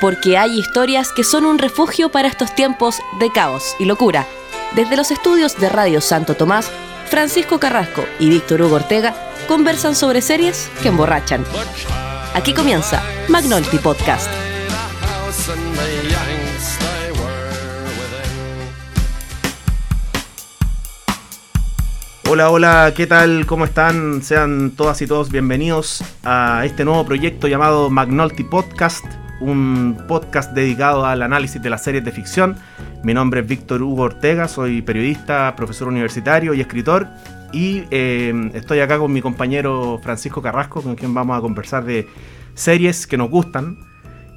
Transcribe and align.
porque 0.00 0.38
hay 0.38 0.58
historias 0.58 1.12
que 1.12 1.24
son 1.24 1.44
un 1.44 1.58
refugio 1.58 2.10
para 2.10 2.28
estos 2.28 2.54
tiempos 2.54 3.00
de 3.18 3.30
caos 3.30 3.76
y 3.78 3.84
locura. 3.84 4.26
Desde 4.74 4.96
los 4.96 5.10
estudios 5.10 5.56
de 5.58 5.68
Radio 5.68 6.00
Santo 6.00 6.34
Tomás, 6.34 6.70
Francisco 7.08 7.58
Carrasco 7.58 8.04
y 8.18 8.28
Víctor 8.28 8.62
Hugo 8.62 8.76
Ortega 8.76 9.14
conversan 9.48 9.94
sobre 9.94 10.22
series 10.22 10.70
que 10.82 10.88
emborrachan. 10.88 11.44
Aquí 12.34 12.54
comienza 12.54 13.02
Magnolti 13.28 13.78
Podcast. 13.78 14.30
Hola, 22.32 22.50
hola, 22.50 22.92
¿qué 22.94 23.08
tal? 23.08 23.44
¿Cómo 23.44 23.64
están? 23.64 24.22
Sean 24.22 24.70
todas 24.76 25.02
y 25.02 25.08
todos 25.08 25.32
bienvenidos 25.32 26.04
a 26.22 26.62
este 26.64 26.84
nuevo 26.84 27.04
proyecto 27.04 27.48
llamado 27.48 27.90
Magnolti 27.90 28.44
Podcast, 28.44 29.04
un 29.40 30.04
podcast 30.06 30.52
dedicado 30.52 31.06
al 31.06 31.22
análisis 31.22 31.60
de 31.60 31.70
las 31.70 31.82
series 31.82 32.04
de 32.04 32.12
ficción. 32.12 32.56
Mi 33.02 33.14
nombre 33.14 33.40
es 33.40 33.46
Víctor 33.46 33.82
Hugo 33.82 34.02
Ortega, 34.02 34.48
soy 34.48 34.82
periodista, 34.82 35.54
profesor 35.56 35.88
universitario 35.88 36.54
y 36.54 36.60
escritor. 36.60 37.08
Y 37.52 37.84
eh, 37.90 38.50
estoy 38.54 38.80
acá 38.80 38.98
con 38.98 39.12
mi 39.12 39.22
compañero 39.22 39.98
Francisco 40.02 40.40
Carrasco, 40.40 40.82
con 40.82 40.94
quien 40.94 41.12
vamos 41.14 41.36
a 41.36 41.40
conversar 41.40 41.84
de 41.84 42.08
series 42.54 43.06
que 43.06 43.16
nos 43.16 43.30
gustan. 43.30 43.78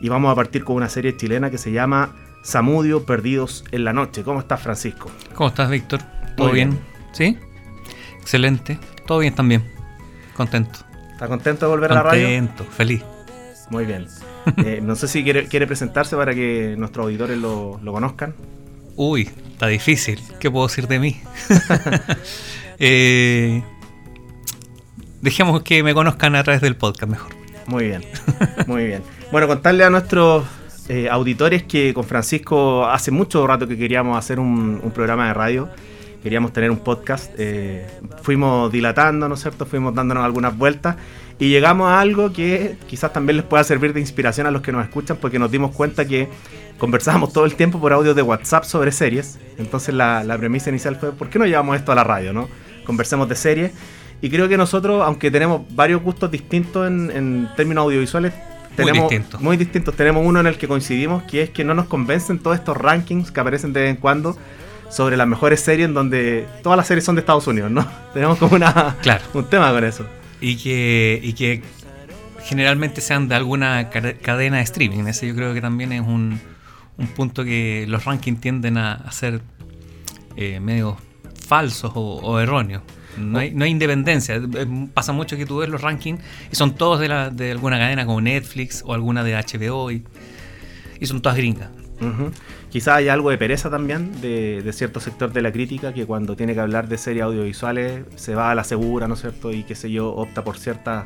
Y 0.01 0.09
vamos 0.09 0.31
a 0.31 0.35
partir 0.35 0.63
con 0.63 0.75
una 0.77 0.89
serie 0.89 1.15
chilena 1.15 1.49
que 1.49 1.57
se 1.57 1.71
llama 1.71 2.15
Samudio 2.41 3.05
Perdidos 3.05 3.63
en 3.71 3.83
la 3.83 3.93
Noche. 3.93 4.23
¿Cómo 4.23 4.39
estás, 4.39 4.61
Francisco? 4.61 5.11
¿Cómo 5.35 5.49
estás, 5.49 5.69
Víctor? 5.69 6.01
¿Todo 6.35 6.51
bien? 6.51 6.79
¿Sí? 7.13 7.37
Excelente. 8.19 8.79
Todo 9.05 9.19
bien 9.19 9.35
también. 9.35 9.63
Contento. 10.35 10.79
¿Estás 11.11 11.29
contento 11.29 11.65
de 11.67 11.71
volver 11.71 11.91
a 11.91 11.95
la 11.95 12.03
radio? 12.03 12.23
Contento, 12.23 12.63
feliz. 12.65 13.03
Muy 13.69 13.85
bien. 13.85 14.07
Eh, 14.65 14.81
no 14.81 14.95
sé 14.95 15.07
si 15.07 15.23
quiere, 15.23 15.47
quiere 15.47 15.67
presentarse 15.67 16.15
para 16.15 16.33
que 16.33 16.75
nuestros 16.77 17.05
auditores 17.05 17.37
lo, 17.37 17.79
lo 17.81 17.93
conozcan. 17.93 18.33
Uy, 18.95 19.29
está 19.51 19.67
difícil. 19.67 20.19
¿Qué 20.39 20.51
puedo 20.51 20.67
decir 20.67 20.87
de 20.87 20.99
mí? 20.99 21.21
Eh, 22.79 23.61
dejemos 25.21 25.61
que 25.61 25.83
me 25.83 25.93
conozcan 25.93 26.35
a 26.35 26.43
través 26.43 26.59
del 26.59 26.75
podcast 26.75 27.09
mejor. 27.09 27.31
Muy 27.67 27.85
bien, 27.85 28.03
muy 28.67 28.85
bien. 28.85 29.03
Bueno, 29.31 29.47
contarle 29.47 29.85
a 29.85 29.89
nuestros 29.89 30.43
eh, 30.89 31.07
auditores 31.09 31.63
que 31.63 31.93
con 31.93 32.03
Francisco 32.03 32.85
hace 32.85 33.11
mucho 33.11 33.45
rato 33.47 33.67
que 33.67 33.77
queríamos 33.77 34.17
hacer 34.17 34.39
un, 34.39 34.81
un 34.83 34.91
programa 34.91 35.27
de 35.27 35.33
radio, 35.33 35.69
queríamos 36.21 36.51
tener 36.51 36.71
un 36.71 36.79
podcast, 36.79 37.33
eh, 37.37 37.87
fuimos 38.21 38.71
dilatando, 38.71 39.29
¿no 39.29 39.35
es 39.35 39.41
cierto? 39.41 39.65
Fuimos 39.65 39.95
dándonos 39.95 40.25
algunas 40.25 40.57
vueltas 40.57 40.97
y 41.39 41.49
llegamos 41.49 41.87
a 41.89 41.99
algo 41.99 42.31
que 42.31 42.77
quizás 42.87 43.11
también 43.11 43.37
les 43.37 43.45
pueda 43.45 43.63
servir 43.63 43.93
de 43.93 43.99
inspiración 43.99 44.47
a 44.47 44.51
los 44.51 44.61
que 44.61 44.71
nos 44.71 44.83
escuchan 44.83 45.17
porque 45.19 45.39
nos 45.39 45.51
dimos 45.51 45.71
cuenta 45.75 46.05
que 46.05 46.29
conversábamos 46.77 47.33
todo 47.33 47.45
el 47.45 47.55
tiempo 47.55 47.79
por 47.79 47.93
audio 47.93 48.13
de 48.13 48.21
WhatsApp 48.21 48.63
sobre 48.65 48.91
series, 48.91 49.39
entonces 49.57 49.93
la, 49.93 50.23
la 50.23 50.37
premisa 50.37 50.69
inicial 50.69 50.95
fue, 50.95 51.11
¿por 51.11 51.29
qué 51.29 51.39
no 51.39 51.45
llevamos 51.45 51.75
esto 51.75 51.91
a 51.91 51.95
la 51.95 52.03
radio, 52.03 52.33
no? 52.33 52.49
Conversemos 52.85 53.27
de 53.29 53.35
series. 53.35 53.71
Y 54.21 54.29
creo 54.29 54.47
que 54.47 54.57
nosotros, 54.57 55.01
aunque 55.05 55.29
tenemos 55.31 55.61
varios 55.75 56.01
gustos 56.01 56.31
distintos 56.31 56.87
en, 56.87 57.11
en 57.11 57.49
términos 57.57 57.83
audiovisuales, 57.83 58.33
tenemos 58.75 59.09
distintos. 59.09 59.39
muy 59.41 59.57
distintos. 59.57 59.95
Tenemos 59.95 60.25
uno 60.25 60.39
en 60.39 60.47
el 60.47 60.57
que 60.57 60.67
coincidimos, 60.67 61.23
que 61.23 61.43
es 61.43 61.49
que 61.49 61.63
no 61.63 61.73
nos 61.73 61.85
convencen 61.87 62.39
todos 62.39 62.55
estos 62.57 62.75
rankings 62.77 63.31
que 63.31 63.39
aparecen 63.39 63.73
de 63.73 63.81
vez 63.81 63.89
en 63.91 63.97
cuando 63.97 64.37
sobre 64.89 65.17
las 65.17 65.27
mejores 65.27 65.59
series 65.61 65.87
en 65.89 65.93
donde 65.93 66.47
todas 66.63 66.77
las 66.77 66.87
series 66.87 67.03
son 67.05 67.15
de 67.15 67.19
Estados 67.21 67.45
Unidos, 67.47 67.69
¿no? 67.69 67.85
Tenemos 68.13 68.37
como 68.37 68.55
una, 68.55 68.95
Claro. 69.01 69.23
un 69.33 69.45
tema 69.45 69.71
con 69.71 69.83
eso. 69.83 70.05
Y 70.45 70.57
que, 70.57 71.19
y 71.23 71.31
que 71.33 71.61
generalmente 72.43 72.99
sean 72.99 73.29
de 73.29 73.35
alguna 73.35 73.89
ca- 73.89 74.13
cadena 74.15 74.57
de 74.57 74.63
streaming. 74.63 75.05
Ese 75.07 75.25
yo 75.27 75.35
creo 75.35 75.53
que 75.53 75.61
también 75.61 75.93
es 75.93 76.01
un, 76.01 76.37
un 76.97 77.07
punto 77.07 77.45
que 77.45 77.85
los 77.87 78.03
rankings 78.03 78.41
tienden 78.41 78.77
a, 78.77 79.09
ser 79.13 79.41
eh, 80.35 80.59
medio 80.59 80.97
falsos 81.47 81.91
o, 81.95 82.01
o 82.17 82.39
erróneos. 82.39 82.83
No 83.17 83.39
hay, 83.39 83.51
no 83.51 83.63
hay 83.63 83.71
independencia. 83.71 84.41
Pasa 84.93 85.13
mucho 85.13 85.37
que 85.37 85.45
tú 85.45 85.57
ves 85.59 85.69
los 85.69 85.79
rankings 85.81 86.19
y 86.51 86.55
son 86.55 86.75
todos 86.75 86.99
de, 86.99 87.07
la, 87.07 87.29
de 87.29 87.51
alguna 87.51 87.77
cadena 87.77 88.05
como 88.05 88.19
Netflix 88.19 88.83
o 88.85 88.93
alguna 88.93 89.23
de 89.23 89.35
HBO 89.35 89.91
y, 89.91 90.03
y 90.99 91.05
son 91.05 91.21
todas 91.21 91.37
gringas. 91.37 91.69
Ujú. 92.01 92.31
Quizás 92.69 92.95
hay 92.97 93.07
algo 93.09 93.29
de 93.29 93.37
pereza 93.37 93.69
también 93.69 94.19
de, 94.19 94.61
de 94.61 94.73
cierto 94.73 94.99
sector 94.99 95.31
de 95.31 95.41
la 95.41 95.51
crítica 95.51 95.93
que 95.93 96.05
cuando 96.05 96.35
tiene 96.35 96.53
que 96.53 96.59
hablar 96.59 96.87
de 96.87 96.97
series 96.97 97.23
audiovisuales 97.23 98.03
se 98.15 98.35
va 98.35 98.51
a 98.51 98.55
la 98.55 98.63
segura, 98.63 99.07
¿no 99.07 99.13
es 99.13 99.21
cierto? 99.21 99.51
Y 99.51 99.63
qué 99.63 99.75
sé 99.75 99.91
yo, 99.91 100.13
opta 100.13 100.43
por 100.43 100.57
ciertas, 100.57 101.05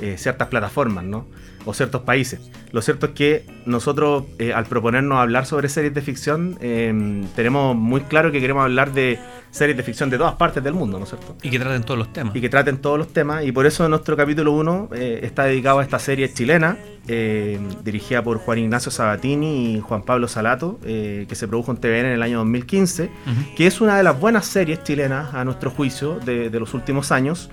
eh, 0.00 0.16
ciertas 0.18 0.48
plataformas, 0.48 1.04
¿no? 1.04 1.26
O 1.66 1.74
ciertos 1.74 2.02
países. 2.02 2.40
Lo 2.72 2.80
cierto 2.80 3.06
es 3.06 3.12
que 3.12 3.44
nosotros, 3.66 4.24
eh, 4.38 4.52
al 4.54 4.64
proponernos 4.66 5.18
hablar 5.18 5.44
sobre 5.46 5.68
series 5.68 5.92
de 5.92 6.00
ficción, 6.00 6.56
eh, 6.60 7.24
tenemos 7.34 7.76
muy 7.76 8.02
claro 8.02 8.30
que 8.32 8.40
queremos 8.40 8.62
hablar 8.62 8.92
de 8.92 9.18
series 9.50 9.76
de 9.76 9.82
ficción 9.82 10.08
de 10.08 10.16
todas 10.18 10.34
partes 10.36 10.62
del 10.62 10.74
mundo, 10.74 10.98
¿no 10.98 11.04
es 11.04 11.10
cierto? 11.10 11.36
Y 11.42 11.50
que 11.50 11.58
traten 11.58 11.82
todos 11.82 11.98
los 11.98 12.12
temas. 12.12 12.36
y 12.36 12.40
que 12.40 12.48
traten 12.48 12.78
todos 12.78 12.98
los 12.98 13.12
temas. 13.12 13.44
Y 13.44 13.52
por 13.52 13.66
eso 13.66 13.88
nuestro 13.88 14.16
capítulo 14.16 14.52
1 14.52 14.90
está 14.92 15.44
dedicado 15.44 15.80
a 15.80 15.82
esta 15.82 15.98
serie 15.98 16.32
chilena, 16.32 16.76
eh, 17.08 17.58
dirigida 17.84 18.22
por 18.22 18.38
Juan 18.38 18.58
Ignacio 18.58 18.90
Sabatini 18.92 19.74
y 19.76 19.80
Juan 19.80 20.02
Pablo 20.02 20.28
Salato, 20.28 20.78
eh, 20.84 21.26
que 21.28 21.34
se 21.34 21.48
produjo 21.48 21.72
en 21.72 21.78
TVN 21.78 22.06
en 22.06 22.12
el 22.12 22.22
año 22.22 22.38
2015, 22.38 23.04
Ujú. 23.04 23.54
que 23.56 23.66
es 23.66 23.80
una 23.80 23.96
de 23.96 24.02
las 24.02 24.18
buenas 24.20 24.46
series 24.46 24.82
chilenas, 24.84 25.34
a 25.34 25.44
nuestro 25.44 25.70
juicio, 25.70 26.18
de, 26.24 26.50
de 26.50 26.60
los 26.60 26.74
últimos 26.74 27.10
años. 27.10 27.50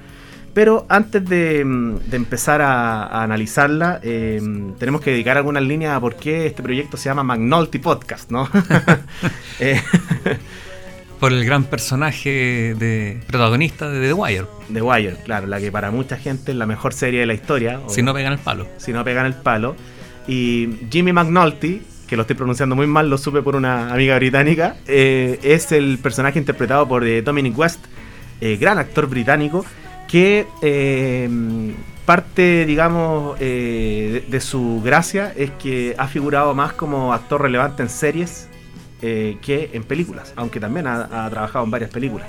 Pero 0.53 0.85
antes 0.87 1.25
de, 1.27 1.65
mm, 1.65 1.95
de 2.09 2.17
empezar 2.17 2.61
a, 2.61 3.03
a 3.05 3.23
analizarla, 3.23 3.99
eh, 4.03 4.39
tenemos 4.77 5.01
que 5.01 5.11
dedicar 5.11 5.37
algunas 5.37 5.63
líneas 5.63 5.95
a 5.95 5.99
por 5.99 6.15
qué 6.15 6.45
este 6.45 6.61
proyecto 6.61 6.95
se 6.97 7.05
llama 7.09 7.23
Magnolti 7.23 7.79
Podcast, 7.79 8.29
¿no? 8.31 8.47
Eh, 9.59 9.81
Por 11.19 11.31
el 11.31 11.45
gran 11.45 11.63
personaje 11.63 12.75
de 12.77 13.21
protagonista 13.27 13.89
de 13.89 14.07
The 14.07 14.13
Wire. 14.13 14.45
The 14.73 14.81
Wire, 14.81 15.15
claro, 15.23 15.47
la 15.47 15.59
que 15.59 15.71
para 15.71 15.89
mucha 15.89 16.17
gente 16.17 16.51
es 16.51 16.57
la 16.57 16.65
mejor 16.65 16.93
serie 16.93 17.21
de 17.21 17.25
la 17.25 17.33
historia. 17.33 17.79
o- 17.79 17.89
Si 17.89 18.01
no 18.01 18.13
pegan 18.13 18.33
el 18.33 18.39
palo. 18.39 18.67
si 18.77 18.91
no 18.91 19.03
pegan 19.05 19.25
el 19.25 19.33
palo. 19.33 19.75
Y 20.27 20.69
Jimmy 20.91 21.13
McNulty, 21.13 21.81
que 22.07 22.15
lo 22.17 22.23
estoy 22.23 22.35
pronunciando 22.35 22.75
muy 22.75 22.87
mal, 22.87 23.09
lo 23.09 23.17
supe 23.17 23.41
por 23.41 23.55
una 23.55 23.93
amiga 23.93 24.15
británica, 24.17 24.75
eh, 24.85 25.39
es 25.43 25.71
el 25.71 25.97
personaje 25.99 26.39
interpretado 26.39 26.87
por 26.87 27.05
eh, 27.05 27.21
Dominic 27.21 27.57
West, 27.57 27.85
eh, 28.41 28.57
gran 28.59 28.77
actor 28.77 29.07
británico, 29.07 29.65
que 30.13 30.45
eh, 30.61 31.27
parte, 32.05 32.67
digamos, 32.67 33.35
eh, 33.39 34.21
de, 34.25 34.31
de 34.31 34.41
su 34.41 34.79
gracia 34.85 35.33
es 35.35 35.49
que 35.51 35.95
ha 35.97 36.07
figurado 36.07 36.53
más 36.53 36.73
como 36.73 37.13
actor 37.13 37.41
relevante 37.41 37.81
en 37.81 37.89
series 37.89 38.47
eh, 39.01 39.37
que 39.41 39.71
en 39.73 39.83
películas, 39.83 40.31
aunque 40.35 40.59
también 40.59 40.85
ha, 40.85 41.25
ha 41.25 41.27
trabajado 41.31 41.65
en 41.65 41.71
varias 41.71 41.89
películas. 41.89 42.27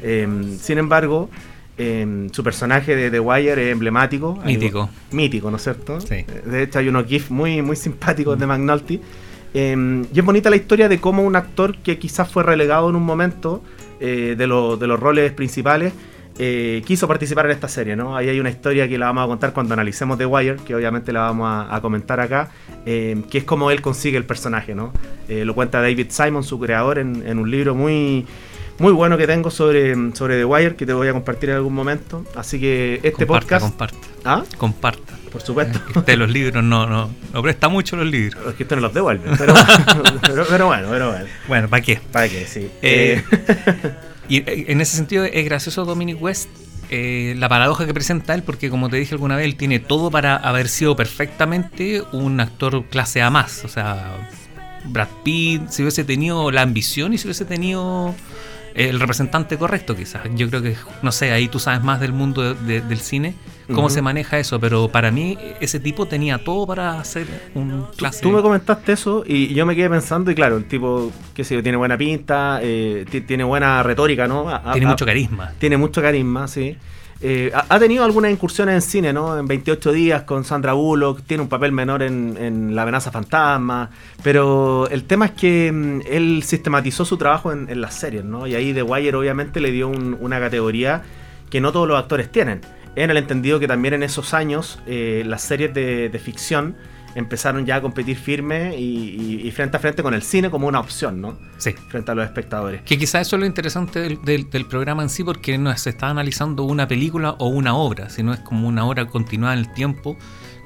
Eh, 0.00 0.28
sin 0.60 0.78
embargo, 0.78 1.28
eh, 1.76 2.28
su 2.30 2.44
personaje 2.44 2.94
de 2.94 3.10
The 3.10 3.18
Wire 3.18 3.66
es 3.66 3.72
emblemático. 3.72 4.38
Mítico. 4.46 4.88
Mítico, 5.10 5.50
¿no 5.50 5.56
es 5.56 5.64
cierto? 5.64 6.00
Sí. 6.00 6.24
De 6.46 6.62
hecho, 6.62 6.78
hay 6.78 6.86
unos 6.88 7.04
GIFs 7.04 7.32
muy, 7.32 7.62
muy 7.62 7.74
simpáticos 7.74 8.38
de 8.38 8.46
McNulty. 8.46 9.00
Eh, 9.54 10.04
y 10.14 10.16
es 10.20 10.24
bonita 10.24 10.50
la 10.50 10.56
historia 10.56 10.88
de 10.88 11.00
cómo 11.00 11.24
un 11.24 11.34
actor 11.34 11.78
que 11.78 11.98
quizás 11.98 12.30
fue 12.30 12.44
relegado 12.44 12.88
en 12.90 12.94
un 12.94 13.02
momento 13.04 13.60
de, 13.98 14.46
lo- 14.46 14.76
de 14.76 14.86
los 14.86 15.00
roles 15.00 15.32
principales 15.32 15.92
eh, 16.38 16.82
quiso 16.84 17.06
participar 17.06 17.46
en 17.46 17.52
esta 17.52 17.68
serie, 17.68 17.94
¿no? 17.94 18.16
Ahí 18.16 18.28
hay 18.28 18.40
una 18.40 18.50
historia 18.50 18.88
que 18.88 18.98
la 18.98 19.06
vamos 19.06 19.24
a 19.24 19.26
contar 19.28 19.52
cuando 19.52 19.74
analicemos 19.74 20.18
The 20.18 20.26
Wire, 20.26 20.56
que 20.56 20.74
obviamente 20.74 21.12
la 21.12 21.20
vamos 21.20 21.48
a, 21.48 21.74
a 21.74 21.80
comentar 21.80 22.18
acá, 22.18 22.50
eh, 22.86 23.22
que 23.30 23.38
es 23.38 23.44
cómo 23.44 23.70
él 23.70 23.80
consigue 23.80 24.16
el 24.16 24.24
personaje, 24.24 24.74
¿no? 24.74 24.92
Eh, 25.28 25.44
lo 25.44 25.54
cuenta 25.54 25.80
David 25.80 26.06
Simon, 26.10 26.42
su 26.42 26.58
creador, 26.58 26.98
en, 26.98 27.22
en 27.26 27.38
un 27.38 27.50
libro 27.50 27.74
muy, 27.76 28.26
muy 28.78 28.92
bueno 28.92 29.16
que 29.16 29.26
tengo 29.26 29.50
sobre, 29.50 29.94
sobre 30.14 30.36
The 30.38 30.44
Wire, 30.44 30.74
que 30.76 30.86
te 30.86 30.92
voy 30.92 31.06
a 31.08 31.12
compartir 31.12 31.50
en 31.50 31.56
algún 31.56 31.74
momento. 31.74 32.24
Así 32.34 32.58
que 32.58 32.96
este 32.96 33.26
comparta, 33.26 33.60
podcast... 33.60 33.64
comparta. 33.64 34.08
¿Ah? 34.24 34.42
Comparta. 34.58 35.14
Por 35.30 35.42
supuesto. 35.42 35.80
Que 35.92 35.98
usted 35.98 36.16
los 36.16 36.30
libros 36.30 36.62
no, 36.62 36.86
no, 36.86 37.10
no 37.32 37.42
presta 37.42 37.68
mucho 37.68 37.96
los 37.96 38.06
libros. 38.06 38.44
Es 38.48 38.54
que 38.54 38.62
esto 38.64 38.76
no 38.76 38.82
los 38.82 38.94
devuelve, 38.94 39.30
pero, 39.36 39.54
pero, 40.22 40.44
pero 40.48 40.66
bueno, 40.66 40.88
pero 40.90 41.10
bueno. 41.10 41.26
Bueno, 41.48 41.68
¿para 41.68 41.82
qué? 41.82 42.00
¿Para 42.12 42.28
qué? 42.28 42.46
Sí. 42.46 42.70
Y 44.28 44.38
eh, 44.38 44.66
en 44.68 44.80
ese 44.80 44.96
sentido 44.96 45.24
es 45.24 45.44
gracioso 45.44 45.84
Dominic 45.84 46.20
West 46.20 46.48
eh, 46.90 47.34
la 47.38 47.48
paradoja 47.48 47.86
que 47.86 47.94
presenta 47.94 48.34
él, 48.34 48.42
porque 48.42 48.70
como 48.70 48.88
te 48.88 48.96
dije 48.96 49.14
alguna 49.14 49.36
vez, 49.36 49.46
él 49.46 49.56
tiene 49.56 49.80
todo 49.80 50.10
para 50.10 50.36
haber 50.36 50.68
sido 50.68 50.94
perfectamente 50.96 52.02
un 52.12 52.40
actor 52.40 52.84
clase 52.86 53.22
A 53.22 53.30
más. 53.30 53.64
O 53.64 53.68
sea, 53.68 54.30
Brad 54.84 55.08
Pitt, 55.24 55.68
si 55.70 55.82
hubiese 55.82 56.04
tenido 56.04 56.50
la 56.50 56.62
ambición 56.62 57.14
y 57.14 57.18
si 57.18 57.26
hubiese 57.26 57.44
tenido 57.44 58.14
el 58.74 58.98
representante 59.00 59.56
correcto, 59.56 59.94
quizás. 59.96 60.22
Yo 60.34 60.48
creo 60.48 60.62
que, 60.62 60.76
no 61.02 61.12
sé, 61.12 61.30
ahí 61.32 61.48
tú 61.48 61.58
sabes 61.58 61.82
más 61.82 62.00
del 62.00 62.12
mundo 62.12 62.42
de- 62.54 62.54
de- 62.54 62.80
del 62.80 62.98
cine, 63.00 63.34
cómo 63.72 63.88
se 63.88 64.02
maneja 64.02 64.38
eso, 64.38 64.58
pero 64.60 64.88
para 64.88 65.10
mí 65.10 65.38
ese 65.60 65.80
tipo 65.80 66.06
tenía 66.06 66.38
todo 66.44 66.66
para 66.66 67.02
ser 67.04 67.26
un 67.54 67.86
clase 67.96 68.20
Tú 68.20 68.30
me 68.30 68.42
comentaste 68.42 68.92
eso 68.92 69.22
y 69.26 69.54
yo 69.54 69.64
me 69.64 69.74
quedé 69.74 69.88
pensando 69.88 70.30
y 70.30 70.34
claro, 70.34 70.56
el 70.58 70.64
tipo, 70.66 71.10
qué 71.34 71.44
sé 71.44 71.54
yo, 71.54 71.62
tiene 71.62 71.78
buena 71.78 71.96
pinta, 71.96 72.58
eh, 72.62 73.06
ti- 73.10 73.22
tiene 73.22 73.44
buena 73.44 73.82
retórica, 73.82 74.26
¿no? 74.28 74.48
A- 74.50 74.72
Tiene 74.72 74.86
a- 74.86 74.90
mucho 74.90 75.06
carisma. 75.06 75.52
Tiene 75.58 75.76
mucho 75.76 76.02
carisma, 76.02 76.46
sí. 76.48 76.76
Eh, 77.26 77.50
ha, 77.54 77.78
tenido 77.78 78.04
algunas 78.04 78.30
incursiones 78.30 78.74
en 78.74 78.82
cine, 78.82 79.12
¿no? 79.14 79.38
En 79.38 79.46
28 79.46 79.92
días 79.92 80.24
con 80.24 80.44
Sandra 80.44 80.74
Bullock, 80.74 81.22
tiene 81.22 81.42
un 81.42 81.48
papel 81.48 81.72
menor 81.72 82.02
en, 82.02 82.76
La 82.76 82.82
amenaza 82.82 83.10
fantasma, 83.10 83.88
pero 84.22 84.86
el 84.90 85.04
tema 85.04 85.24
es 85.24 85.30
que 85.30 85.72
mm, 85.72 86.00
él 86.06 86.42
sistematizó 86.42 87.06
su 87.06 87.16
trabajo 87.16 87.50
en, 87.50 87.80
las 87.80 87.94
series, 87.94 88.26
¿no? 88.26 88.46
Y 88.46 88.54
ahí 88.54 88.74
The 88.74 88.82
Wire 88.82 89.16
obviamente 89.16 89.58
le 89.60 89.70
dio 89.70 89.88
una 89.88 90.38
categoría 90.38 91.02
que 91.48 91.62
no 91.62 91.72
todos 91.72 91.88
los 91.88 91.98
actores 91.98 92.30
tienen, 92.30 92.60
en 92.94 93.10
el 93.10 93.16
entendido 93.16 93.58
que 93.58 93.68
también 93.68 93.94
en 93.94 94.02
esos 94.02 94.34
años 94.34 94.78
eh, 94.86 95.22
las 95.24 95.40
series 95.40 95.72
de 95.72 96.20
ficción 96.22 96.76
empezaron 97.14 97.64
ya 97.64 97.76
a 97.76 97.80
competir 97.80 98.16
firme 98.16 98.76
y, 98.78 99.50
frente 99.52 99.76
a 99.76 99.80
frente 99.80 100.02
con 100.02 100.14
el 100.14 100.22
cine 100.22 100.50
como 100.50 100.66
una 100.66 100.80
opción, 100.80 101.20
¿no? 101.20 101.38
Sí. 101.58 101.72
Frente 101.88 102.10
a 102.10 102.14
los 102.14 102.24
espectadores. 102.24 102.82
Que 102.82 102.98
quizás 102.98 103.26
eso 103.26 103.36
es 103.36 103.40
lo 103.40 103.46
interesante 103.46 104.00
del, 104.00 104.66
programa 104.66 105.02
en 105.02 105.08
sí, 105.08 105.22
porque 105.22 105.56
no 105.58 105.76
se 105.76 105.90
está 105.90 106.08
analizando 106.08 106.64
una 106.64 106.88
película 106.88 107.36
o 107.38 107.48
una 107.48 107.76
obra, 107.76 108.10
sino 108.10 108.32
es 108.32 108.40
como 108.40 108.66
una 108.68 108.84
obra 108.84 109.06
continuada 109.06 109.54
en 109.54 109.60
el 109.60 109.72
tiempo, 109.72 110.16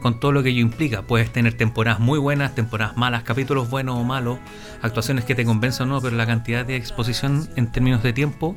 con 0.00 0.21
todo 0.21 0.33
lo 0.33 0.43
que 0.43 0.50
ello 0.50 0.61
implica. 0.61 1.03
Puedes 1.03 1.31
tener 1.31 1.55
temporadas 1.55 2.00
muy 2.00 2.19
buenas, 2.19 2.55
temporadas 2.55 2.97
malas, 2.97 3.25
capítulos 3.25 3.69
buenos 3.69 3.99
o 3.99 4.05
malos, 4.05 4.39
actuaciones 4.81 5.25
que 5.25 5.35
te 5.35 5.45
convencen 5.45 5.91
o 5.91 5.95
no, 5.95 6.00
pero 6.00 6.17
la 6.17 6.27
cantidad 6.27 6.65
de 6.65 6.77
exposición 6.77 7.49
en 7.56 7.71
términos 7.71 8.03
de 8.03 8.12
tiempo, 8.12 8.56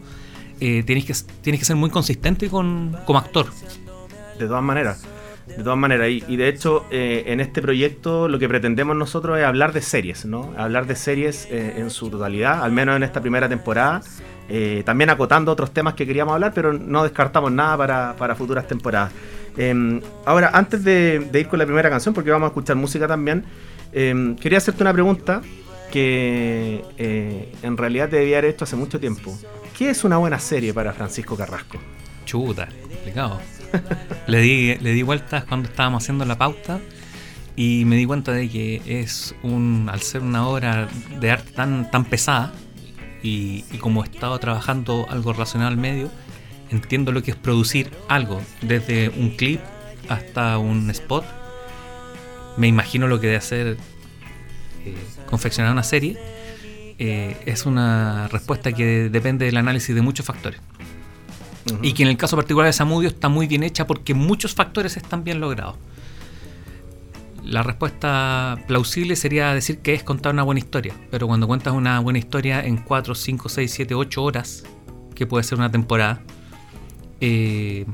eh, 0.60 0.84
tienes, 0.84 1.06
que, 1.06 1.14
tienes 1.42 1.60
que 1.60 1.66
ser 1.66 1.76
muy 1.76 1.90
consistente 1.90 2.50
con, 2.50 2.96
como 3.06 3.20
actor. 3.20 3.48
De 4.38 4.48
todas 4.48 4.64
maneras. 4.64 5.04
De 5.48 5.64
todas 5.64 5.78
maneras, 5.78 6.08
y, 6.10 6.36
de 6.36 6.48
hecho 6.48 6.86
eh, 6.92 7.24
en 7.28 7.40
este 7.40 7.62
proyecto 7.62 8.28
lo 8.28 8.40
que 8.40 8.48
pretendemos 8.48 8.96
nosotros 8.96 9.40
es 9.40 9.46
hablar 9.46 9.74
de 9.74 9.82
series, 9.82 10.26
¿no? 10.26 10.54
Hablar 10.58 10.86
de 10.86 10.96
series 10.96 11.48
eh, 11.50 11.76
en 11.78 11.90
su 11.90 12.10
totalidad, 12.10 12.64
al 12.64 12.72
menos 12.72 12.96
en 12.96 13.04
esta 13.04 13.22
primera 13.22 13.50
temporada. 13.50 14.02
Eh, 14.50 14.84
también 14.86 15.10
acotando 15.10 15.52
otros 15.52 15.72
temas 15.72 15.94
que 15.94 16.06
queríamos 16.06 16.34
hablar, 16.34 16.52
pero 16.54 16.74
no 16.74 17.04
descartamos 17.04 17.52
nada 17.52 18.16
para, 18.18 18.36
futuras 18.36 18.68
temporadas. 18.68 19.12
Em, 19.58 20.02
ahora, 20.26 20.52
antes 20.54 20.84
de, 20.84 21.30
ir 21.34 21.48
con 21.48 21.60
la 21.60 21.66
primera 21.66 21.90
canción, 21.90 22.14
porque 22.14 22.32
vamos 22.32 22.48
a 22.48 22.50
escuchar 22.50 22.76
música 22.76 23.08
también, 23.08 23.46
em, 23.94 24.36
quería 24.36 24.58
hacerte 24.58 24.84
una 24.84 24.94
pregunta 24.94 25.42
que 25.92 26.86
en 27.62 27.76
realidad 27.76 28.08
te 28.08 28.16
debía 28.16 28.38
haber 28.38 28.52
hecho 28.52 28.64
hace 28.64 28.78
mucho 28.78 29.00
tiempo. 29.00 29.38
¿Qué 29.78 29.90
es 29.90 30.06
una 30.06 30.18
buena 30.18 30.40
serie 30.40 30.74
para 30.74 30.94
Francisco 30.94 31.36
Carrasco? 31.36 31.80
Chuta, 32.24 32.70
complicado 32.90 33.42
le, 34.28 34.40
di, 34.40 34.76
le 34.76 34.92
di 34.94 35.04
vueltas 35.04 35.46
cuando 35.46 35.70
estábamos 35.70 36.04
haciendo 36.04 36.26
la 36.26 36.38
pauta 36.38 36.80
y 37.56 37.84
me 37.86 37.96
di 37.96 38.06
cuenta 38.06 38.32
de 38.32 38.50
que 38.50 38.82
es 38.86 39.36
un, 39.44 39.90
al 39.92 40.02
ser 40.02 40.22
una 40.22 40.48
obra 40.48 40.88
de 41.20 41.32
arte 41.32 41.52
tan, 41.52 41.92
tan 41.92 42.06
pesada 42.06 42.54
y, 43.24 43.62
como 43.80 44.04
he 44.04 44.08
estado 44.08 44.38
trabajando 44.40 45.06
algo 45.10 45.34
relacionado 45.34 45.70
al 45.70 45.78
medio, 45.78 46.10
entiendo 46.70 47.12
lo 47.12 47.22
que 47.22 47.32
es 47.32 47.38
producir 47.38 47.92
algo, 48.08 48.42
desde 48.62 49.10
un 49.10 49.32
clip 49.32 49.60
hasta 50.10 50.58
un 50.58 50.90
spot. 50.90 51.26
Me 52.58 52.68
imagino 52.68 53.08
lo 53.08 53.20
que 53.20 53.28
debe 53.28 53.38
hacer 53.38 53.78
eh, 54.86 54.96
confeccionar 55.28 55.72
una 55.72 55.84
serie. 55.84 56.18
Eh, 56.98 57.38
es 57.46 57.66
una 57.66 58.28
respuesta 58.28 58.72
que 58.72 59.10
depende 59.10 59.46
del 59.46 59.58
análisis 59.58 59.96
de 59.96 60.02
muchos 60.02 60.26
factores. 60.26 60.60
Y 61.82 61.94
que 61.94 62.04
en 62.04 62.10
el 62.10 62.18
caso 62.18 62.36
particular 62.36 62.68
de 62.68 62.74
Samudio 62.74 63.10
está 63.10 63.30
muy 63.30 63.48
bien 63.48 63.64
hecha 63.64 63.86
porque 63.88 64.14
muchos 64.14 64.56
factores 64.56 64.98
están 64.98 65.24
bien 65.24 65.40
logrados. 65.40 65.76
La 67.44 67.64
respuesta 67.64 68.64
plausible 68.68 69.16
sería 69.16 69.54
decir 69.54 69.80
que 69.80 69.94
es 69.94 70.04
contar 70.04 70.34
una 70.34 70.44
buena 70.44 70.60
historia, 70.60 70.94
pero 71.10 71.28
cuando 71.28 71.48
cuentas 71.48 71.74
una 71.74 72.00
buena 72.00 72.20
historia 72.20 72.64
en 72.64 72.78
4, 72.78 73.16
5, 73.16 73.50
6, 73.50 73.72
7, 73.72 73.96
8 73.96 74.24
horas, 74.24 74.64
que 75.16 75.26
puede 75.26 75.44
ser 75.44 75.58
una 75.58 75.72
temporada, 75.72 76.22
eh, 77.20 77.86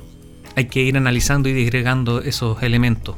hay 0.55 0.65
que 0.65 0.81
ir 0.81 0.97
analizando 0.97 1.47
y 1.47 1.53
disgregando 1.53 2.21
esos 2.21 2.61
elementos. 2.61 3.15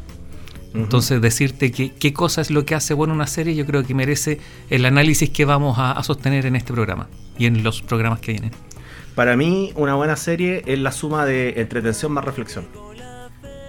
Entonces, 0.76 1.20
decirte 1.20 1.72
que, 1.72 1.94
qué 1.94 2.14
cosa 2.14 2.42
es 2.42 2.52
lo 2.52 2.64
que 2.64 2.76
hace 2.76 2.94
buena 2.94 3.14
una 3.14 3.26
serie, 3.26 3.56
yo 3.56 3.66
creo 3.66 3.84
que 3.84 3.96
merece 3.96 4.40
el 4.70 4.86
análisis 4.86 5.32
que 5.32 5.46
vamos 5.46 5.78
a 5.80 6.02
sostener 6.04 6.46
en 6.46 6.56
este 6.56 6.74
programa 6.74 7.10
y 7.40 7.48
en 7.48 7.64
los 7.64 7.82
programas 7.82 8.20
que 8.20 8.34
vienen. 8.34 8.52
Para 9.16 9.36
mí, 9.36 9.74
una 9.76 9.96
buena 9.96 10.16
serie 10.16 10.64
es 10.66 10.80
la 10.80 10.92
suma 10.92 11.26
de 11.26 11.60
entretención 11.62 12.12
más 12.12 12.24
reflexión. 12.24 12.66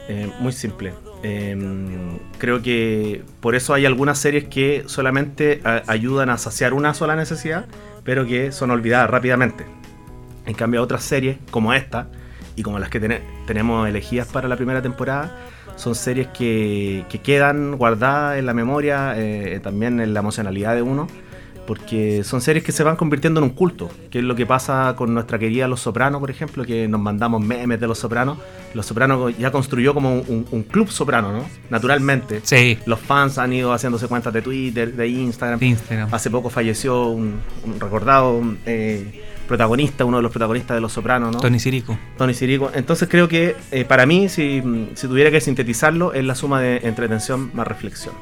Eh, 0.09 0.31
muy 0.41 0.53
simple. 0.53 0.93
Em, 1.23 2.19
creo 2.39 2.63
que 2.63 3.23
por 3.41 3.55
eso 3.55 3.75
hay 3.75 3.87
algunas 3.87 4.19
series 4.19 4.45
que 4.45 4.85
solamente 4.87 5.61
ayudan 5.87 6.31
a 6.31 6.39
saciar 6.39 6.73
una 6.73 6.95
sola 6.95 7.17
necesidad, 7.17 7.67
pero 8.05 8.27
que 8.27 8.53
son 8.53 8.71
olvidadas 8.71 9.11
rápidamente. 9.11 9.67
En 10.47 10.55
cambio, 10.55 10.83
otras 10.83 11.05
series 11.05 11.39
como 11.51 11.75
esta 11.75 12.09
y 12.57 12.63
como 12.63 12.79
las 12.79 12.91
que 12.91 13.01
tenemos 13.47 13.89
elegidas 13.89 14.27
para 14.29 14.49
la 14.49 14.57
primera 14.57 14.83
temporada, 14.83 15.37
son 15.77 15.95
series 15.95 16.29
que, 16.29 17.05
quedan 17.23 17.77
guardadas 17.77 18.39
en 18.39 18.47
la 18.47 18.55
memoria, 18.55 19.15
eh, 19.17 19.61
también 19.63 20.01
en 20.01 20.13
la 20.13 20.21
emocionalidad 20.21 20.75
de 20.75 20.83
uno 20.83 21.07
porque 21.71 22.25
son 22.25 22.41
series 22.41 22.65
que 22.65 22.73
se 22.73 22.83
van 22.83 22.97
convirtiendo 22.97 23.39
en 23.39 23.45
un 23.45 23.51
culto, 23.51 23.89
que 24.11 24.19
es 24.19 24.25
lo 24.25 24.35
que 24.35 24.45
pasa 24.45 24.93
con 24.97 25.15
nuestra 25.15 25.39
querida 25.39 25.69
Los 25.69 25.79
Sopranos, 25.79 26.19
por 26.19 26.29
ejemplo, 26.29 26.65
que 26.65 26.89
nos 26.89 27.01
mandamos 27.01 27.41
memes 27.45 27.79
de 27.79 27.87
Los 27.87 27.99
Sopranos. 27.99 28.39
Los 28.75 28.87
Sopranos 28.87 29.39
ya 29.39 29.53
construyó 29.53 29.95
como 29.95 30.15
un, 30.15 30.67
club 30.69 30.91
soprano, 30.91 31.31
¿no? 31.31 31.45
Naturalmente. 31.71 32.41
Sí. 32.43 32.77
Los 32.87 32.99
fans 32.99 33.39
han 33.39 33.53
ido 33.53 33.73
haciéndose 33.73 34.09
cuentas 34.09 34.33
de 34.33 34.43
Twitter, 34.43 34.93
de 34.93 35.07
Instagram. 35.07 35.61
Hace 36.11 36.29
poco 36.29 36.51
falleció 36.51 37.07
un, 37.07 37.39
recordado 37.79 38.43
eh, 38.67 39.23
protagonista, 39.47 40.05
uno 40.05 40.17
de 40.17 40.25
los 40.25 40.33
protagonistas 40.33 40.77
de 40.77 40.81
Los 40.81 40.93
Sopranos, 40.93 41.31
¿no? 41.33 41.39
Tony 41.39 41.61
Sirico. 41.61 41.97
Tony 42.19 42.35
Sirico. 42.35 42.73
Entonces 42.75 43.09
creo 43.09 43.29
que 43.29 43.55
eh, 43.71 43.85
para 43.85 44.07
mí, 44.07 44.29
si, 44.29 44.61
tuviera 45.01 45.31
que 45.31 45.41
sintetizarlo, 45.41 46.15
es 46.15 46.25
la 46.25 46.35
suma 46.35 46.61
de 46.61 46.79
entretención 46.79 47.53
más 47.55 47.69
reflexión. 47.69 48.17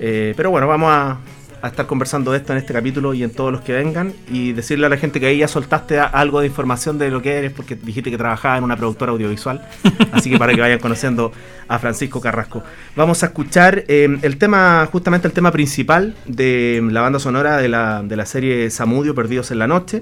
Eh, 0.00 0.34
pero 0.36 0.50
bueno, 0.50 0.66
vamos 0.66 0.90
a, 0.90 1.18
a 1.62 1.68
estar 1.68 1.86
conversando 1.86 2.32
de 2.32 2.38
esto 2.38 2.52
en 2.52 2.58
este 2.58 2.72
capítulo 2.72 3.14
y 3.14 3.22
en 3.22 3.30
todos 3.30 3.52
los 3.52 3.60
que 3.60 3.72
vengan 3.72 4.12
y 4.28 4.52
decirle 4.52 4.86
a 4.86 4.88
la 4.88 4.96
gente 4.96 5.20
que 5.20 5.26
ahí 5.26 5.38
ya 5.38 5.48
soltaste 5.48 6.00
algo 6.00 6.40
de 6.40 6.48
información 6.48 6.98
de 6.98 7.10
lo 7.10 7.22
que 7.22 7.34
eres 7.34 7.52
porque 7.52 7.76
dijiste 7.76 8.10
que 8.10 8.18
trabajaba 8.18 8.58
en 8.58 8.64
una 8.64 8.76
productora 8.76 9.12
audiovisual. 9.12 9.64
Así 10.12 10.28
que 10.28 10.38
para 10.38 10.54
que 10.54 10.60
vayan 10.60 10.80
conociendo 10.80 11.32
a 11.68 11.78
Francisco 11.78 12.20
Carrasco. 12.20 12.64
Vamos 12.96 13.22
a 13.22 13.26
escuchar 13.26 13.84
eh, 13.86 14.08
el 14.22 14.36
tema, 14.38 14.86
justamente 14.90 15.28
el 15.28 15.32
tema 15.32 15.52
principal 15.52 16.16
de 16.26 16.86
la 16.90 17.00
banda 17.00 17.20
sonora 17.20 17.58
de 17.58 17.68
la, 17.68 18.02
de 18.02 18.16
la 18.16 18.26
serie 18.26 18.68
Samudio, 18.70 19.14
Perdidos 19.14 19.52
en 19.52 19.60
la 19.60 19.68
Noche. 19.68 20.00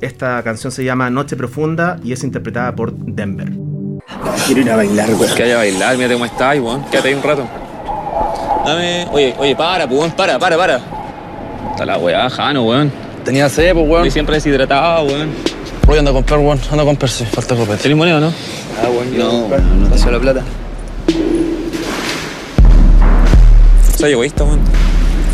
Esta 0.00 0.42
canción 0.42 0.72
se 0.72 0.84
llama 0.84 1.10
Noche 1.10 1.36
Profunda 1.36 2.00
y 2.02 2.12
es 2.12 2.24
interpretada 2.24 2.74
por 2.74 2.94
Denver. 2.94 3.52
Quiero 4.46 4.60
ir 4.62 4.70
a 4.70 4.76
bailar, 4.76 5.10
weón. 5.10 5.34
Que 5.34 5.42
haya 5.42 5.54
a 5.54 5.58
bailar, 5.58 5.96
mírate 5.96 6.14
cómo 6.14 6.24
estás, 6.24 6.58
weón. 6.58 6.84
Quédate 6.90 7.08
ahí 7.08 7.14
un 7.14 7.22
rato. 7.22 7.48
Dame. 8.64 9.06
Oye, 9.12 9.34
oye, 9.38 9.54
para, 9.54 9.86
pues, 9.86 10.12
para, 10.14 10.38
para, 10.38 10.56
para. 10.56 10.80
Está 11.72 11.84
la 11.84 11.98
weá, 11.98 12.30
Jano, 12.30 12.62
weón. 12.62 12.90
Tenía 13.24 13.48
sed, 13.48 13.74
pues, 13.74 13.88
weón. 13.88 14.06
Y 14.06 14.10
siempre 14.10 14.36
deshidratado, 14.36 15.04
weón. 15.04 15.30
Voy 15.86 15.98
anda 15.98 16.10
a 16.10 16.14
comprar, 16.14 16.40
weón. 16.40 16.58
Anda 16.70 16.82
a 16.82 16.86
comprarse. 16.86 17.26
Falta 17.26 17.54
copete. 17.54 17.82
¿Tenés 17.82 17.98
moneda 17.98 18.16
o 18.16 18.20
no? 18.20 18.32
Ah, 18.82 18.88
weón. 18.88 19.18
No, 19.18 19.48
no, 19.48 19.96
no. 19.96 20.10
la 20.10 20.18
plata. 20.18 20.42
Soy 23.98 24.12
egoísta, 24.12 24.44
weón. 24.44 24.60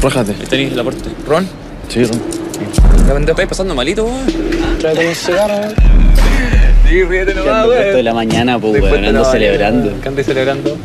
Rójate. 0.02 0.32
¿Tenés 0.32 0.75
la 0.75 0.82
puerta? 0.82 1.08
¿Ron? 1.28 1.46
Sí, 1.88 2.04
Ron. 2.04 3.25
¿Te 3.25 3.30
estáis 3.30 3.49
pasando 3.49 3.75
malito, 3.75 4.06
weón? 4.06 4.78
Tráete 4.80 5.08
un 5.08 5.14
cigarro, 5.14 5.54
weón. 5.54 5.75
Sí, 6.88 7.04
ríete 7.04 7.34
nomás, 7.34 7.68
weón. 7.68 7.94
De 7.94 8.02
la 8.02 8.14
mañana, 8.14 8.58
pues, 8.58 8.82
weón. 8.82 9.04
Ando 9.04 9.25
celebrando. 9.25 10.00
¿Qué 10.02 10.08
andas 10.08 10.26
celebrando? 10.26 10.76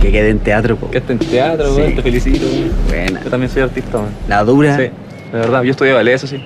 Que 0.00 0.12
quede 0.12 0.30
en 0.30 0.38
teatro, 0.38 0.76
po. 0.76 0.90
Que 0.90 0.98
esté 0.98 1.12
en 1.12 1.18
teatro, 1.18 1.74
sí. 1.74 1.94
te 1.94 2.02
felicito. 2.02 2.46
Buena. 2.88 3.22
Yo 3.22 3.30
también 3.30 3.50
soy 3.50 3.62
artista, 3.62 3.98
man. 3.98 4.10
¿La 4.28 4.44
dura? 4.44 4.76
Sí, 4.76 4.82
de 4.82 4.92
verdad. 5.32 5.62
Yo 5.62 5.72
estudié 5.72 5.92
ballet, 5.92 6.14
eso 6.14 6.26
sí. 6.26 6.42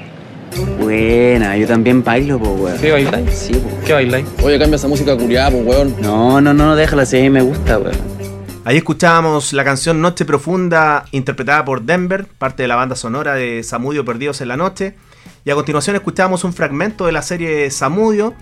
Buena, 0.79 1.57
yo 1.57 1.67
también 1.67 2.03
bailo, 2.03 2.39
po, 2.39 2.51
weón. 2.53 2.79
¿Qué 2.79 2.93
bailáis? 2.93 3.31
Sí, 3.31 3.55
po. 3.55 3.69
¿Qué 3.87 3.93
bailáis? 3.93 4.27
Oye, 4.43 4.59
cambia 4.59 4.77
esa 4.77 4.89
música 4.89 5.17
curiada, 5.17 5.51
po, 5.51 5.59
weón. 5.59 5.95
No, 6.01 6.41
no, 6.41 6.53
no, 6.53 6.77
déjala 6.77 7.03
así, 7.03 7.19
a 7.19 7.21
mí 7.23 7.31
me 7.31 7.43
gusta, 7.43 7.79
weón. 7.79 7.97
Ahí 8.65 8.77
escuchábamos 8.77 9.53
la 9.53 9.65
canción 9.65 10.01
Noche 10.01 10.25
Profunda, 10.25 11.05
interpretada 11.11 11.65
por 11.65 11.83
Denver, 11.83 12.27
parte 12.39 12.63
de 12.63 12.69
la 12.69 12.77
banda 12.77 12.95
sonora 12.95 13.35
de 13.35 13.63
Samudio 13.63 14.05
Perdidos 14.05 14.41
en 14.41 14.49
la 14.49 14.57
Noche. 14.57 14.95
Y 15.45 15.51
a 15.51 15.55
continuación 15.55 15.97
escuchábamos 15.97 16.45
un 16.45 16.53
fragmento 16.53 17.07
de 17.07 17.13
la 17.13 17.23
serie 17.23 17.71
Samudio, 17.71 18.35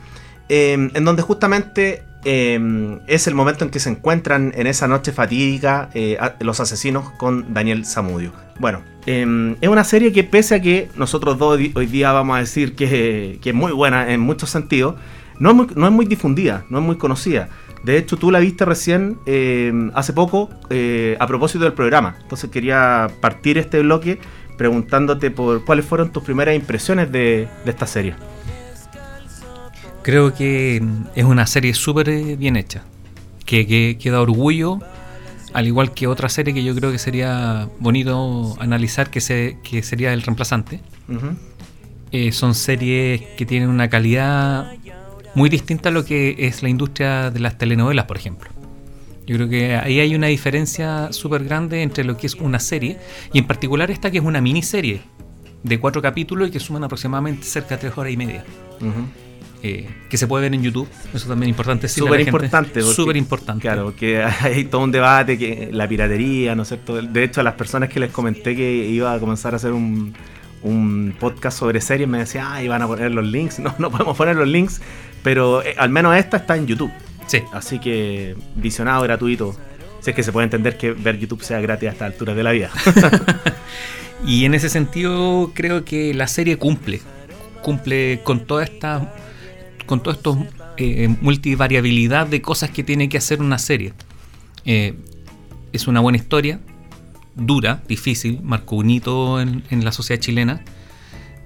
eh, 0.51 0.91
en 0.93 1.05
donde 1.05 1.23
justamente 1.23 2.03
Em, 2.25 3.01
es 3.07 3.27
el 3.27 3.35
momento 3.35 3.65
en 3.65 3.71
que 3.71 3.81
se 3.81 3.89
encuentran 3.89 4.53
en 4.55 4.67
esa 4.67 4.87
noche 4.87 5.11
fatídica 5.13 5.89
eh, 5.95 6.19
los 6.41 6.61
asesinos 6.61 7.11
con 7.13 7.55
Daniel 7.55 7.87
Zamudio. 7.87 8.33
Bueno, 8.59 8.83
em, 9.07 9.57
es 9.63 9.69
una 9.69 9.85
serie 9.85 10.13
que 10.13 10.23
pese 10.23 10.57
a 10.57 10.61
que 10.61 10.91
nosotros 10.97 11.39
dos 11.39 11.59
hoy 11.75 11.87
día 11.87 12.13
vamos 12.13 12.37
a 12.37 12.41
decir 12.41 12.77
que, 12.77 13.41
es 13.43 13.55
muy 13.55 13.73
buena 13.73 14.13
en 14.13 14.21
muchos 14.21 14.51
sentidos, 14.51 14.97
no 15.39 15.51
es 15.51 15.93
muy, 15.93 16.05
difundida, 16.05 16.67
no 16.69 16.81
es 16.81 16.85
muy 16.85 16.97
conocida. 16.97 17.49
De 17.85 17.97
hecho, 17.97 18.19
tú 18.19 18.31
la 18.31 18.41
viste 18.41 18.67
recién 18.67 19.17
em, 19.25 19.91
hace 19.95 20.13
poco 20.13 20.51
eh, 20.69 21.17
a 21.19 21.27
propósito 21.27 21.65
del 21.65 21.73
programa. 21.73 22.17
Entonces 22.21 22.51
quería 22.51 23.09
partir 23.23 23.57
este 23.57 23.81
bloque 23.81 24.19
preguntándote 24.59 25.31
por 25.31 25.65
cuáles 25.65 25.87
fueron 25.87 26.13
tus 26.13 26.23
primeras 26.23 26.55
impresiones 26.55 27.11
de 27.11 27.49
esta 27.65 27.87
serie. 27.87 28.15
Creo 30.03 30.35
que 30.35 30.83
es 31.15 31.25
una 31.25 31.47
serie 31.47 31.75
súper 31.75 32.09
eh, 32.09 32.37
bien 32.37 32.57
hecha, 32.57 32.83
que, 33.45 33.67
que, 33.67 33.99
que 34.01 34.11
da 34.11 34.21
orgullo, 34.21 34.81
al 35.53 35.67
igual 35.67 35.93
que 35.93 36.07
otra 36.07 36.29
serie 36.29 36.55
que 36.55 36.65
yo 36.65 36.75
creo 36.75 36.91
que 36.91 36.99
sería 36.99 37.69
bonito 37.79 38.57
analizar, 38.61 39.11
que, 39.11 39.21
se, 39.21 39.59
que 39.63 39.83
sería 39.83 40.13
El 40.13 40.23
Reemplazante. 40.23 40.81
Eh, 42.13 42.33
son 42.33 42.55
series 42.55 43.21
que 43.37 43.47
tienen 43.47 43.69
una 43.69 43.89
calidad 43.89 44.73
muy 45.35 45.49
distinta 45.49 45.91
a 45.91 45.93
lo 45.93 46.05
que 46.05 46.35
es 46.39 46.63
la 46.63 46.69
industria 46.69 47.31
de 47.31 47.41
las 47.41 47.59
telenovelas, 47.59 48.07
por 48.07 48.17
ejemplo. 48.17 48.51
Yo 49.27 49.37
creo 49.37 49.49
que 49.49 49.77
ahí 49.77 50.01
hay 50.01 50.15
una 50.15 50.27
diferencia 50.27 51.13
súper 51.13 51.45
grande 51.45 51.83
entre 51.83 52.03
lo 52.03 52.17
que 52.17 52.27
es 52.27 52.35
una 52.35 52.59
serie 52.59 52.99
y 53.33 53.39
en 53.39 53.47
particular 53.47 53.91
esta 53.91 54.11
que 54.11 54.19
es 54.19 54.25
una 54.25 54.41
miniserie 54.41 55.03
de 55.63 55.79
cuatro 55.79 56.03
capítulos 56.03 56.49
y 56.49 56.51
que 56.51 56.59
suman 56.59 56.83
aproximadamente 56.83 57.45
cerca 57.45 57.77
de 57.77 57.83
tres 57.83 57.99
horas 57.99 58.13
y 58.13 58.17
media. 58.17 58.45
Ujú. 58.81 59.30
Eh, 59.63 59.89
que 60.09 60.17
se 60.17 60.27
puede 60.27 60.43
ver 60.43 60.55
en 60.55 60.63
YouTube. 60.63 60.89
Eso 61.13 61.29
también 61.29 61.49
es 61.49 61.55
importante 61.55 61.89
Súper 61.89 62.21
importante. 62.21 62.83
Súper 62.83 63.17
importante. 63.17 63.63
Claro, 63.63 63.85
porque 63.85 64.23
hay 64.41 64.65
todo 64.65 64.83
un 64.83 64.93
debate, 64.93 65.39
que 65.39 65.69
la 65.73 65.89
piratería, 65.89 66.55
¿no 66.55 66.63
es 66.63 66.69
cierto? 66.69 67.01
De 67.01 67.25
hecho, 67.25 67.41
a 67.41 67.45
las 67.45 67.55
personas 67.55 67.89
que 67.89 68.01
les 68.01 68.11
comenté 68.11 68.57
que 68.57 68.87
iba 68.87 69.13
a 69.13 69.19
comenzar 69.19 69.55
a 69.55 69.57
hacer 69.57 69.73
un, 69.73 70.15
un 70.63 71.15
podcast 71.19 71.59
sobre 71.59 71.81
series, 71.81 72.09
me 72.09 72.19
decían, 72.19 72.47
ah, 72.49 72.63
iban 72.63 72.83
a 72.83 72.87
poner 72.87 73.11
los 73.11 73.27
links. 73.27 73.59
No, 73.61 73.75
no 73.79 73.91
podemos 73.91 74.17
poner 74.17 74.37
los 74.37 74.49
links, 74.49 74.81
pero 75.23 75.63
eh, 75.63 75.75
al 75.79 75.91
menos 75.91 76.17
esta 76.17 76.39
está 76.39 76.57
en 76.57 76.67
YouTube. 76.67 76.93
Sí. 77.27 77.43
Así 77.53 77.79
que 77.79 78.37
visionado 78.57 79.03
gratuito. 79.03 79.55
Si 80.01 80.11
es 80.11 80.17
que 80.17 80.23
se 80.23 80.33
puede 80.33 80.45
entender 80.45 80.79
que 80.79 80.93
ver 80.93 81.19
YouTube 81.19 81.43
sea 81.43 81.61
gratis 81.61 81.91
a 81.91 81.93
estas 81.93 82.13
alturas 82.13 82.35
de 82.35 82.43
la 82.43 82.53
vida. 82.53 82.71
Y 84.27 84.45
en 84.45 84.55
ese 84.55 84.69
sentido 84.69 85.51
creo 85.55 85.85
que 85.85 86.15
la 86.15 86.27
serie 86.27 86.57
cumple. 86.57 87.01
Cumple 87.63 88.21
con 88.23 88.41
toda 88.41 88.65
esta. 88.65 89.15
Con 89.87 90.03
todo 90.03 90.15
estos 90.15 90.39
eh, 90.77 91.09
multivariabilidad 91.21 92.27
de 92.27 92.41
cosas 92.41 92.71
que 92.71 92.83
tiene 92.83 93.09
que 93.09 93.19
hacer 93.19 93.41
una 93.41 93.59
serie. 93.59 93.93
Eh, 94.65 94.95
es 95.73 95.87
una 95.89 96.01
buena 96.01 96.19
historia, 96.19 96.61
dura, 97.37 97.83
difícil, 97.89 98.41
marcó 98.43 98.77
un 98.77 98.91
hito 98.91 99.41
en, 99.41 99.65
la 99.71 99.93
sociedad 99.93 100.21
chilena. 100.21 100.65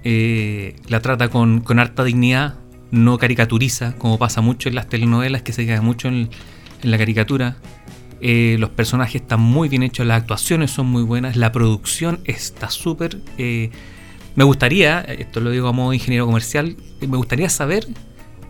Eh, 0.03 0.77
la 0.89 1.01
trata 1.01 1.29
con, 1.29 1.61
con 1.61 1.79
harta 1.79 2.05
dignidad, 2.05 2.55
no 2.91 3.19
caricaturiza, 3.19 3.97
como 3.97 4.19
pasa 4.19 4.41
mucho 4.41 4.69
en 4.69 4.75
las 4.75 4.89
telenovelas, 4.89 5.43
que 5.43 5.53
se 5.53 5.67
queda 5.67 5.83
mucho 5.83 6.09
en, 6.09 6.31
la 6.83 6.99
caricatura. 6.99 7.57
Eh, 8.21 8.57
los 8.59 8.71
personajes 8.71 9.23
están 9.23 9.41
muy 9.41 9.69
bien 9.69 9.83
hechos, 9.83 10.07
las 10.07 10.21
actuaciones 10.21 10.71
son 10.71 10.87
muy 10.87 11.03
buenas, 11.03 11.37
la 11.37 11.51
producción 11.51 12.21
está 12.25 12.69
súper... 12.71 13.19
me 13.39 14.45
gustaría, 14.45 15.01
esto 15.01 15.41
lo 15.41 15.51
digo 15.51 15.73
de 15.73 15.97
ingeniero 15.97 16.27
comercial, 16.27 16.77
me 17.01 17.17
gustaría 17.17 17.49
saber 17.49 17.87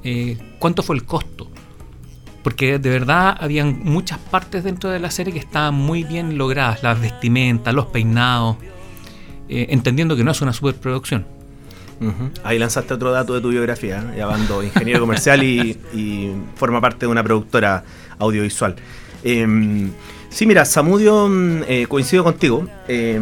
eh, 0.05 0.39
cuánto 0.59 0.83
fue 0.83 0.97
el 0.97 1.05
costo. 1.05 1.49
Porque 2.43 2.79
de 2.79 2.91
verdad 2.91 3.37
habían 3.41 3.81
muchas 3.83 4.19
partes 4.19 4.65
dentro 4.65 4.91
de 4.91 4.99
la 4.99 5.11
serie 5.11 5.33
que 5.33 5.39
estaban 5.39 5.75
muy 5.75 6.05
bien 6.05 6.37
logradas, 6.37 6.83
las 6.83 7.01
vestimentas, 7.01 7.73
los 7.73 7.87
peinados, 7.87 8.57
eh, 9.49 9.67
entendiendo 9.71 10.15
que 10.15 10.25
no 10.25 10.31
es 10.33 10.43
una 10.43 10.53
superproducción. 10.53 11.27
Ahí 12.43 12.59
lanzaste 12.59 12.95
otro 12.95 13.13
dato 13.13 13.35
de 13.35 13.41
tu 13.41 13.49
biografía, 13.49 14.01
¿eh? 14.01 14.19
llamando 14.19 14.63
ingeniero 14.63 15.01
comercial 15.01 15.43
y, 15.43 16.33
forma 16.57 16.81
parte 16.81 17.07
de 17.07 17.13
una 17.13 17.23
productora 17.23 17.85
audiovisual. 18.19 18.77
Eh, 19.23 19.47
sí, 20.29 20.47
mira, 20.47 20.65
Samudio, 20.65 21.29
mm, 21.29 21.63
eh, 21.67 21.87
coincido 21.89 22.25
contigo, 22.25 22.67
eh, 22.89 23.15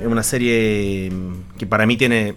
es 0.00 0.06
una 0.06 0.22
serie 0.22 1.10
que 1.58 1.66
para 1.66 1.86
mí 1.86 1.96
tiene, 1.96 2.34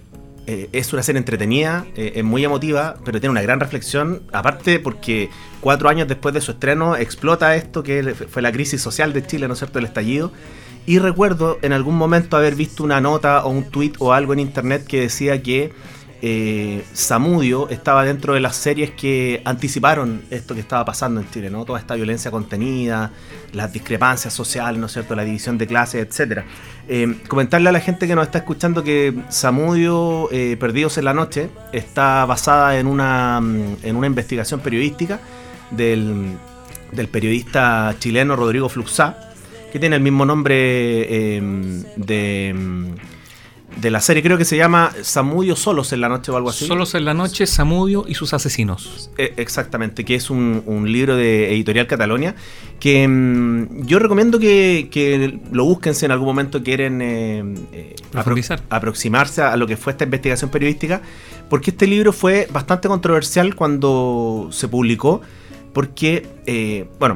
eh, 0.51 0.67
es 0.73 0.91
una 0.91 1.01
serie 1.01 1.19
entretenida, 1.19 1.85
eh, 1.95 2.11
es 2.15 2.25
muy 2.25 2.43
emotiva, 2.43 2.95
pero 3.05 3.21
tiene 3.21 3.31
una 3.31 3.41
gran 3.41 3.61
reflexión, 3.61 4.23
aparte 4.33 4.81
porque 4.81 5.29
cuatro 5.61 5.87
años 5.87 6.09
después 6.09 6.33
de 6.33 6.41
su 6.41 6.51
estreno 6.51 6.97
explota 6.97 7.55
esto 7.55 7.83
que 7.83 8.13
fue 8.29 8.41
la 8.41 8.51
crisis 8.51 8.81
social 8.81 9.13
de 9.13 9.25
Chile, 9.25 9.47
¿no 9.47 9.53
es 9.53 9.59
cierto?, 9.59 9.79
el 9.79 9.85
estallido. 9.85 10.33
Y 10.85 10.99
recuerdo 10.99 11.57
en 11.61 11.71
algún 11.71 11.95
momento 11.95 12.35
haber 12.35 12.55
visto 12.55 12.83
una 12.83 12.99
nota 12.99 13.45
o 13.45 13.49
un 13.49 13.71
tweet 13.71 13.93
o 13.99 14.11
algo 14.11 14.33
en 14.33 14.39
internet 14.39 14.85
que 14.85 14.99
decía 14.99 15.41
que 15.41 15.71
eh, 16.23 16.83
Samudio 16.93 17.67
estaba 17.69 18.03
dentro 18.03 18.35
de 18.35 18.41
las 18.41 18.55
series 18.55 18.91
que 18.91 19.41
anticiparon 19.43 20.21
esto 20.29 20.53
que 20.53 20.59
estaba 20.59 20.85
pasando 20.85 21.19
en 21.19 21.29
Chile, 21.31 21.49
¿no? 21.49 21.65
Toda 21.65 21.79
esta 21.79 21.95
violencia 21.95 22.29
contenida, 22.29 23.11
las 23.53 23.73
discrepancias 23.73 24.31
sociales, 24.31 24.79
¿no 24.79 24.85
es 24.85 24.91
cierto? 24.91 25.15
La 25.15 25.23
división 25.23 25.57
de 25.57 25.65
clases, 25.65 26.05
etcétera. 26.05 26.45
Eh, 26.93 27.15
comentarle 27.29 27.69
a 27.69 27.71
la 27.71 27.79
gente 27.79 28.05
que 28.05 28.15
nos 28.15 28.25
está 28.25 28.39
escuchando 28.39 28.83
que 28.83 29.13
Samudio 29.29 30.27
eh, 30.29 30.57
Perdidos 30.59 30.97
en 30.97 31.05
la 31.05 31.13
Noche 31.13 31.49
está 31.71 32.25
basada 32.25 32.77
en 32.79 32.85
una, 32.85 33.39
mm, 33.39 33.77
en 33.83 33.95
una 33.95 34.07
investigación 34.07 34.59
periodística 34.59 35.21
del, 35.69 36.35
del 36.91 37.07
periodista 37.07 37.95
chileno 37.97 38.35
Rodrigo 38.35 38.67
Fluxá, 38.67 39.31
que 39.71 39.79
tiene 39.79 39.95
el 39.95 40.01
mismo 40.01 40.25
nombre 40.25 40.57
eh, 40.57 41.41
de, 41.95 42.93
de 43.77 43.89
la 43.89 44.01
serie, 44.01 44.21
creo 44.21 44.37
que 44.37 44.45
se 44.45 44.57
llama 44.57 44.91
Samudio 45.01 45.55
Solos 45.55 45.93
en 45.93 46.01
la 46.01 46.09
Noche 46.09 46.31
o 46.31 46.37
algo 46.37 46.49
así. 46.49 46.65
Solos 46.67 46.93
en 46.93 47.05
la 47.05 47.13
noche, 47.13 47.47
Samudio 47.47 48.05
y 48.07 48.15
sus 48.15 48.33
asesinos. 48.33 49.09
Eh, 49.17 49.33
exactamente, 49.37 50.03
que 50.05 50.15
es 50.15 50.29
un, 50.29 50.61
un 50.65 50.91
libro 50.91 51.15
de 51.15 51.53
Editorial 51.53 51.87
Catalonia, 51.87 52.35
que 52.79 53.07
mm, 53.07 53.85
yo 53.85 53.97
recomiendo 53.99 54.39
que, 54.39 54.89
que 54.91 55.39
lo 55.51 55.63
busquen 55.65 55.95
si 55.95 56.05
en 56.05 56.11
algún 56.11 56.27
momento 56.27 56.61
quieren 56.63 57.01
eh, 57.01 57.43
eh, 57.71 57.95
apro- 58.13 58.61
aproximarse 58.69 59.41
a 59.41 59.55
lo 59.55 59.65
que 59.67 59.77
fue 59.77 59.93
esta 59.93 60.03
investigación 60.03 60.51
periodística, 60.51 61.01
porque 61.49 61.71
este 61.71 61.87
libro 61.87 62.11
fue 62.13 62.47
bastante 62.51 62.87
controversial 62.87 63.55
cuando 63.55 64.49
se 64.51 64.67
publicó, 64.67 65.21
porque, 65.73 66.25
eh, 66.45 66.85
bueno, 66.99 67.15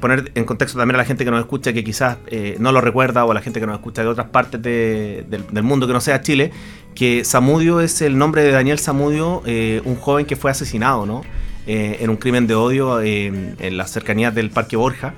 poner 0.00 0.30
en 0.34 0.44
contexto 0.44 0.78
también 0.78 0.94
a 0.94 0.98
la 0.98 1.04
gente 1.04 1.24
que 1.24 1.30
nos 1.30 1.40
escucha 1.40 1.72
que 1.72 1.82
quizás 1.82 2.18
eh, 2.28 2.56
no 2.60 2.70
lo 2.72 2.80
recuerda 2.80 3.24
o 3.24 3.30
a 3.32 3.34
la 3.34 3.40
gente 3.42 3.58
que 3.60 3.66
nos 3.66 3.76
escucha 3.76 4.02
de 4.02 4.08
otras 4.08 4.28
partes 4.28 4.62
de- 4.62 5.24
del, 5.28 5.44
del 5.50 5.62
mundo 5.64 5.86
que 5.86 5.92
no 5.92 6.00
sea 6.00 6.20
Chile, 6.20 6.52
que 6.94 7.24
Samudio 7.24 7.80
es 7.80 8.00
el 8.02 8.16
nombre 8.16 8.42
de 8.42 8.52
Daniel 8.52 8.78
Samudio, 8.78 9.42
eh, 9.44 9.82
un 9.84 9.96
joven 9.96 10.24
que 10.24 10.36
fue 10.36 10.50
asesinado, 10.50 11.04
¿no? 11.04 11.22
Eh, 11.66 11.98
en 12.00 12.10
un 12.10 12.16
crimen 12.16 12.46
de 12.46 12.54
odio 12.54 13.00
eh, 13.00 13.26
en 13.58 13.76
las 13.76 13.90
cercanías 13.90 14.32
del 14.34 14.50
Parque 14.50 14.76
Borja. 14.76 15.14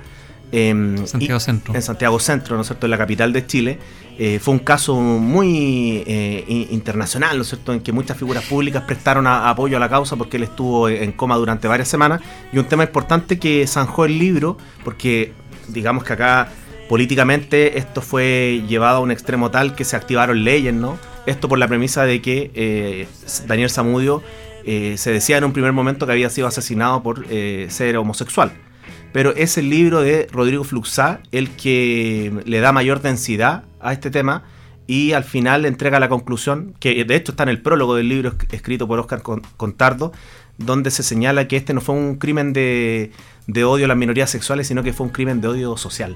Eh, 0.51 0.95
Santiago 1.05 1.37
y- 1.37 1.41
Centro. 1.41 1.75
En 1.75 1.81
Santiago 1.81 2.19
Centro, 2.19 2.55
¿no 2.55 2.61
es 2.61 2.67
cierto? 2.67 2.85
En 2.87 2.91
la 2.91 2.97
capital 2.97 3.31
de 3.33 3.45
Chile. 3.45 3.79
Eh, 4.21 4.39
fue 4.39 4.53
un 4.53 4.59
caso 4.59 4.95
muy 4.95 6.03
eh, 6.05 6.67
internacional, 6.71 7.37
¿no 7.37 7.43
es 7.43 7.49
cierto? 7.49 7.71
En 7.71 7.79
que 7.79 7.91
muchas 7.93 8.17
figuras 8.17 8.43
públicas 8.45 8.83
prestaron 8.83 9.27
a- 9.27 9.49
apoyo 9.49 9.77
a 9.77 9.79
la 9.79 9.87
causa 9.89 10.15
porque 10.17 10.35
él 10.37 10.43
estuvo 10.43 10.89
en 10.89 11.11
coma 11.13 11.37
durante 11.37 11.67
varias 11.69 11.87
semanas. 11.87 12.19
Y 12.51 12.57
un 12.57 12.65
tema 12.65 12.83
importante 12.83 13.39
que 13.39 13.65
zanjó 13.67 14.03
el 14.05 14.19
libro, 14.19 14.57
porque 14.83 15.31
digamos 15.69 16.03
que 16.03 16.13
acá 16.13 16.49
políticamente 16.89 17.77
esto 17.77 18.01
fue 18.01 18.63
llevado 18.67 18.97
a 18.97 18.99
un 19.01 19.11
extremo 19.11 19.51
tal 19.51 19.75
que 19.75 19.85
se 19.85 19.95
activaron 19.95 20.43
leyes, 20.43 20.73
¿no? 20.73 20.97
Esto 21.27 21.47
por 21.47 21.59
la 21.59 21.67
premisa 21.67 22.03
de 22.03 22.21
que 22.21 22.51
eh, 22.55 23.07
Daniel 23.47 23.69
Zamudio 23.69 24.21
se 24.65 25.11
decía 25.11 25.37
en 25.37 25.45
un 25.45 25.53
primer 25.53 25.71
momento 25.71 26.05
que 26.05 26.11
había 26.11 26.29
sido 26.29 26.45
asesinado 26.47 27.01
por 27.01 27.25
ser 27.69 27.97
homosexual. 27.97 28.51
Pero 29.11 29.33
es 29.35 29.57
el 29.57 29.69
libro 29.69 30.01
de 30.01 30.27
Rodrigo 30.31 30.63
Fluxá 30.63 31.21
el 31.31 31.49
que 31.49 32.31
le 32.45 32.59
da 32.59 32.71
mayor 32.71 33.01
densidad 33.01 33.63
a 33.79 33.91
este 33.93 34.11
tema 34.11 34.43
y 34.85 35.13
al 35.13 35.23
final 35.23 35.65
entrega 35.65 35.99
la 35.99 36.09
conclusión, 36.09 36.73
que 36.79 37.03
de 37.03 37.15
hecho 37.15 37.31
está 37.31 37.43
en 37.43 37.49
el 37.49 37.61
prólogo 37.61 37.95
del 37.95 38.09
libro 38.09 38.31
esc- 38.31 38.53
escrito 38.53 38.87
por 38.87 38.99
Oscar 38.99 39.21
Con- 39.21 39.41
Contardo, 39.57 40.11
donde 40.57 40.91
se 40.91 41.03
señala 41.03 41.47
que 41.47 41.57
este 41.57 41.73
no 41.73 41.81
fue 41.81 41.95
un 41.95 42.15
crimen 42.17 42.53
de, 42.53 43.11
de 43.47 43.63
odio 43.63 43.85
a 43.85 43.87
las 43.87 43.97
minorías 43.97 44.29
sexuales, 44.29 44.67
sino 44.67 44.83
que 44.83 44.93
fue 44.93 45.05
un 45.07 45.11
crimen 45.11 45.41
de 45.41 45.47
odio 45.47 45.77
social. 45.77 46.15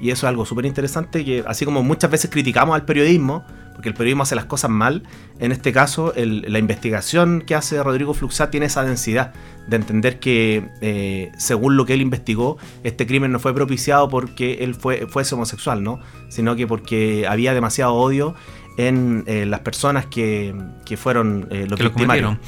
Y 0.00 0.10
eso 0.10 0.26
es 0.26 0.28
algo 0.30 0.44
súper 0.44 0.66
interesante, 0.66 1.24
que 1.24 1.42
así 1.46 1.64
como 1.64 1.82
muchas 1.82 2.10
veces 2.10 2.30
criticamos 2.30 2.74
al 2.74 2.84
periodismo, 2.84 3.44
porque 3.76 3.90
el 3.90 3.94
periodismo 3.94 4.22
hace 4.24 4.34
las 4.34 4.46
cosas 4.46 4.70
mal, 4.70 5.02
en 5.38 5.52
este 5.52 5.70
caso 5.70 6.14
el- 6.14 6.44
la 6.48 6.58
investigación 6.58 7.42
que 7.46 7.54
hace 7.54 7.80
Rodrigo 7.82 8.14
Fluxá 8.14 8.50
tiene 8.50 8.66
esa 8.66 8.82
densidad 8.82 9.32
de 9.68 9.76
entender 9.76 10.18
que 10.18 10.66
eh, 10.80 11.30
según 11.38 11.76
lo 11.76 11.84
que 11.86 11.92
él 11.94 12.00
investigó, 12.00 12.56
este 12.84 13.06
crimen 13.06 13.30
no 13.32 13.38
fue 13.38 13.54
propiciado 13.54 14.08
porque 14.08 14.64
él 14.64 14.74
fue, 14.74 15.06
fuese 15.06 15.34
homosexual, 15.34 15.82
¿no? 15.82 16.00
Sino 16.30 16.56
que 16.56 16.66
porque 16.66 17.26
había 17.28 17.52
demasiado 17.52 17.92
odio 17.94 18.34
en 18.78 19.24
eh, 19.26 19.44
las 19.46 19.60
personas 19.60 20.06
que, 20.06 20.54
que 20.84 20.96
fueron 20.96 21.48
eh, 21.50 21.66
los 21.68 21.76
que 21.78 21.84
lo 21.84 21.92
cometieron. 21.92 22.38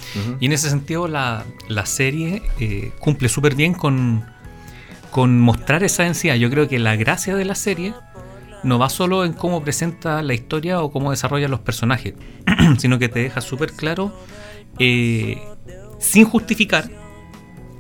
Y 0.41 0.47
en 0.47 0.53
ese 0.53 0.71
sentido 0.71 1.09
la, 1.09 1.45
la 1.69 1.85
serie 1.87 2.43
eh, 2.61 2.93
cumple 3.01 3.29
súper 3.29 3.55
bien 3.55 3.75
con, 3.75 4.25
con 5.11 5.41
mostrar 5.41 5.83
esa 5.85 6.05
densidad. 6.05 6.37
Yo 6.37 6.51
creo 6.51 6.69
que 6.69 6.79
la 6.79 6.97
gracia 6.97 7.35
de 7.35 7.45
la 7.45 7.55
serie 7.55 7.95
no 8.63 8.79
va 8.79 8.89
solo 8.89 9.25
en 9.25 9.33
cómo 9.33 9.63
presenta 9.63 10.23
la 10.23 10.35
historia 10.35 10.81
o 10.83 10.91
cómo 10.91 11.11
desarrolla 11.11 11.49
los 11.49 11.61
personajes, 11.61 12.15
sino 12.79 12.99
que 12.99 13.09
te 13.09 13.21
deja 13.21 13.41
súper 13.41 13.73
claro, 13.73 14.13
eh, 14.79 15.43
sin 15.99 16.25
justificar, 16.25 16.91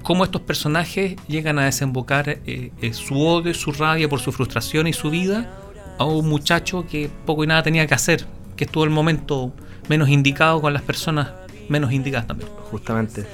cómo 0.02 0.24
estos 0.24 0.42
personajes 0.42 1.16
llegan 1.26 1.58
a 1.58 1.64
desembocar 1.64 2.28
eh, 2.28 2.72
eh, 2.80 2.92
su 2.92 3.20
odio, 3.20 3.52
su 3.54 3.72
rabia 3.72 4.08
por 4.08 4.20
su 4.20 4.32
frustración 4.32 4.86
y 4.86 4.92
su 4.92 5.10
vida 5.10 5.50
a 5.98 6.04
un 6.04 6.28
muchacho 6.28 6.86
que 6.86 7.10
poco 7.26 7.44
y 7.44 7.46
nada 7.46 7.62
tenía 7.62 7.86
que 7.86 7.94
hacer, 7.94 8.26
que 8.56 8.64
estuvo 8.64 8.84
el 8.84 8.90
momento 8.90 9.52
menos 9.88 10.08
indicado 10.08 10.60
con 10.60 10.72
las 10.72 10.82
personas 10.82 11.32
menos 11.68 11.92
indicadas 11.92 12.26
también. 12.26 12.48
Justamente. 12.70 13.26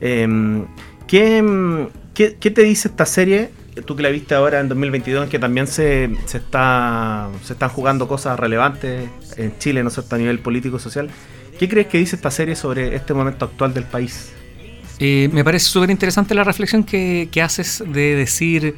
Em, 0.00 0.66
¿qué, 1.06 1.88
qué, 2.14 2.36
qué 2.40 2.50
te 2.50 2.62
dice 2.62 2.88
esta 2.88 3.06
serie? 3.06 3.50
Tú 3.86 3.96
que 3.96 4.02
la 4.02 4.10
viste 4.10 4.34
ahora 4.34 4.60
en 4.60 4.68
2022, 4.68 5.28
que 5.28 5.38
también 5.38 5.66
se, 5.66 6.10
se, 6.26 6.38
está, 6.38 7.30
se 7.42 7.54
están 7.54 7.70
jugando 7.70 8.06
cosas 8.06 8.38
relevantes 8.38 9.08
en 9.36 9.58
Chile, 9.58 9.82
¿no 9.82 9.88
es 9.88 9.94
cierto?, 9.94 10.14
a 10.14 10.18
nivel 10.18 10.40
político 10.40 10.76
y 10.76 10.80
social. 10.80 11.08
¿Qué 11.58 11.68
crees 11.68 11.86
que 11.86 11.98
dice 11.98 12.16
esta 12.16 12.30
serie 12.30 12.54
sobre 12.54 12.94
este 12.94 13.14
momento 13.14 13.46
actual 13.46 13.72
del 13.72 13.84
país? 13.84 14.32
Eh, 14.98 15.30
me 15.32 15.42
parece 15.42 15.66
súper 15.66 15.90
interesante 15.90 16.34
la 16.34 16.44
reflexión 16.44 16.84
que, 16.84 17.28
que, 17.32 17.40
haces 17.40 17.82
de 17.86 18.14
decir 18.14 18.76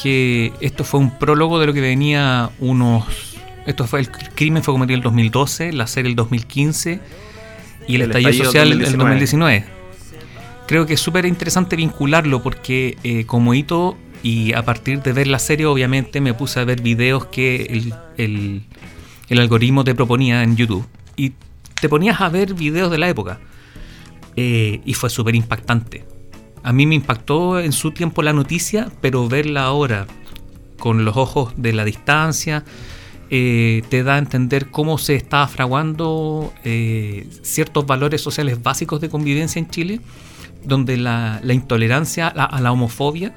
que 0.00 0.52
esto 0.60 0.84
fue 0.84 1.00
un 1.00 1.18
prólogo 1.18 1.58
de 1.58 1.66
lo 1.66 1.72
que 1.72 1.80
venía 1.80 2.50
unos... 2.58 3.36
Esto 3.66 3.86
fue 3.86 4.00
el 4.00 4.10
crimen 4.10 4.62
fue 4.62 4.72
cometido 4.72 4.94
en 4.94 4.98
el 5.00 5.04
2012, 5.04 5.72
la 5.72 5.86
serie 5.86 6.10
el 6.10 6.16
2015 6.16 7.00
y 7.86 7.94
el, 7.94 8.02
el 8.02 8.08
estallido, 8.08 8.30
estallido 8.30 8.44
social 8.44 8.72
en 8.72 8.80
el 8.82 8.96
2019. 8.96 9.64
Creo 10.66 10.86
que 10.86 10.94
es 10.94 11.00
súper 11.00 11.24
interesante 11.24 11.76
vincularlo 11.76 12.42
porque 12.42 12.96
eh, 13.02 13.24
como 13.26 13.54
hito 13.54 13.96
y 14.22 14.52
a 14.52 14.64
partir 14.64 15.02
de 15.02 15.12
ver 15.12 15.26
la 15.26 15.38
serie 15.38 15.66
obviamente 15.66 16.20
me 16.20 16.34
puse 16.34 16.60
a 16.60 16.64
ver 16.64 16.82
videos 16.82 17.26
que 17.26 17.92
el, 18.16 18.62
el, 19.28 19.38
algoritmo 19.38 19.84
te 19.84 19.94
proponía 19.94 20.42
en 20.42 20.56
YouTube 20.56 20.86
y 21.16 21.34
te 21.80 21.88
ponías 21.88 22.20
a 22.20 22.28
ver 22.28 22.54
videos 22.54 22.90
de 22.90 22.98
la 22.98 23.08
época 23.08 23.38
eh, 24.36 24.80
y 24.84 24.94
fue 24.94 25.10
súper 25.10 25.34
impactante. 25.34 26.04
A 26.62 26.72
mí 26.72 26.86
me 26.86 26.96
impactó 26.96 27.60
en 27.60 27.72
su 27.72 27.92
tiempo 27.92 28.22
la 28.22 28.32
noticia, 28.32 28.90
pero 29.00 29.28
verla 29.28 29.64
ahora 29.64 30.06
con 30.78 31.04
los 31.04 31.16
ojos 31.16 31.52
de 31.56 31.72
la 31.72 31.84
distancia 31.84 32.64
eh, 33.30 33.82
te 33.88 34.02
da 34.02 34.14
a 34.14 34.18
entender 34.18 34.70
cómo 34.70 34.96
se 34.98 35.14
está 35.14 35.46
fraguando 35.48 36.52
eh, 36.64 37.28
ciertos 37.42 37.86
valores 37.86 38.20
sociales 38.20 38.62
básicos 38.62 39.00
de 39.00 39.08
convivencia 39.08 39.58
en 39.58 39.68
Chile, 39.68 40.00
donde 40.64 40.96
la, 40.96 41.40
la 41.42 41.54
intolerancia 41.54 42.28
a 42.28 42.60
la 42.60 42.72
homofobia 42.72 43.34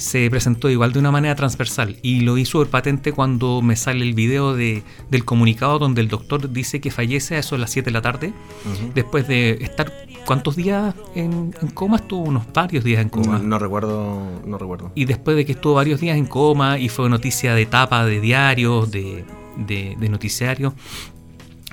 se 0.00 0.30
presentó 0.30 0.70
igual 0.70 0.92
de 0.92 0.98
una 0.98 1.10
manera 1.10 1.34
transversal 1.34 1.98
y 2.02 2.20
lo 2.20 2.38
hizo 2.38 2.52
súper 2.52 2.68
patente 2.68 3.12
cuando 3.12 3.60
me 3.60 3.76
sale 3.76 4.02
el 4.02 4.14
video 4.14 4.54
de, 4.54 4.82
del 5.10 5.24
comunicado 5.26 5.78
donde 5.78 6.00
el 6.00 6.08
doctor 6.08 6.50
dice 6.50 6.80
que 6.80 6.90
fallece 6.90 7.36
a 7.36 7.38
eso 7.40 7.54
a 7.54 7.58
las 7.58 7.70
7 7.70 7.90
de 7.90 7.92
la 7.92 8.00
tarde 8.00 8.28
uh 8.28 8.68
-huh. 8.68 8.92
después 8.94 9.28
de 9.28 9.58
estar 9.60 9.92
¿cuántos 10.24 10.56
días 10.56 10.94
en, 11.14 11.54
en, 11.60 11.68
coma? 11.68 11.96
estuvo 11.96 12.22
unos 12.22 12.44
varios 12.52 12.82
días 12.82 13.02
en 13.02 13.10
coma 13.10 13.38
no, 13.38 13.44
no, 13.44 13.58
recuerdo 13.58 14.40
no 14.46 14.56
recuerdo 14.56 14.90
y 14.94 15.04
después 15.04 15.36
de 15.36 15.44
que 15.44 15.52
estuvo 15.52 15.74
varios 15.74 16.00
días 16.00 16.16
en 16.16 16.26
coma 16.26 16.78
y 16.78 16.88
fue 16.88 17.08
noticia 17.10 17.54
de 17.54 17.66
tapa 17.66 18.06
de 18.06 18.20
diarios 18.20 18.90
de, 18.90 19.24
de, 19.58 19.96
de 20.00 20.08
noticiarios 20.08 20.72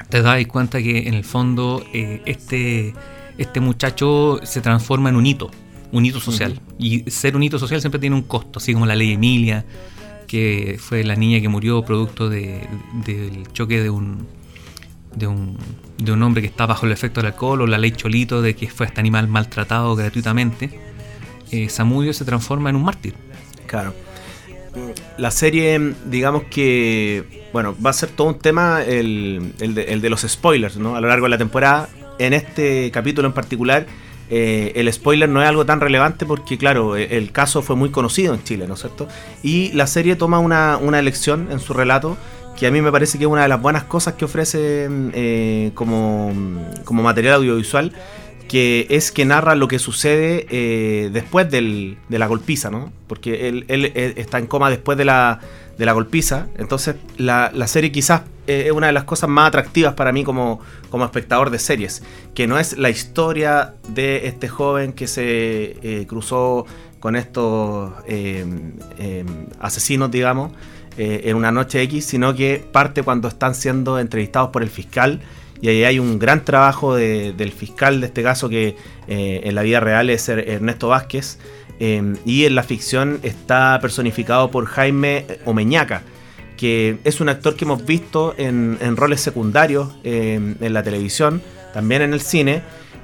te 0.09 0.21
das 0.21 0.45
cuenta 0.47 0.81
que 0.81 1.07
en 1.07 1.13
el 1.13 1.23
fondo 1.23 1.81
eh, 1.93 2.21
este, 2.25 2.93
este 3.37 3.59
muchacho 3.61 4.39
se 4.43 4.59
transforma 4.61 5.09
en 5.09 5.15
un 5.15 5.25
hito 5.25 5.49
un 5.91 6.05
hito 6.05 6.19
social. 6.19 6.51
Uh 6.51 6.71
-huh. 6.71 7.05
Y 7.07 7.11
ser 7.11 7.35
un 7.35 7.43
hito 7.43 7.59
social 7.59 7.79
siempre 7.81 7.99
tiene 7.99 8.15
un 8.15 8.23
costo, 8.23 8.59
así 8.59 8.73
como 8.73 8.85
la 8.85 8.95
ley 8.95 9.13
Emilia, 9.13 9.65
que 10.27 10.77
fue 10.79 11.03
la 11.03 11.15
niña 11.15 11.39
que 11.39 11.49
murió 11.49 11.83
producto 11.83 12.29
de, 12.29 12.67
del 13.05 13.51
choque 13.53 13.81
de 13.81 13.89
un, 13.89 14.27
de 15.15 15.27
un, 15.27 15.57
de 15.97 16.11
un 16.11 16.21
hombre 16.23 16.41
que 16.41 16.47
está 16.47 16.65
bajo 16.65 16.85
el 16.85 16.91
efecto 16.91 17.21
del 17.21 17.27
alcohol, 17.31 17.61
o 17.61 17.67
la 17.67 17.77
ley 17.77 17.91
Cholito, 17.91 18.41
de 18.41 18.55
que 18.55 18.67
fue 18.69 18.85
este 18.85 18.99
animal 18.99 19.27
maltratado 19.27 19.95
gratuitamente. 19.95 20.79
Eh, 21.51 21.69
Samudio 21.69 22.13
se 22.13 22.25
transforma 22.25 22.69
en 22.69 22.75
un 22.75 22.83
mártir. 22.83 23.13
Claro. 23.67 23.93
La 25.17 25.31
serie, 25.31 25.93
digamos 26.05 26.43
que, 26.51 27.47
bueno, 27.53 27.75
va 27.83 27.89
a 27.89 27.93
ser 27.93 28.09
todo 28.09 28.27
un 28.27 28.37
tema 28.37 28.83
el, 28.83 29.53
el, 29.59 29.73
de, 29.73 29.83
el 29.85 30.01
de 30.01 30.09
los 30.09 30.21
spoilers, 30.21 30.77
¿no? 30.77 30.95
A 30.95 31.01
lo 31.01 31.07
largo 31.07 31.25
de 31.25 31.29
la 31.31 31.37
temporada. 31.37 31.89
En 32.19 32.33
este 32.33 32.91
capítulo 32.91 33.27
en 33.27 33.33
particular, 33.33 33.87
eh, 34.29 34.73
el 34.75 34.91
spoiler 34.91 35.29
no 35.29 35.41
es 35.41 35.47
algo 35.47 35.65
tan 35.65 35.79
relevante 35.79 36.25
porque, 36.25 36.57
claro, 36.57 36.95
el 36.95 37.31
caso 37.31 37.61
fue 37.61 37.75
muy 37.75 37.89
conocido 37.89 38.33
en 38.33 38.43
Chile, 38.43 38.67
¿no 38.67 38.73
es 38.73 38.81
cierto? 38.81 39.07
Y 39.43 39.71
la 39.73 39.87
serie 39.87 40.15
toma 40.15 40.39
una, 40.39 40.77
una 40.77 40.99
elección 40.99 41.47
en 41.51 41.59
su 41.59 41.73
relato 41.73 42.17
que 42.57 42.67
a 42.67 42.71
mí 42.71 42.81
me 42.81 42.91
parece 42.91 43.17
que 43.17 43.25
es 43.25 43.29
una 43.29 43.43
de 43.43 43.47
las 43.47 43.61
buenas 43.61 43.83
cosas 43.83 44.15
que 44.15 44.25
ofrece 44.25 44.89
eh, 45.13 45.71
como, 45.75 46.33
como, 46.83 47.03
material 47.03 47.35
audiovisual, 47.35 47.93
que 48.49 48.87
es 48.89 49.11
que 49.11 49.25
narra 49.25 49.55
lo 49.55 49.67
que 49.67 49.77
sucede 49.77 50.47
eh, 50.49 51.09
después 51.13 51.49
del, 51.51 51.97
de 52.09 52.19
la 52.19 52.25
golpiza, 52.25 52.71
¿no? 52.71 52.91
Porque 53.05 53.47
él, 53.47 53.93
está 54.17 54.39
en 54.39 54.47
coma 54.47 54.69
después 54.71 54.97
de 54.97 55.05
la, 55.05 55.39
de 55.77 55.85
la 55.85 55.93
golpiza, 55.93 56.47
entonces 56.57 56.95
la, 57.17 57.51
la 57.53 57.67
serie 57.67 57.91
quizás 57.91 58.21
es 58.47 58.71
una 58.71 58.87
de 58.87 58.93
las 58.93 59.03
cosas 59.03 59.29
más 59.29 59.49
atractivas 59.49 59.93
para 59.93 60.11
mí 60.11 60.23
como, 60.23 60.59
como 60.89 61.05
espectador 61.05 61.49
de 61.49 61.59
series, 61.59 62.01
que 62.33 62.47
no 62.47 62.57
es 62.57 62.77
la 62.77 62.89
historia 62.89 63.73
de 63.89 64.27
este 64.27 64.47
joven 64.47 64.93
que 64.93 65.07
se 65.07 65.77
eh, 65.83 66.05
cruzó 66.07 66.65
con 66.99 67.15
estos 67.15 67.91
eh, 68.07 68.45
eh, 68.97 69.25
asesinos, 69.59 70.09
digamos, 70.09 70.51
en 70.99 71.35
una 71.35 71.51
noche 71.51 71.79
X, 71.83 72.05
sino 72.05 72.33
que 72.33 72.65
parte 72.71 73.03
cuando 73.03 73.27
están 73.27 73.53
siendo 73.53 73.99
entrevistados 73.99 74.49
por 74.49 74.63
el 74.63 74.69
fiscal. 74.69 75.21
Y 75.61 75.69
ahí 75.69 75.83
hay 75.83 75.99
un 75.99 76.17
gran 76.17 76.43
trabajo 76.43 76.95
de, 76.95 77.33
del 77.33 77.51
fiscal 77.51 78.01
de 78.01 78.07
este 78.07 78.23
caso 78.23 78.49
que 78.49 78.75
en 79.07 79.53
la 79.53 79.61
vida 79.61 79.79
real 79.79 80.09
es 80.09 80.27
Ernesto 80.27 80.87
Vázquez. 80.87 81.37
Y 81.79 82.45
en 82.45 82.55
la 82.55 82.63
ficción 82.63 83.19
está 83.23 83.77
personificado 83.81 84.49
por 84.49 84.65
Jaime 84.65 85.25
Omeñaca, 85.45 86.03
que 86.57 86.97
es 87.03 87.21
un 87.21 87.29
actor 87.29 87.55
que 87.55 87.63
hemos 87.63 87.85
visto 87.85 88.33
en, 88.37 88.77
en 88.81 88.97
roles 88.97 89.21
secundarios 89.21 89.95
eh, 90.03 90.55
en 90.59 90.73
la 90.73 90.83
televisión, 90.83 91.41
también 91.73 92.01
en 92.01 92.13
el 92.13 92.19
cine. 92.19 92.63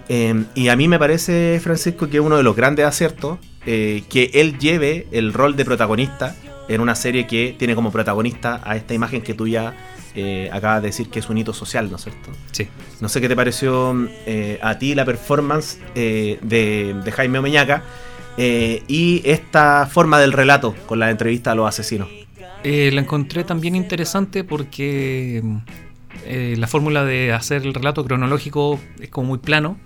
Eh, 0.10 0.44
y 0.56 0.68
a 0.68 0.76
mí 0.76 0.90
me 0.90 1.00
parece, 1.00 1.62
Francisco, 1.64 2.10
que 2.10 2.18
es 2.18 2.24
uno 2.24 2.36
de 2.36 2.44
los 2.44 2.56
grandes 2.56 2.86
aciertos 2.86 3.40
eh, 3.66 4.04
que 4.10 4.32
él 4.34 4.58
lleve 4.58 5.08
el 5.12 5.32
rol 5.32 5.56
de 5.56 5.64
protagonista 5.64 6.36
en 6.68 6.82
una 6.82 6.96
serie 6.96 7.28
que 7.28 7.56
tiene 7.58 7.76
como 7.76 7.92
protagonista 7.92 8.60
a 8.66 8.76
esta 8.76 8.94
imagen 8.94 9.22
que 9.22 9.34
tú 9.34 9.48
ya 9.48 9.74
acabas 10.52 10.84
de 10.84 10.90
decir 10.90 11.10
que 11.10 11.18
es 11.18 11.30
un 11.30 11.40
hito 11.40 11.54
social, 11.54 11.90
¿no 11.90 11.96
es 11.96 12.04
cierto? 12.04 12.30
Sí. 12.52 12.68
No 13.02 13.10
sé 13.10 13.20
qué 13.20 13.28
te 13.28 13.36
pareció 13.36 13.98
a 14.62 14.78
ti 14.78 14.94
la 14.94 15.06
performance 15.06 15.80
de, 15.96 16.38
de, 16.44 17.12
Jaime 17.12 17.40
Omeñaca 17.40 17.82
y 18.38 19.22
esta 19.26 19.88
forma 19.92 20.20
del 20.20 20.34
relato 20.34 20.76
con 20.86 21.00
la 21.00 21.12
entrevista 21.12 21.52
a 21.52 21.56
los 21.56 21.68
asesinos. 21.68 22.10
Eh, 22.64 22.92
la 22.94 23.02
encontré 23.02 23.44
también 23.44 23.76
interesante 23.76 24.46
porque 24.46 25.44
eh, 26.26 26.56
la 26.58 26.68
fórmula 26.68 27.04
de 27.04 27.34
hacer 27.34 27.64
el 27.64 27.74
relato 27.74 28.06
cronológico 28.06 28.80
es 29.02 29.10
como 29.10 29.28
muy 29.28 29.40
plano. 29.40 29.78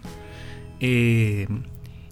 Eh, 0.80 1.48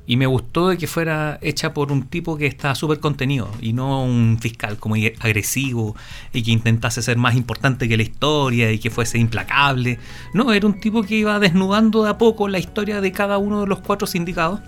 y 0.08 0.18
me 0.18 0.28
gustó 0.28 0.70
de 0.70 0.78
que 0.78 0.86
fuera 0.86 1.40
hecha 1.42 1.74
por 1.74 1.92
un 1.92 2.08
tipo 2.08 2.38
que 2.38 2.46
está 2.46 2.76
súper 2.76 3.00
contenido 3.00 3.50
y 3.60 3.74
no 3.74 4.04
un 4.04 4.38
fiscal 4.40 4.78
como 4.78 4.96
agresivo 4.96 5.96
y 6.32 6.44
que 6.44 6.52
intentase 6.52 7.02
ser 7.02 7.18
más 7.18 7.36
importante 7.36 7.88
que 7.88 7.98
la 7.98 8.04
historia 8.04 8.72
y 8.72 8.78
que 8.78 8.92
fuese 8.92 9.18
implacable. 9.18 9.98
No, 10.34 10.54
era 10.54 10.68
un 10.68 10.80
tipo 10.80 11.02
que 11.02 11.16
iba 11.16 11.40
desnudando 11.40 12.04
de 12.04 12.12
a 12.12 12.18
poco 12.20 12.48
la 12.48 12.60
historia 12.60 13.02
de 13.02 13.12
cada 13.12 13.40
uno 13.40 13.62
de 13.62 13.68
los 13.68 13.80
cuatro 13.80 14.06
sindicados 14.06 14.60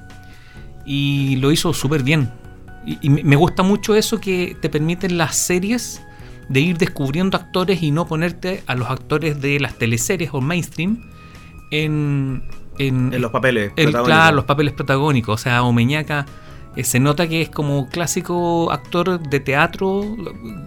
y 0.87 1.35
lo 1.35 1.51
hizo 1.51 1.73
súper 1.73 2.01
bien. 2.01 2.31
Y, 2.85 2.97
y 3.01 3.09
me 3.09 3.35
gusta 3.35 3.61
mucho 3.61 3.95
eso 3.95 4.19
que 4.19 4.55
te 4.61 4.69
permiten 4.69 5.17
las 5.17 5.35
series 5.35 6.01
de 6.49 6.61
ir 6.61 6.77
descubriendo 6.77 7.37
actores 7.37 7.83
y 7.83 7.91
no 7.91 8.07
ponerte 8.07 8.63
a 8.67 8.75
los 8.75 8.89
actores 8.89 9.41
de 9.41 9.59
las 9.59 9.77
teleseries 9.77 10.29
o 10.33 10.41
mainstream 10.41 11.03
en, 11.71 12.43
en, 12.77 13.13
en 13.13 13.21
los 13.21 13.31
papeles 13.31 13.73
el, 13.75 13.91
claro, 13.91 14.37
los 14.37 14.45
papeles 14.45 14.73
protagónicos. 14.73 15.41
O 15.41 15.43
sea, 15.43 15.63
Omeñaca 15.63 16.25
eh, 16.75 16.83
se 16.83 16.99
nota 16.99 17.27
que 17.27 17.41
es 17.41 17.49
como 17.49 17.89
clásico 17.89 18.71
actor 18.71 19.19
de 19.19 19.39
teatro, 19.39 20.03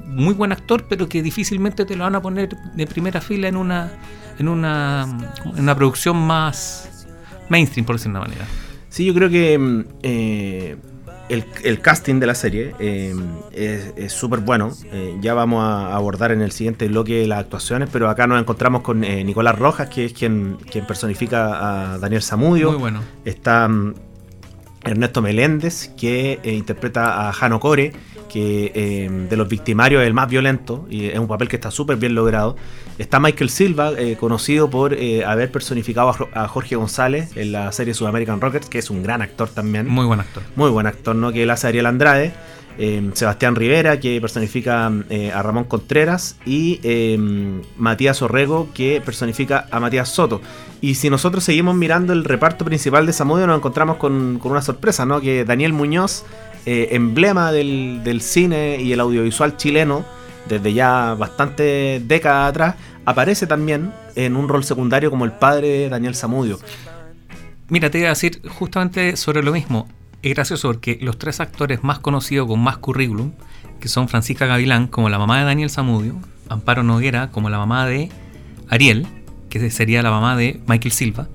muy 0.07 0.35
buen 0.35 0.53
actor, 0.53 0.85
pero 0.89 1.09
que 1.09 1.23
difícilmente 1.23 1.85
te 1.85 1.97
lo 1.97 2.05
van 2.05 2.17
a 2.17 2.21
poner 2.21 2.51
de 2.75 2.87
primera 2.87 3.21
fila 3.21 3.49
en 3.49 3.57
una, 3.57 3.91
en 4.39 4.49
una, 4.49 5.07
en 5.55 5.61
una 5.61 5.75
producción 5.75 6.17
más 6.19 7.07
mainstream, 7.49 7.87
por 7.87 7.97
decirlo 7.97 8.19
de 8.19 8.27
una 8.27 8.29
manera. 8.29 8.47
Sí, 8.91 9.05
yo 9.05 9.15
creo 9.15 9.31
que 9.31 9.85
eh, 10.03 10.77
el, 11.29 11.45
el, 11.63 11.81
casting 11.81 12.19
de 12.19 12.27
la 12.27 12.35
serie 12.35 12.75
eh, 12.81 13.15
es 13.97 14.13
súper 14.13 14.41
bueno. 14.41 14.73
Eh, 14.93 15.17
ya 15.21 15.33
vamos 15.33 15.63
a 15.63 15.95
abordar 15.95 16.33
en 16.33 16.43
el 16.43 16.51
siguiente 16.51 16.89
bloque 16.89 17.25
las 17.27 17.39
actuaciones, 17.39 17.89
pero 17.93 18.11
acá 18.11 18.27
nos 18.27 18.41
encontramos 18.41 18.83
con 18.83 19.01
Nicolás 19.01 19.57
Rojas, 19.57 19.89
que 19.89 20.07
es 20.07 20.13
quien, 20.13 20.59
quien 20.71 20.87
personifica 20.87 21.93
a 21.95 21.99
Daniel 21.99 22.23
Zamudio. 22.23 22.73
Muy 22.73 22.81
bueno. 22.81 23.01
Está 23.25 23.67
um, 23.67 23.95
Ernesto 24.83 25.23
Meléndez, 25.23 25.93
que 25.97 26.41
interpreta 26.43 27.29
a 27.29 27.33
Jano 27.33 27.61
Core, 27.61 27.93
que 28.31 28.73
eh, 28.75 29.11
de 29.29 29.37
los 29.37 29.49
victimarios 29.49 30.03
es 30.03 30.07
el 30.07 30.15
más 30.15 30.29
violento 30.29 30.87
y 30.89 31.07
es 31.07 31.19
un 31.19 31.27
papel 31.27 31.49
que 31.49 31.57
está 31.57 31.71
súper 31.71 31.97
bien 31.97 32.15
logrado. 32.15 32.57
Está 32.99 33.19
Michael 33.19 33.51
Silva, 33.51 33.93
eh, 33.99 34.17
conocido 34.19 34.71
por 34.71 34.95
eh, 34.95 35.25
haber 35.25 35.51
personificado 35.51 36.15
a, 36.33 36.49
Jorge 36.49 36.77
González 36.77 37.37
en 37.37 37.53
la 37.53 37.73
serie 37.73 37.95
Sudamerican 37.95 38.41
Rockets, 38.41 38.69
que 38.69 38.79
es 38.79 38.91
un 38.91 39.03
gran 39.03 39.23
actor 39.23 39.49
también. 39.49 39.89
Muy 39.89 40.07
buen 40.07 40.21
actor. 40.21 40.43
Muy 40.55 40.71
buen 40.71 40.87
actor, 40.87 41.17
¿no? 41.17 41.33
Que 41.33 41.43
él 41.43 41.51
hace 41.51 41.67
Ariel 41.67 41.87
Andrade. 41.87 42.33
eh, 42.79 43.11
Sebastián 43.15 43.57
Rivera, 43.57 44.01
que 44.01 44.21
personifica 44.21 44.91
eh, 45.11 45.33
a 45.33 45.43
Ramón 45.43 45.65
Contreras, 45.65 46.37
y 46.47 46.81
eh, 46.83 47.19
Matías 47.77 48.23
Orrego, 48.23 48.69
que 48.73 49.03
personifica 49.05 49.67
a 49.71 49.81
Matías 49.81 50.09
Soto. 50.09 50.41
Y 50.81 50.95
si 50.95 51.11
nosotros 51.11 51.45
seguimos 51.45 51.75
mirando 51.77 52.13
el 52.13 52.25
reparto 52.25 52.65
principal 52.65 53.05
de 53.07 53.13
Samudio, 53.13 53.47
nos 53.47 53.59
encontramos 53.59 53.97
con, 53.97 54.39
con 54.39 54.53
una 54.53 54.63
sorpresa, 54.63 55.05
¿no? 55.05 55.21
Que 55.21 55.45
Daniel 55.45 55.75
Muñoz, 55.75 56.25
eh, 56.67 56.89
emblema 56.93 57.53
del, 57.53 58.03
del 58.05 58.21
cine 58.21 58.81
y 58.81 58.93
el 58.93 59.01
audiovisual 59.01 59.57
chileno, 59.57 60.05
desde 60.49 60.73
ya 60.73 61.15
bastante 61.15 62.03
décadas 62.05 62.51
atrás, 62.51 62.75
aparece 63.05 63.47
también 63.47 63.93
en 64.15 64.37
un 64.37 64.49
rol 64.49 64.65
secundario 64.65 65.11
como 65.11 65.25
el 65.25 65.33
padre 65.33 65.69
de 65.69 65.89
Daniel 65.89 66.15
Samudio. 66.15 66.59
Mira, 67.69 67.91
te 67.91 67.99
iba 67.99 68.09
a 68.09 68.11
decir 68.11 68.43
justamente 68.49 69.17
sobre 69.17 69.43
lo 69.43 69.53
mismo. 69.53 69.89
Es 70.23 70.35
gracioso 70.35 70.69
porque 70.69 70.99
los 71.01 71.19
tres 71.19 71.41
actores 71.41 71.83
más 71.83 71.99
conocidos 71.99 72.47
con 72.49 72.61
más 72.61 72.79
currículum, 72.79 73.33
que 73.79 73.89
son 73.89 74.09
Francisca 74.09 74.47
Gavilán 74.47 74.89
como 74.89 75.09
la 75.09 75.19
mamá 75.19 75.39
de 75.39 75.45
Daniel 75.45 75.71
Samudio, 75.71 76.17
Amparo 76.49 76.83
Noguera 76.83 77.31
como 77.31 77.49
la 77.49 77.59
mamá 77.59 77.87
de 77.87 78.11
Ariel, 78.69 79.07
que 79.49 79.71
sería 79.71 80.03
la 80.03 80.11
mamá 80.11 80.37
de 80.37 80.61
Michael 80.67 80.93
Silva, 80.93 81.29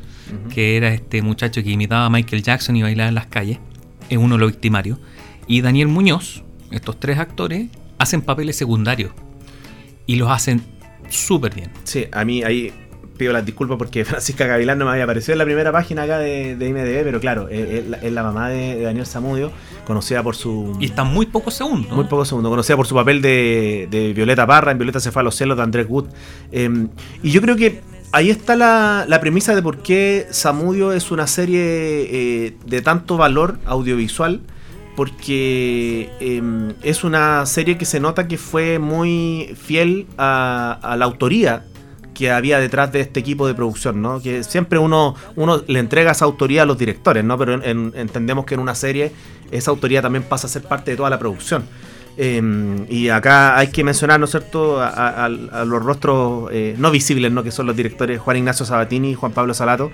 que 0.54 0.78
era 0.78 0.94
este 0.94 1.22
muchacho 1.22 1.64
que 1.64 1.72
imitaba 1.72 2.06
a 2.06 2.10
Michael 2.10 2.44
Jackson 2.44 2.76
y 2.76 2.84
bailaba 2.84 3.10
en 3.10 3.16
las 3.16 3.28
calles, 3.28 3.60
es 4.10 4.18
uno 4.18 4.36
de 4.36 4.42
los 4.42 4.52
victimarios, 4.52 5.00
y 5.48 5.62
Daniel 5.62 5.88
Muñoz, 5.88 6.44
estos 6.72 7.00
tres 7.00 7.20
actores, 7.20 7.70
hacen 7.98 8.22
papeles 8.22 8.56
secundarios 8.56 9.12
y 10.06 10.16
los 10.16 10.30
hacen 10.30 10.62
súper 11.10 11.54
bien. 11.56 11.72
Sí, 11.84 12.06
a 12.12 12.26
mí 12.26 12.44
ahí 12.44 12.74
pido 13.18 13.34
las 13.34 13.46
disculpas 13.46 13.78
porque 13.78 14.06
Francisca 14.06 14.46
Gavilán 14.46 14.78
no 14.78 14.86
me 14.86 14.92
había 14.92 15.06
aparecido 15.06 15.34
en 15.34 15.40
la 15.40 15.46
primera 15.46 15.72
página 15.72 16.04
acá 16.04 16.20
de, 16.20 16.56
de 16.56 16.68
IMDB, 16.68 17.04
pero 17.04 17.20
claro, 17.20 17.48
es, 17.50 17.70
es 17.70 17.88
la, 17.88 17.98
es 17.98 18.12
la 18.12 18.24
mamá 18.24 18.50
de, 18.50 18.76
de 18.76 18.82
Daniel 18.84 19.06
Zamudio, 19.06 19.52
conocida 19.86 20.22
por 20.24 20.36
su... 20.36 20.76
Y 20.80 20.86
están 20.86 21.08
muy 21.08 21.26
pocos 21.26 21.54
segundos. 21.54 21.92
Muy 21.92 22.06
pocos 22.06 22.28
segundos, 22.28 22.50
conocida 22.50 22.76
por 22.76 22.88
su 22.88 22.96
papel 22.96 23.22
de, 23.22 23.88
de 23.90 24.14
Violeta 24.14 24.46
Parra, 24.46 24.72
en 24.72 24.78
Violeta 24.78 25.00
se 25.00 25.12
fue 25.12 25.22
a 25.22 25.24
los 25.24 25.36
celos 25.36 25.58
de 25.58 25.64
Andrés 25.64 25.88
Wood. 25.90 26.08
Eh, 26.52 26.88
y 27.24 27.32
yo 27.32 27.42
creo 27.42 27.56
que 27.56 27.82
ahí 28.12 28.30
está 28.30 28.56
la, 28.56 29.06
la, 29.08 29.20
premisa 29.20 29.56
de 29.56 29.62
por 29.62 29.80
qué 29.80 30.28
Samudio 30.32 30.94
es 30.94 31.12
una 31.12 31.28
serie 31.28 31.62
eh, 31.62 32.58
de 32.66 32.82
tanto 32.82 33.18
valor 33.18 33.60
audiovisual, 33.66 34.42
porque 34.96 36.10
eh, 36.20 36.74
es 36.84 37.04
una 37.04 37.46
serie 37.46 37.78
que 37.78 37.86
se 37.86 38.00
nota 38.00 38.28
que 38.28 38.38
fue 38.38 38.80
muy 38.80 39.56
fiel 39.62 40.08
a, 40.18 40.96
la 40.98 41.06
autoría 41.06 41.66
que 42.14 42.32
había 42.32 42.60
detrás 42.60 42.94
de 42.94 43.02
este 43.02 43.20
equipo 43.20 43.46
de 43.46 43.54
producción, 43.54 44.02
¿no? 44.02 44.22
Que 44.22 44.44
siempre 44.44 44.80
uno, 44.80 45.16
uno 45.36 45.62
le 45.68 45.80
entrega 45.80 46.12
esa 46.12 46.24
autoría 46.24 46.64
a 46.64 46.66
los 46.66 46.78
directores, 46.78 47.26
¿no? 47.26 47.38
Pero 47.38 47.56
en, 47.56 47.64
en, 47.64 47.94
entendemos 47.96 48.46
que 48.46 48.54
en 48.54 48.62
una 48.62 48.74
serie 48.74 49.12
esa 49.52 49.72
autoría 49.72 50.02
también 50.02 50.24
pasa 50.24 50.48
a 50.48 50.50
ser 50.50 50.64
parte 50.64 50.92
de 50.92 50.98
toda 50.98 51.10
la 51.10 51.20
producción. 51.20 51.66
Eh, 52.18 52.86
y 52.90 53.10
acá 53.10 53.58
hay 53.58 53.68
que 53.68 53.84
mencionar, 53.84 54.20
¿no 54.20 54.26
es 54.26 54.32
cierto?, 54.32 54.82
a 54.82 55.28
los 55.30 55.84
rostros 55.84 56.50
eh, 56.52 56.76
no 56.78 56.92
visibles, 56.92 57.32
¿no?, 57.32 57.44
que 57.44 57.52
son 57.52 57.66
los 57.66 57.76
directores 57.76 58.20
Juan 58.20 58.38
Ignacio 58.38 58.66
Sabatini 58.66 59.12
y 59.12 59.16
Juan 59.16 59.34
Pablo 59.34 59.54
Salato. 59.54 59.92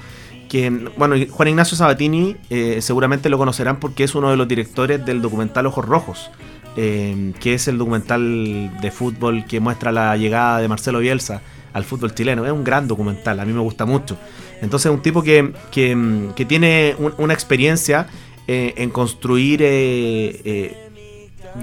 Que, 0.51 0.69
bueno, 0.97 1.15
Juan 1.29 1.47
Ignacio 1.47 1.77
Sabatini 1.77 2.35
eh, 2.49 2.81
seguramente 2.81 3.29
lo 3.29 3.37
conocerán 3.37 3.79
porque 3.79 4.03
es 4.03 4.15
uno 4.15 4.31
de 4.31 4.35
los 4.35 4.49
directores 4.49 5.05
del 5.05 5.21
documental 5.21 5.65
Ojos 5.65 5.85
Rojos, 5.85 6.29
eh, 6.75 7.31
que 7.39 7.53
es 7.53 7.69
el 7.69 7.77
documental 7.77 8.69
de 8.81 8.91
fútbol 8.91 9.45
que 9.45 9.61
muestra 9.61 9.93
la 9.93 10.17
llegada 10.17 10.59
de 10.59 10.67
Marcelo 10.67 10.99
Bielsa 10.99 11.41
al 11.71 11.85
fútbol 11.85 12.13
chileno. 12.13 12.45
Es 12.45 12.51
un 12.51 12.65
gran 12.65 12.85
documental, 12.89 13.39
a 13.39 13.45
mí 13.45 13.53
me 13.53 13.61
gusta 13.61 13.85
mucho. 13.85 14.17
Entonces, 14.61 14.91
es 14.91 14.93
un 14.93 15.01
tipo 15.01 15.23
que, 15.23 15.53
que, 15.71 16.45
tiene 16.45 16.97
un, 16.99 17.13
una 17.17 17.33
experiencia 17.33 18.07
eh, 18.45 18.73
en 18.75 18.89
construir 18.89 19.63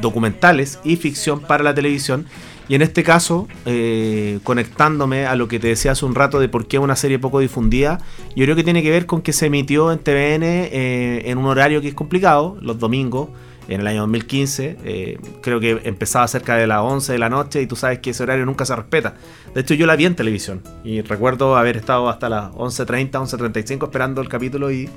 documentales 0.01 0.79
y 0.83 0.97
ficción 0.97 1.41
para 1.41 1.63
la 1.63 1.75
televisión. 1.75 2.25
Y 2.69 2.75
en 2.75 2.83
este 2.83 3.03
caso, 3.03 3.49
eh, 3.65 4.41
conectándome 4.45 5.27
a 5.27 5.35
lo 5.37 5.49
que 5.49 5.59
te 5.59 5.69
decía 5.69 5.93
hace 5.93 6.05
un 6.05 6.15
rato 6.15 6.39
de 6.39 6.49
por 6.49 6.67
qué 6.67 6.79
una 6.79 6.97
serie 6.97 7.19
poco 7.19 7.41
difundida, 7.41 7.99
yo 8.37 8.45
creo 8.45 8.57
que 8.57 8.65
tiene 8.65 8.83
que 8.83 8.91
ver 8.91 9.07
con 9.07 9.23
que 9.23 9.33
se 9.33 9.47
emitió 9.47 9.91
en 9.91 9.99
TVN 9.99 10.43
eh, 10.45 11.23
en 11.25 11.39
un 11.39 11.47
horario 11.47 11.81
que 11.81 11.89
es 11.89 11.95
complicado, 11.95 12.59
los 12.61 12.79
domingos, 12.79 13.31
en 13.69 13.81
el 13.81 13.87
año 13.87 14.01
2015. 14.01 14.77
Eh, 14.85 15.19
creo 15.43 15.61
que 15.61 15.81
empezaba 15.85 16.27
cerca 16.27 16.57
de 16.57 16.67
las 16.67 16.81
11 16.81 17.13
de 17.13 17.19
la 17.19 17.29
noche 17.29 17.63
y 17.63 17.67
tú 17.67 17.77
sabes 17.77 18.01
que 18.01 18.11
ese 18.11 18.23
horario 18.23 18.45
nunca 18.47 18.65
se 18.65 18.75
respeta. 18.75 19.15
De 19.55 19.61
hecho, 19.61 19.75
yo 19.75 19.87
la 19.87 19.97
vi 19.97 20.07
en 20.07 20.17
televisión 20.17 20.63
y 20.85 21.03
recuerdo 21.03 21.57
haber 21.57 21.77
estado 21.77 22.09
hasta 22.09 22.29
las 22.29 22.51
11.30, 22.53 23.11
11.35 23.11 23.85
esperando 23.85 24.21
el 24.21 24.29
capítulo 24.29 24.71
y 24.71 24.89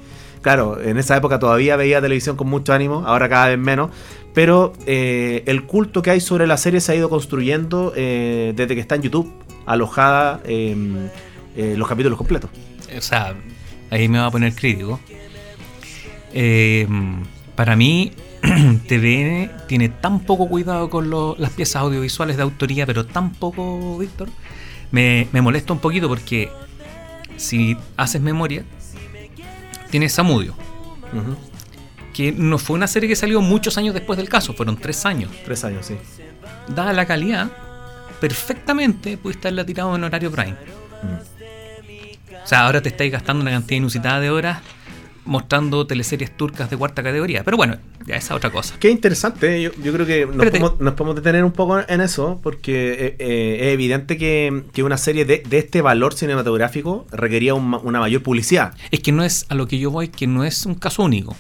claro, 0.42 0.82
en 0.82 0.98
esa 0.98 1.16
época 1.16 1.40
todavía 1.40 1.76
veía 1.76 2.02
televisión 2.02 2.36
con 2.36 2.48
mucho 2.48 2.74
ánimo, 2.74 3.04
ahora 3.06 3.30
cada 3.30 3.48
vez 3.50 3.60
menos. 3.60 3.92
Pero 4.34 4.74
eh, 4.86 5.44
el 5.46 5.66
culto 5.66 6.02
que 6.02 6.12
hay 6.12 6.22
sobre 6.22 6.48
la 6.48 6.58
serie 6.58 6.80
se 6.80 6.94
ha 6.94 6.96
ido 6.96 7.10
construyendo 7.10 7.94
eh, 7.96 8.54
desde 8.56 8.76
que 8.76 8.82
está 8.82 8.96
en 8.96 9.02
YouTube, 9.02 9.32
alojada 9.66 10.42
eh, 10.46 11.10
los 11.56 11.88
capítulos 11.88 12.18
completos. 12.18 12.50
O 12.98 13.02
sea, 13.02 13.36
ahí 13.90 14.08
me 14.08 14.20
va 14.20 14.28
a 14.28 14.32
poner 14.32 14.54
crítico. 14.56 15.00
para 17.56 17.76
mí, 17.76 18.14
TVN 18.88 19.52
tiene 19.68 19.90
tan 19.90 20.22
poco 20.22 20.48
cuidado 20.48 20.90
con 20.90 21.10
lo, 21.10 21.36
las 21.38 21.52
piezas 21.52 21.78
audiovisuales 21.78 22.38
de 22.38 22.44
autoría, 22.44 22.86
pero 22.86 23.06
tan 23.06 23.32
poco, 23.32 23.98
Víctor, 23.98 24.30
me, 24.92 25.28
me 25.32 25.42
molesta 25.42 25.74
un 25.74 25.80
poquito 25.80 26.08
porque 26.08 26.50
si 27.38 27.78
haces 27.98 28.22
memoria, 28.22 28.64
tienes 29.90 30.14
Samudio. 30.14 30.56
Uh 31.14 31.18
-huh. 31.18 31.36
Que 32.14 32.32
no 32.32 32.58
fue 32.58 32.76
una 32.76 32.88
serie 32.88 33.08
que 33.08 33.16
salió 33.16 33.42
muchos 33.42 33.78
años 33.78 33.94
después 33.94 34.18
del 34.18 34.30
caso, 34.30 34.54
fueron 34.54 34.78
tres 34.78 35.06
años. 35.06 35.32
Tres 35.46 35.64
años, 35.64 35.86
sí. 35.86 35.96
Dada 36.68 36.94
la 36.94 37.06
calidad, 37.06 37.52
perfectamente 38.20 39.18
pudiste 39.18 39.48
haberla 39.48 39.66
tirado 39.66 39.96
en 39.96 40.04
horario 40.04 40.32
prime. 40.32 40.56
Mm. 41.04 41.42
O 42.44 42.48
sea, 42.48 42.66
ahora 42.66 42.82
te 42.82 42.90
estáis 42.90 43.12
gastando 43.12 43.42
una 43.42 43.52
cantidad 43.52 43.78
inusitada 43.78 44.20
de 44.20 44.30
horas 44.30 44.60
mostrando 45.26 45.86
teleseries 45.86 46.36
turcas 46.36 46.70
de 46.70 46.78
cuarta 46.78 47.04
categoría. 47.04 47.44
Pero 47.44 47.58
bueno, 47.58 47.78
ya 48.06 48.16
esa 48.16 48.36
otra 48.36 48.50
cosa. 48.50 48.76
Qué 48.80 48.90
interesante. 48.90 49.62
Yo, 49.62 49.72
yo 49.84 49.94
creo 49.94 50.06
que 50.06 50.26
nos 50.26 50.36
podemos, 50.48 50.80
nos 50.80 50.94
podemos, 50.96 51.16
detener 51.16 51.44
un 51.44 51.52
poco 51.52 51.80
en 51.88 52.02
eso, 52.02 52.40
porque 52.42 52.94
eh, 52.94 53.16
eh, 53.20 53.58
es 53.62 53.74
evidente 53.74 54.18
que, 54.18 54.64
que 54.74 54.84
una 54.84 54.98
serie 54.98 55.26
de, 55.26 55.44
de, 55.48 55.58
este 55.58 55.82
valor 55.82 56.14
cinematográfico 56.14 57.06
requería 57.12 57.54
un, 57.54 57.74
una 57.84 58.00
mayor 58.00 58.24
publicidad. 58.24 58.74
Es 58.90 59.00
que 59.02 59.12
no 59.12 59.24
es 59.24 59.46
a 59.50 59.56
lo 59.56 59.68
que 59.68 59.78
yo 59.80 59.92
voy, 59.92 60.08
que 60.08 60.28
no 60.28 60.44
es 60.44 60.66
un 60.66 60.76
caso 60.76 61.04
único. 61.04 61.36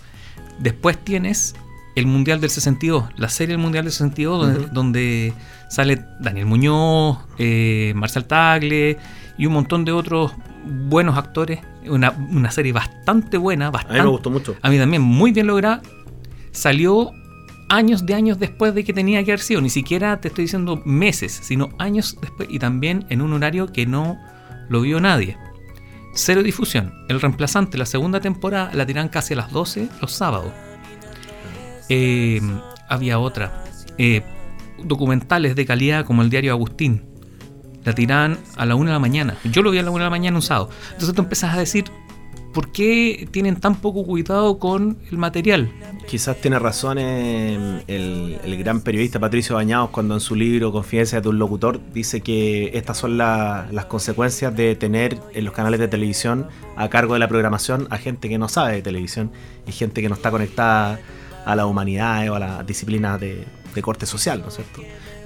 Después 0.60 1.04
tienes 1.04 1.56
el 1.96 2.08
Mundial 2.08 2.40
del 2.40 2.50
62, 2.50 3.06
la 3.18 3.30
serie 3.30 3.54
del 3.54 3.62
Mundial 3.62 3.86
del 3.86 3.92
62, 3.92 4.40
uh 4.40 4.50
-huh. 4.50 4.54
donde, 4.54 4.70
donde, 4.72 5.34
sale 5.70 6.04
Daniel 6.20 6.46
Muñoz, 6.46 7.18
eh, 7.38 7.94
Marcel 7.96 8.26
Tagle 8.26 8.98
y 9.38 9.46
un 9.46 9.54
montón 9.54 9.86
de 9.86 9.92
otros 9.92 10.34
buenos 10.66 11.18
actores. 11.18 11.60
Una, 11.88 12.12
una, 12.12 12.52
serie 12.52 12.74
bastante 12.74 13.38
buena. 13.38 13.72
Bastante, 13.72 14.00
a 14.00 14.04
mí 14.04 14.08
me 14.08 14.12
gustó 14.12 14.30
mucho. 14.30 14.56
A 14.62 14.70
mí 14.70 14.78
también, 14.78 15.02
muy 15.02 15.32
bien 15.32 15.48
lograda. 15.48 15.82
Salió 16.52 17.12
años 17.70 18.06
de 18.06 18.14
años 18.14 18.38
después 18.38 18.76
de 18.76 18.84
que 18.84 18.94
tenía 18.94 19.24
que 19.24 19.32
haber 19.32 19.40
sido. 19.40 19.62
Ni 19.62 19.70
siquiera 19.70 20.20
te 20.20 20.28
estoy 20.28 20.46
diciendo 20.46 20.82
meses, 20.86 21.40
sino 21.42 21.70
años 21.80 22.18
después. 22.22 22.50
Y 22.52 22.60
también 22.60 23.06
en 23.10 23.22
un 23.22 23.34
horario 23.34 23.72
que 23.72 23.86
no 23.86 24.20
lo 24.70 24.82
vio 24.82 25.00
nadie. 25.00 25.38
Cero 26.14 26.44
difusión. 26.44 26.94
El 27.08 27.22
reemplazante, 27.22 27.78
la 27.78 27.86
segunda 27.86 28.20
temporada, 28.20 28.72
la 28.74 28.86
tiran 28.86 29.10
casi 29.10 29.34
a 29.34 29.38
las 29.38 29.52
12 29.52 29.90
los 30.02 30.12
sábados. 30.12 30.52
Eh, 31.90 32.42
había 32.90 33.20
otra. 33.20 33.64
Eh, 33.98 34.22
documentales 34.84 35.56
de 35.56 35.66
calidad 35.66 36.06
como 36.06 36.22
el 36.22 36.30
diario 36.30 36.52
Agustín. 36.52 37.11
La 37.84 37.94
tiran 37.94 38.38
a 38.56 38.66
la 38.66 38.76
1 38.76 38.86
de 38.86 38.94
la 38.94 39.00
mañana. 39.00 39.38
Yo 39.44 39.62
lo 39.62 39.72
vi 39.72 39.80
a 39.80 39.84
la 39.84 39.92
1 39.92 39.98
de 40.00 40.04
la 40.04 40.10
mañana 40.10 40.38
un 40.38 40.42
sábado. 40.42 40.70
Entonces 40.92 41.16
tú 41.16 41.22
empiezas 41.22 41.56
a 41.56 41.60
decir, 41.60 41.86
¿por 42.54 42.72
qué 42.72 43.28
tienen 43.32 43.56
tan 43.56 43.76
poco 43.76 44.06
cuidado 44.06 44.60
con 44.60 44.98
el 45.10 45.18
material? 45.18 45.72
Quizás 46.08 46.38
tiene 46.42 46.60
razón 46.60 46.98
el, 46.98 47.84
el, 47.88 48.58
gran 48.58 48.82
periodista 48.82 49.20
Patricio 49.20 49.56
Bañados 49.56 49.92
cuando 49.92 50.14
en 50.14 50.20
su 50.20 50.36
libro 50.36 50.72
Confidencia 50.72 51.22
de 51.22 51.30
un 51.30 51.40
locutor 51.40 51.80
dice 51.94 52.22
que 52.22 52.72
estas 52.74 52.98
son 52.98 53.18
la, 53.18 53.68
las 53.72 53.86
consecuencias 53.86 54.56
de 54.56 54.76
tener 54.76 55.18
en 55.34 55.46
los 55.46 55.54
canales 55.54 55.80
de 55.80 55.88
televisión 55.88 56.48
a 56.76 56.90
cargo 56.90 57.14
de 57.14 57.20
la 57.20 57.28
programación 57.28 57.88
a 57.90 57.98
gente 57.98 58.30
que 58.30 58.38
no 58.38 58.50
sabe 58.50 58.74
de 58.74 58.82
televisión 58.82 59.32
y 59.68 59.72
gente 59.72 60.02
que 60.02 60.10
no 60.10 60.16
está 60.16 60.32
conectada 60.32 61.00
a 61.46 61.56
la 61.56 61.66
humanidad 61.66 62.30
o 62.30 62.36
a 62.36 62.40
las 62.40 62.66
disciplinas 62.66 63.20
de, 63.20 63.46
de 63.74 63.82
corte 63.82 64.06
social, 64.06 64.42
¿no 64.42 64.50
es 64.50 64.56
cierto? 64.56 64.82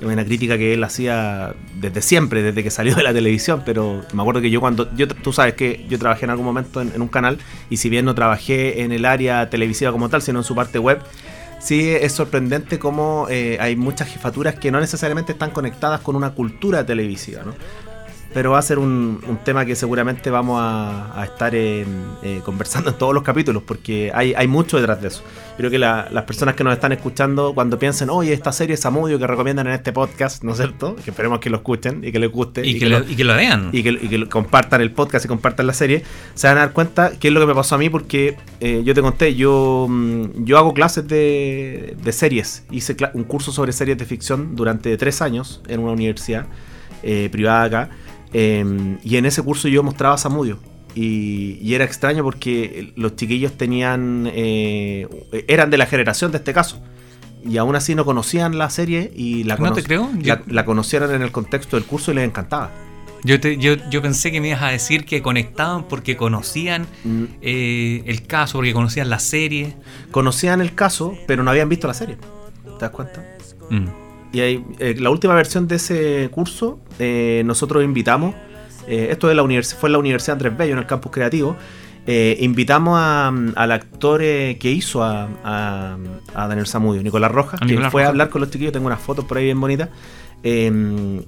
Es 0.10 0.14
una 0.14 0.26
crítica 0.26 0.58
que 0.58 0.74
él 0.74 0.84
hacía 0.84 1.56
desde 1.80 2.02
siempre, 2.02 2.42
desde 2.44 2.64
que 2.64 2.70
salió 2.70 2.96
de 2.96 3.04
la 3.04 3.14
televisión, 3.14 3.64
pero 3.66 4.04
me 4.14 4.22
acuerdo 4.22 4.42
que 4.42 4.50
yo 4.50 4.60
cuando, 4.62 4.94
yo, 4.96 5.08
tú 5.08 5.34
sabes 5.34 5.56
que 5.56 5.86
yo 5.90 5.98
trabajé 5.98 6.26
en 6.26 6.32
algún 6.32 6.46
momento 6.46 6.82
en, 6.82 6.92
en 6.94 7.02
un 7.02 7.08
canal 7.08 7.40
y 7.70 7.78
si 7.78 7.90
bien 7.90 8.06
no 8.06 8.16
trabajé 8.16 8.82
en 8.84 8.92
el 8.92 9.06
área 9.06 9.50
televisiva 9.50 9.92
como 9.92 10.10
tal, 10.10 10.22
sino 10.22 10.40
en 10.40 10.44
su 10.44 10.56
parte 10.56 10.80
web, 10.80 11.00
sí 11.60 11.90
es 11.90 12.14
sorprendente 12.14 12.78
cómo 12.78 13.28
eh, 13.30 13.58
hay 13.60 13.76
muchas 13.76 14.08
jefaturas 14.08 14.56
que 14.56 14.72
no 14.72 14.80
necesariamente 14.80 15.32
están 15.32 15.50
conectadas 15.52 16.02
con 16.02 16.16
una 16.16 16.32
cultura 16.32 16.86
televisiva, 16.86 17.44
¿no? 17.44 17.54
Pero 18.36 18.52
va 18.52 18.60
a 18.60 18.62
ser 18.62 18.80
un, 18.80 19.22
un 19.30 19.38
tema 19.46 19.66
que 19.66 19.76
seguramente 19.78 20.30
vamos 20.30 20.60
a, 20.62 21.18
a 21.20 21.24
estar 21.24 21.56
eh, 21.56 21.86
eh, 22.22 22.42
conversando 22.44 22.90
en 22.92 22.98
todos 22.98 23.14
los 23.14 23.24
capítulos, 23.24 23.64
porque 23.66 24.12
hay, 24.14 24.34
hay 24.34 24.46
mucho 24.48 24.76
detrás 24.78 25.02
de 25.02 25.08
eso. 25.08 25.24
Creo 25.56 25.72
que 25.72 25.80
la- 25.80 26.10
las 26.12 26.26
personas 26.26 26.54
que 26.56 26.66
nos 26.66 26.74
están 26.74 26.92
escuchando, 26.92 27.54
cuando 27.56 27.80
piensen, 27.80 28.10
oye, 28.10 28.34
esta 28.34 28.52
serie 28.52 28.76
Samudio 28.76 29.18
que 29.18 29.26
recomiendan 29.26 29.68
en 29.68 29.74
este 29.74 29.94
podcast, 29.94 30.44
¿no 30.44 30.52
es 30.52 30.58
cierto? 30.58 30.98
Que 30.98 31.12
esperemos 31.12 31.40
que 31.40 31.50
lo 31.50 31.56
escuchen 31.56 32.04
y 32.04 32.12
que 32.12 32.20
les 32.20 32.30
guste. 32.30 32.68
Y, 32.68 32.78
que, 32.78 32.88
lo, 32.88 33.00
y 33.10 33.16
que 33.16 33.24
lo 33.24 33.36
vean. 33.36 33.70
y 33.72 33.82
que, 33.84 33.90
y 33.92 34.10
que 34.10 34.28
compartan 34.28 34.82
el 34.82 34.92
podcast 34.92 35.24
y 35.24 35.28
compartan 35.30 35.66
la 35.66 35.74
serie, 35.74 36.04
se 36.34 36.48
van 36.48 36.58
a 36.58 36.60
dar 36.60 36.74
cuenta 36.74 37.14
qué 37.18 37.30
es 37.30 37.34
lo 37.34 37.40
que 37.40 37.46
me 37.48 37.56
pasó 37.56 37.76
a 37.76 37.78
mí, 37.78 37.90
porque 37.90 38.36
eh, 38.60 38.82
yo 38.84 38.94
te 38.94 39.02
conté, 39.02 39.34
yo, 39.36 39.88
mm, 39.90 40.44
yo 40.44 40.58
hago 40.58 40.74
clases 40.74 41.08
de, 41.08 41.96
de 42.04 42.12
series, 42.12 42.66
hice 42.70 42.98
un 43.14 43.24
curso 43.24 43.54
sobre 43.54 43.72
series 43.72 43.98
de 43.98 44.04
ficción 44.04 44.58
durante 44.58 44.98
tres 44.98 45.22
años 45.22 45.62
en 45.70 45.80
una 45.80 45.94
universidad 45.94 46.48
eh, 47.02 47.30
privada 47.32 47.64
acá, 47.64 47.90
eh, 48.34 48.98
y 49.04 49.18
en 49.18 49.26
ese 49.26 49.42
curso 49.42 49.68
yo 49.68 49.84
mostraba 49.84 50.18
Samudio. 50.18 50.60
Y, 50.94 51.58
y 51.62 51.74
era 51.76 51.84
extraño 51.84 52.24
porque 52.24 52.94
los 52.96 53.16
chiquillos 53.18 53.54
tenían 53.58 54.30
eh, 54.34 55.08
eran 55.50 55.70
de 55.70 55.78
la 55.78 55.88
generación 55.88 56.32
de 56.32 56.38
este 56.38 56.54
caso 56.54 56.82
y 57.44 57.58
aún 57.58 57.76
así 57.76 57.96
no 57.96 58.06
conocían 58.06 58.58
la 58.58 58.70
serie 58.70 59.12
y 59.14 59.44
la, 59.44 59.58
No 59.58 59.74
te 59.74 59.82
cono- 59.82 59.84
creo, 59.84 60.10
la, 60.24 60.42
la 60.48 60.64
conocieron 60.64 61.14
en 61.14 61.22
el 61.22 61.32
contexto 61.34 61.76
del 61.76 61.86
curso 61.86 62.12
y 62.12 62.16
les 62.16 62.24
encantaba. 62.26 62.72
Yo, 63.26 63.40
te- 63.42 63.58
yo, 63.58 63.74
yo 63.90 64.02
pensé 64.02 64.32
que 64.32 64.40
me 64.40 64.48
ibas 64.50 64.62
a 64.62 64.70
decir 64.70 65.04
que 65.04 65.22
conectaban 65.22 65.84
porque 65.88 66.16
conocían 66.16 66.88
Mm, 67.04 67.24
eh, 67.42 68.04
el 68.06 68.26
caso, 68.26 68.60
porque 68.60 68.72
conocían 68.72 69.10
la 69.10 69.20
serie. 69.20 69.76
conocían 70.12 70.62
el 70.62 70.76
caso, 70.76 71.18
pero 71.28 71.44
no 71.44 71.52
habían 71.52 71.68
visto 71.68 71.88
la 71.88 71.94
serie. 71.94 72.16
¿Te 72.64 72.80
das 72.80 72.92
cuenta? 72.92 73.22
Mm. 73.70 73.88
Y 74.36 74.42
ahí, 74.42 74.66
eh, 74.80 74.96
la 75.00 75.10
última 75.10 75.34
versión 75.34 75.68
de 75.68 75.76
ese 75.78 76.30
curso, 76.32 76.80
eh, 77.00 77.42
nosotros 77.46 77.84
invitamos, 77.84 78.36
eh, 78.88 79.08
esto 79.12 79.28
de 79.28 79.36
la 79.36 79.44
fue 79.80 79.88
en 79.90 79.94
la 79.94 80.00
Universidad 80.00 80.34
Andrés 80.34 80.58
Bello, 80.58 80.74
en 80.74 80.80
el 80.80 80.86
campus 80.86 81.12
creativo, 81.12 81.56
invitamos 82.40 83.00
a, 83.02 83.30
al 83.56 83.72
actor 83.72 84.20
que 84.20 84.72
hizo 84.72 85.04
a, 85.04 85.28
a- 85.44 85.98
a 86.36 86.48
Daniel 86.48 86.68
Zamudio, 86.68 87.02
Nicolás 87.02 87.32
Rojas, 87.32 87.60
que 87.60 87.66
Nicolás 87.72 87.92
fue 87.92 88.02
a 88.04 88.06
hablar 88.10 88.30
con 88.30 88.42
los 88.42 88.52
chiquillos, 88.52 88.74
tengo 88.74 88.86
unas 88.88 89.00
fotos 89.00 89.26
por 89.26 89.38
ahí 89.38 89.46
bien 89.46 89.60
bonitas. 89.62 89.90
eh, 90.44 91.22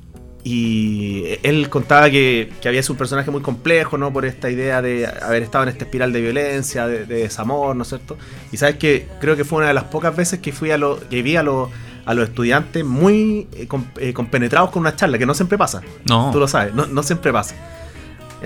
y 0.43 1.23
él 1.43 1.69
contaba 1.69 2.09
que, 2.09 2.49
que 2.61 2.69
había 2.69 2.81
sido 2.81 2.93
un 2.93 2.97
personaje 2.99 3.29
muy 3.31 3.41
complejo, 3.41 3.97
¿no? 3.97 4.13
Por 4.13 4.25
esta 4.25 4.49
idea 4.49 4.81
de 4.81 5.05
haber 5.05 5.43
estado 5.43 5.63
en 5.63 5.69
esta 5.69 5.83
espiral 5.83 6.13
de 6.13 6.21
violencia, 6.21 6.87
de, 6.87 7.05
de 7.05 7.15
desamor, 7.23 7.75
¿no 7.75 7.81
es 7.83 7.89
cierto? 7.89 8.17
Y 8.53 8.57
sabes 8.57 8.77
que 8.77 9.07
creo 9.19 9.35
que 9.35 9.43
fue 9.43 9.57
una 9.57 9.67
de 9.67 9.73
las 9.73 9.85
pocas 9.85 10.15
veces 10.15 10.39
que 10.39 10.53
fui 10.53 10.71
a 10.71 10.77
lo, 10.77 10.99
que 11.09 11.21
vi 11.21 11.35
a, 11.35 11.43
lo- 11.43 11.69
a 12.07 12.13
los 12.15 12.29
estudiantes 12.29 12.83
muy 12.83 13.47
eh, 13.53 13.67
eh, 13.97 14.13
compenetrados 14.13 14.71
con 14.71 14.79
una 14.79 14.95
charla, 14.95 15.19
que 15.19 15.25
no 15.27 15.35
siempre 15.35 15.57
pasa. 15.57 15.81
No. 16.05 16.31
Tú 16.31 16.39
lo 16.39 16.47
sabes, 16.47 16.73
no, 16.73 16.87
no 16.87 17.03
siempre 17.03 17.31
pasa. 17.31 17.53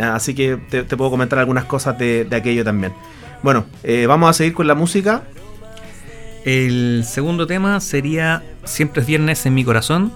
Así 0.02 0.34
que 0.34 0.58
te, 0.58 0.84
te 0.84 0.98
puedo 0.98 1.12
comentar 1.12 1.40
algunas 1.40 1.66
cosas 1.66 1.98
de, 1.98 2.26
de 2.26 2.36
aquello 2.36 2.64
también. 2.64 2.94
Bueno, 3.44 3.66
eh, 3.84 4.06
vamos 4.06 4.30
a 4.30 4.34
seguir 4.34 4.54
con 4.54 4.68
la 4.68 4.76
música. 4.76 5.24
El 6.46 7.04
segundo 7.06 7.48
tema 7.48 7.80
sería 7.80 8.44
Siempre 8.64 9.02
es 9.02 9.08
viernes 9.08 9.46
en 9.46 9.56
mi 9.56 9.64
corazón, 9.64 10.14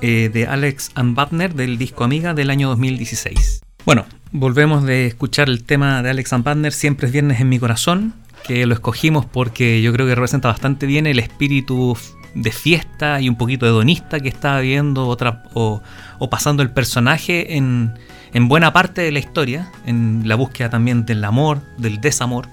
eh, 0.00 0.28
de 0.32 0.46
Alex 0.46 0.90
and 0.96 1.14
Butner 1.14 1.54
del 1.54 1.78
disco 1.78 2.02
Amiga 2.02 2.34
del 2.34 2.50
año 2.50 2.68
2016. 2.68 3.62
Bueno, 3.86 4.06
volvemos 4.32 4.84
de 4.84 5.06
escuchar 5.06 5.48
el 5.48 5.62
tema 5.62 6.02
de 6.02 6.10
Alex 6.10 6.32
and 6.32 6.44
Butner, 6.44 6.72
Siempre 6.72 7.06
es 7.06 7.12
viernes 7.12 7.40
en 7.40 7.48
mi 7.48 7.60
corazón, 7.60 8.14
que 8.44 8.66
lo 8.66 8.74
escogimos 8.74 9.24
porque 9.24 9.80
yo 9.82 9.92
creo 9.92 10.06
que 10.06 10.14
representa 10.16 10.48
bastante 10.48 10.86
bien 10.86 11.06
el 11.06 11.20
espíritu 11.20 11.96
de 12.34 12.50
fiesta 12.50 13.20
y 13.20 13.28
un 13.28 13.36
poquito 13.36 13.66
hedonista 13.66 14.20
que 14.20 14.28
estaba 14.28 14.60
viendo 14.60 15.06
otra, 15.06 15.44
o, 15.54 15.82
o 16.18 16.30
pasando 16.30 16.62
el 16.62 16.70
personaje 16.70 17.56
en, 17.56 17.94
en 18.32 18.48
buena 18.48 18.72
parte 18.72 19.02
de 19.02 19.12
la 19.12 19.18
historia, 19.20 19.70
en 19.86 20.22
la 20.24 20.34
búsqueda 20.34 20.70
también 20.70 21.06
del 21.06 21.24
amor, 21.24 21.60
del 21.78 22.00
desamor. 22.00 22.48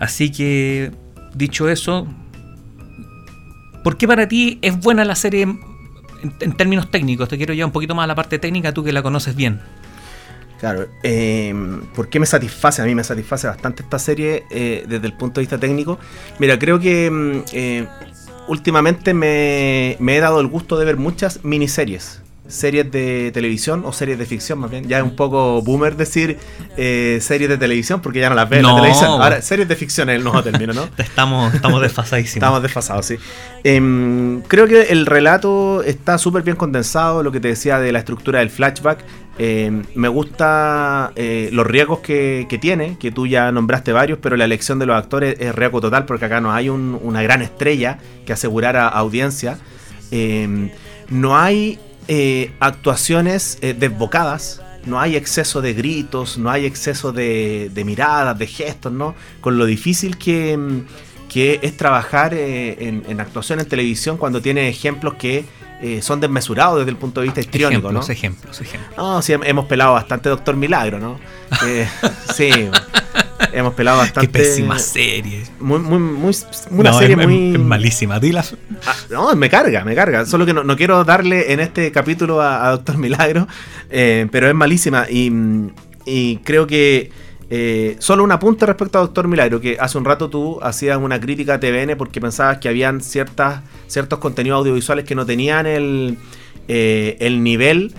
Así 0.00 0.30
que, 0.30 0.92
dicho 1.34 1.68
eso, 1.68 2.06
¿por 3.84 3.96
qué 3.96 4.06
para 4.08 4.28
ti 4.28 4.58
es 4.62 4.78
buena 4.78 5.04
la 5.04 5.14
serie 5.14 5.42
en, 5.42 5.60
en 6.40 6.52
términos 6.56 6.90
técnicos? 6.90 7.28
Te 7.28 7.36
quiero 7.36 7.54
llevar 7.54 7.66
un 7.66 7.72
poquito 7.72 7.94
más 7.94 8.04
a 8.04 8.06
la 8.08 8.14
parte 8.14 8.38
técnica, 8.38 8.72
tú 8.72 8.82
que 8.84 8.92
la 8.92 9.02
conoces 9.02 9.34
bien. 9.34 9.60
Claro, 10.58 10.88
eh, 11.04 11.54
¿por 11.94 12.08
qué 12.08 12.18
me 12.18 12.26
satisface? 12.26 12.82
A 12.82 12.84
mí 12.84 12.92
me 12.92 13.04
satisface 13.04 13.46
bastante 13.46 13.84
esta 13.84 13.98
serie 14.00 14.44
eh, 14.50 14.84
desde 14.88 15.06
el 15.06 15.12
punto 15.12 15.40
de 15.40 15.42
vista 15.42 15.58
técnico. 15.58 16.00
Mira, 16.40 16.58
creo 16.58 16.80
que 16.80 17.08
mm, 17.08 17.44
eh, 17.52 17.86
últimamente 18.48 19.14
me, 19.14 19.96
me 20.00 20.16
he 20.16 20.20
dado 20.20 20.40
el 20.40 20.46
gusto 20.46 20.78
de 20.78 20.84
ver 20.84 20.96
muchas 20.96 21.44
miniseries. 21.44 22.22
Series 22.48 22.90
de 22.90 23.30
televisión 23.34 23.82
o 23.84 23.92
series 23.92 24.18
de 24.18 24.24
ficción, 24.24 24.58
más 24.58 24.70
bien. 24.70 24.88
Ya 24.88 24.98
es 24.98 25.04
un 25.04 25.14
poco 25.14 25.60
boomer 25.60 25.96
decir 25.96 26.38
eh, 26.78 27.18
series 27.20 27.50
de 27.50 27.58
televisión 27.58 28.00
porque 28.00 28.20
ya 28.20 28.30
no 28.30 28.34
las 28.34 28.48
ven 28.48 28.60
en 28.60 28.66
la 28.66 28.74
televisión. 28.76 29.10
Ahora, 29.10 29.42
series 29.42 29.68
de 29.68 29.76
ficción 29.76 30.08
es 30.08 30.16
el 30.16 30.24
nuevo 30.24 30.42
término, 30.42 30.72
¿no? 30.72 30.88
Estamos, 30.96 31.52
estamos 31.52 31.82
desfasadísimos. 31.82 32.36
Estamos 32.36 32.62
desfasados, 32.62 33.04
sí. 33.04 33.16
Em, 33.64 34.40
creo 34.48 34.66
que 34.66 34.84
el 34.84 35.04
relato 35.04 35.82
está 35.82 36.16
súper 36.16 36.42
bien 36.42 36.56
condensado, 36.56 37.22
lo 37.22 37.30
que 37.32 37.38
te 37.38 37.48
decía 37.48 37.78
de 37.80 37.92
la 37.92 37.98
estructura 37.98 38.38
del 38.38 38.48
flashback. 38.48 39.04
Em, 39.38 39.84
me 39.94 40.08
gusta 40.08 41.12
eh, 41.14 41.48
los 41.52 41.66
riesgos 41.66 42.00
que, 42.00 42.58
tiene, 42.60 42.96
que 42.98 43.12
tú 43.12 43.26
ya 43.26 43.52
nombraste 43.52 43.92
varios, 43.92 44.18
pero 44.20 44.36
la 44.36 44.44
elección 44.44 44.78
de 44.80 44.86
los 44.86 44.96
actores 44.96 45.36
es 45.38 45.54
riesgo 45.54 45.80
total 45.80 46.06
porque 46.06 46.24
acá 46.24 46.40
no 46.40 46.52
hay 46.52 46.68
un- 46.68 46.98
una 47.02 47.22
gran 47.22 47.40
estrella 47.42 47.98
que 48.26 48.32
asegurara 48.32 48.88
audiencia. 48.88 49.58
Em, 50.10 50.70
no 51.08 51.36
hay 51.38 51.78
eh, 52.08 52.52
actuaciones 52.60 53.58
eh, 53.60 53.74
desbocadas. 53.78 54.62
No 54.86 54.98
hay 54.98 55.16
exceso 55.16 55.60
de 55.60 55.74
gritos, 55.74 56.38
no 56.38 56.50
hay 56.50 56.64
exceso 56.64 57.12
de, 57.12 57.70
miradas, 57.84 58.38
de 58.38 58.46
gestos, 58.46 58.90
¿no? 58.92 59.14
Con 59.42 59.58
lo 59.58 59.66
difícil 59.66 60.16
que, 60.16 60.58
es 61.62 61.76
trabajar 61.76 62.32
eh, 62.32 62.76
en, 62.88 63.02
en 63.06 63.20
actuación 63.20 63.60
en 63.60 63.66
televisión 63.66 64.16
cuando 64.16 64.40
tiene 64.40 64.68
ejemplos 64.68 65.14
que 65.14 65.44
eh, 65.82 66.00
son 66.02 66.20
desmesurados 66.20 66.78
desde 66.78 66.90
el 66.90 66.96
punto 66.96 67.20
de 67.20 67.26
vista 67.26 67.40
histriónico, 67.40 67.88
ejemplos, 67.88 68.08
¿no? 68.08 68.12
ejemplos, 68.12 68.60
ejemplos. 68.60 68.96
No, 68.96 69.22
sí, 69.22 69.32
hem- 69.32 69.44
hemos 69.46 69.66
pelado 69.66 69.92
bastante 69.94 70.28
Doctor 70.28 70.56
Milagro, 70.56 70.98
¿no? 70.98 71.18
Eh, 71.66 71.86
sí, 72.34 72.50
hemos 73.52 73.74
pelado 73.74 73.98
bastante. 73.98 74.26
Qué 74.26 74.38
pésima 74.38 74.78
serie. 74.78 75.44
Muy, 75.60 75.78
muy, 75.78 75.98
muy, 75.98 76.36
una 76.70 76.90
No, 76.90 76.98
serie 76.98 77.16
es, 77.20 77.26
muy. 77.26 77.52
es 77.54 77.60
malísima. 77.60 78.18
Dila. 78.18 78.44
Ah, 78.86 78.94
no, 79.10 79.34
me 79.36 79.48
carga, 79.48 79.84
me 79.84 79.94
carga. 79.94 80.26
Solo 80.26 80.44
que 80.46 80.52
no, 80.52 80.64
no 80.64 80.76
quiero 80.76 81.04
darle 81.04 81.52
en 81.52 81.60
este 81.60 81.92
capítulo 81.92 82.40
a, 82.42 82.66
a 82.66 82.70
Doctor 82.72 82.98
Milagro, 82.98 83.46
eh, 83.90 84.26
pero 84.32 84.48
es 84.48 84.54
malísima. 84.54 85.06
Y, 85.08 85.30
y 86.04 86.38
creo 86.38 86.66
que 86.66 87.10
eh, 87.50 87.96
solo 87.98 88.24
un 88.24 88.32
apunte 88.32 88.66
respecto 88.66 88.98
a 88.98 89.00
Doctor 89.02 89.26
Milagro, 89.26 89.60
que 89.60 89.78
hace 89.80 89.96
un 89.96 90.04
rato 90.04 90.28
tú 90.28 90.58
hacías 90.62 90.98
una 90.98 91.18
crítica 91.18 91.54
a 91.54 91.60
TVN 91.60 91.96
porque 91.96 92.20
pensabas 92.20 92.58
que 92.58 92.68
habían 92.68 93.00
ciertas, 93.00 93.62
ciertos 93.86 94.18
contenidos 94.18 94.58
audiovisuales 94.58 95.04
que 95.04 95.14
no 95.14 95.24
tenían 95.24 95.66
el, 95.66 96.18
eh, 96.68 97.16
el 97.20 97.42
nivel 97.42 97.94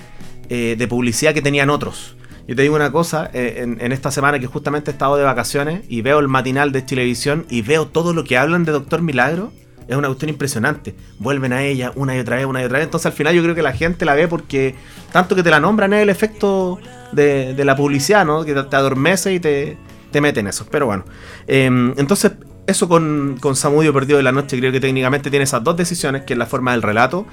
eh, 0.50 0.76
de 0.78 0.88
publicidad 0.88 1.34
que 1.34 1.42
tenían 1.42 1.70
otros. 1.70 2.16
Yo 2.48 2.56
te 2.56 2.62
digo 2.64 2.76
una 2.76 2.92
cosa, 2.92 3.30
eh, 3.34 3.58
en, 3.60 3.80
en 3.82 3.92
esta 3.92 4.12
semana 4.12 4.40
que 4.40 4.48
justamente 4.48 4.92
he 4.92 4.94
estado 4.94 5.18
de 5.18 5.24
vacaciones 5.24 5.84
y 5.90 6.02
veo 6.02 6.20
el 6.20 6.28
matinal 6.28 6.72
de 6.72 6.86
Chilevisión 6.86 7.46
y 7.50 7.62
veo 7.62 7.88
todo 7.88 8.14
lo 8.14 8.24
que 8.24 8.38
hablan 8.38 8.66
de 8.66 8.72
Doctor 8.72 9.02
Milagro, 9.02 9.52
es 9.90 9.98
una 9.98 10.08
cuestión 10.08 10.30
impresionante. 10.30 10.96
Vuelven 11.18 11.52
a 11.52 11.64
ella 11.64 11.92
una 11.96 12.16
y 12.16 12.20
otra 12.20 12.38
vez, 12.38 12.46
una 12.46 12.62
y 12.62 12.66
otra 12.66 12.78
vez. 12.78 12.86
Entonces 12.86 13.08
al 13.08 13.14
final 13.14 13.34
yo 13.34 13.42
creo 13.44 13.56
que 13.56 13.62
la 13.64 13.74
gente 13.74 14.06
la 14.06 14.14
ve 14.14 14.28
porque 14.28 14.76
tanto 15.12 15.36
que 15.36 15.44
te 15.44 15.50
la 15.50 15.60
nombran 15.60 15.92
es 15.94 16.04
el 16.04 16.10
efecto 16.10 16.80
de, 17.12 17.54
de 17.56 17.66
la 17.66 17.76
publicidad, 17.76 18.26
¿no? 18.26 18.46
Que 18.46 18.54
te, 18.54 18.64
te 18.64 18.76
adormece 18.76 19.34
y 19.34 19.40
te, 19.40 19.78
te 20.12 20.22
mete 20.22 20.40
en 20.40 20.48
eso. 20.48 20.66
Pero 20.72 20.86
bueno, 20.86 21.04
eh, 21.48 21.66
entonces 21.98 22.34
eso 22.68 22.88
con, 22.88 23.38
con 23.42 23.56
Samudio 23.56 23.92
Perdido 23.92 24.18
de 24.18 24.24
la 24.24 24.32
Noche 24.32 24.60
creo 24.60 24.72
que 24.72 24.80
técnicamente 24.80 25.32
tiene 25.32 25.44
esas 25.44 25.64
dos 25.64 25.76
decisiones, 25.76 26.22
que 26.22 26.34
es 26.34 26.40
la 26.40 26.46
forma 26.46 26.72
del 26.74 26.84
relato, 26.84 27.26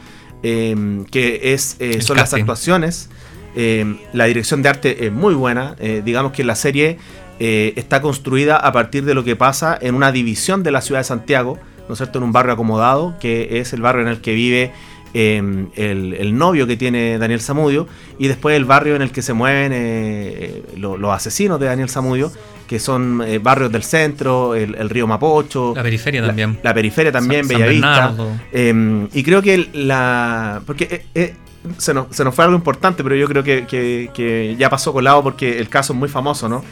eh, 0.43 1.05
que 1.11 1.53
es 1.53 1.77
eh, 1.79 2.01
son 2.01 2.17
las 2.17 2.33
actuaciones. 2.33 3.11
Eh, 3.59 3.97
la 4.13 4.27
dirección 4.27 4.63
de 4.63 4.69
arte 4.69 5.07
es 5.07 5.13
muy 5.13 5.35
buena. 5.35 5.77
eh, 5.79 6.03
digamos 6.05 6.33
que 6.33 6.45
la 6.45 6.55
serie 6.55 6.99
eh, 7.39 7.73
está 7.77 8.03
construida 8.03 8.57
a 8.57 8.71
partir 8.73 9.05
de 9.05 9.15
lo 9.15 9.25
que 9.25 9.35
pasa 9.35 9.79
en 9.81 9.95
una 9.95 10.13
división 10.13 10.63
de 10.63 10.71
la 10.71 10.81
ciudad 10.81 11.01
de 11.01 11.05
Santiago, 11.05 11.59
¿no 11.89 11.93
es 11.95 11.99
cierto? 11.99 12.19
En 12.19 12.25
un 12.25 12.33
barrio 12.33 12.53
acomodado, 12.55 13.15
que 13.21 13.59
es 13.61 13.73
el 13.73 13.81
barrio 13.83 14.03
en 14.03 14.09
el 14.09 14.21
que 14.21 14.33
vive 14.35 14.73
eh, 15.15 15.67
el, 15.77 16.15
el 16.15 16.37
novio 16.37 16.67
que 16.67 16.77
tiene 16.77 17.17
Daniel 17.19 17.41
Zamudio, 17.41 17.87
y 18.19 18.29
después 18.29 18.57
el 18.57 18.65
barrio 18.65 18.97
en 18.97 19.03
el 19.03 19.11
que 19.13 19.23
se 19.23 19.33
mueven 19.33 19.73
eh, 19.73 19.77
eh, 19.79 20.63
lo- 20.77 20.97
los 20.97 21.13
asesinos 21.15 21.59
de 21.61 21.67
Daniel 21.67 21.89
Zamudio, 21.89 22.31
que 22.67 22.79
son 22.81 23.23
eh, 23.25 23.39
barrios 23.39 23.71
del 23.71 23.85
centro, 23.85 24.55
el, 24.57 24.75
el 24.75 24.91
río 24.91 25.07
Mapocho, 25.07 25.73
La 25.77 25.83
periferia 25.85 26.27
también. 26.27 26.59
la 26.63 26.75
periferia 26.75 27.13
también, 27.13 27.45
San- 27.45 27.51
San 27.53 27.59
Bellavista. 27.61 27.89
Bernardo. 28.09 28.31
Eh, 28.53 29.09
y 29.15 29.23
creo 29.23 29.41
que 29.41 29.69
la. 29.73 30.61
Porque 30.67 31.05
eh, 31.15 31.35
se, 31.79 31.93
nos, 31.95 32.07
se 32.11 32.25
nos 32.25 32.35
fue 32.35 32.45
algo 32.45 32.57
importante, 32.57 33.03
pero 33.03 33.15
yo 33.17 33.27
creo 33.29 33.43
que, 33.43 33.67
que- 33.67 34.11
que 34.15 34.57
ya 34.59 34.71
pasó 34.71 34.93
colado 34.93 35.23
porque 35.23 35.59
el 35.59 35.69
caso 35.69 35.93
es 35.93 35.99
muy 35.99 36.09
famoso, 36.09 36.49
¿no? 36.49 36.65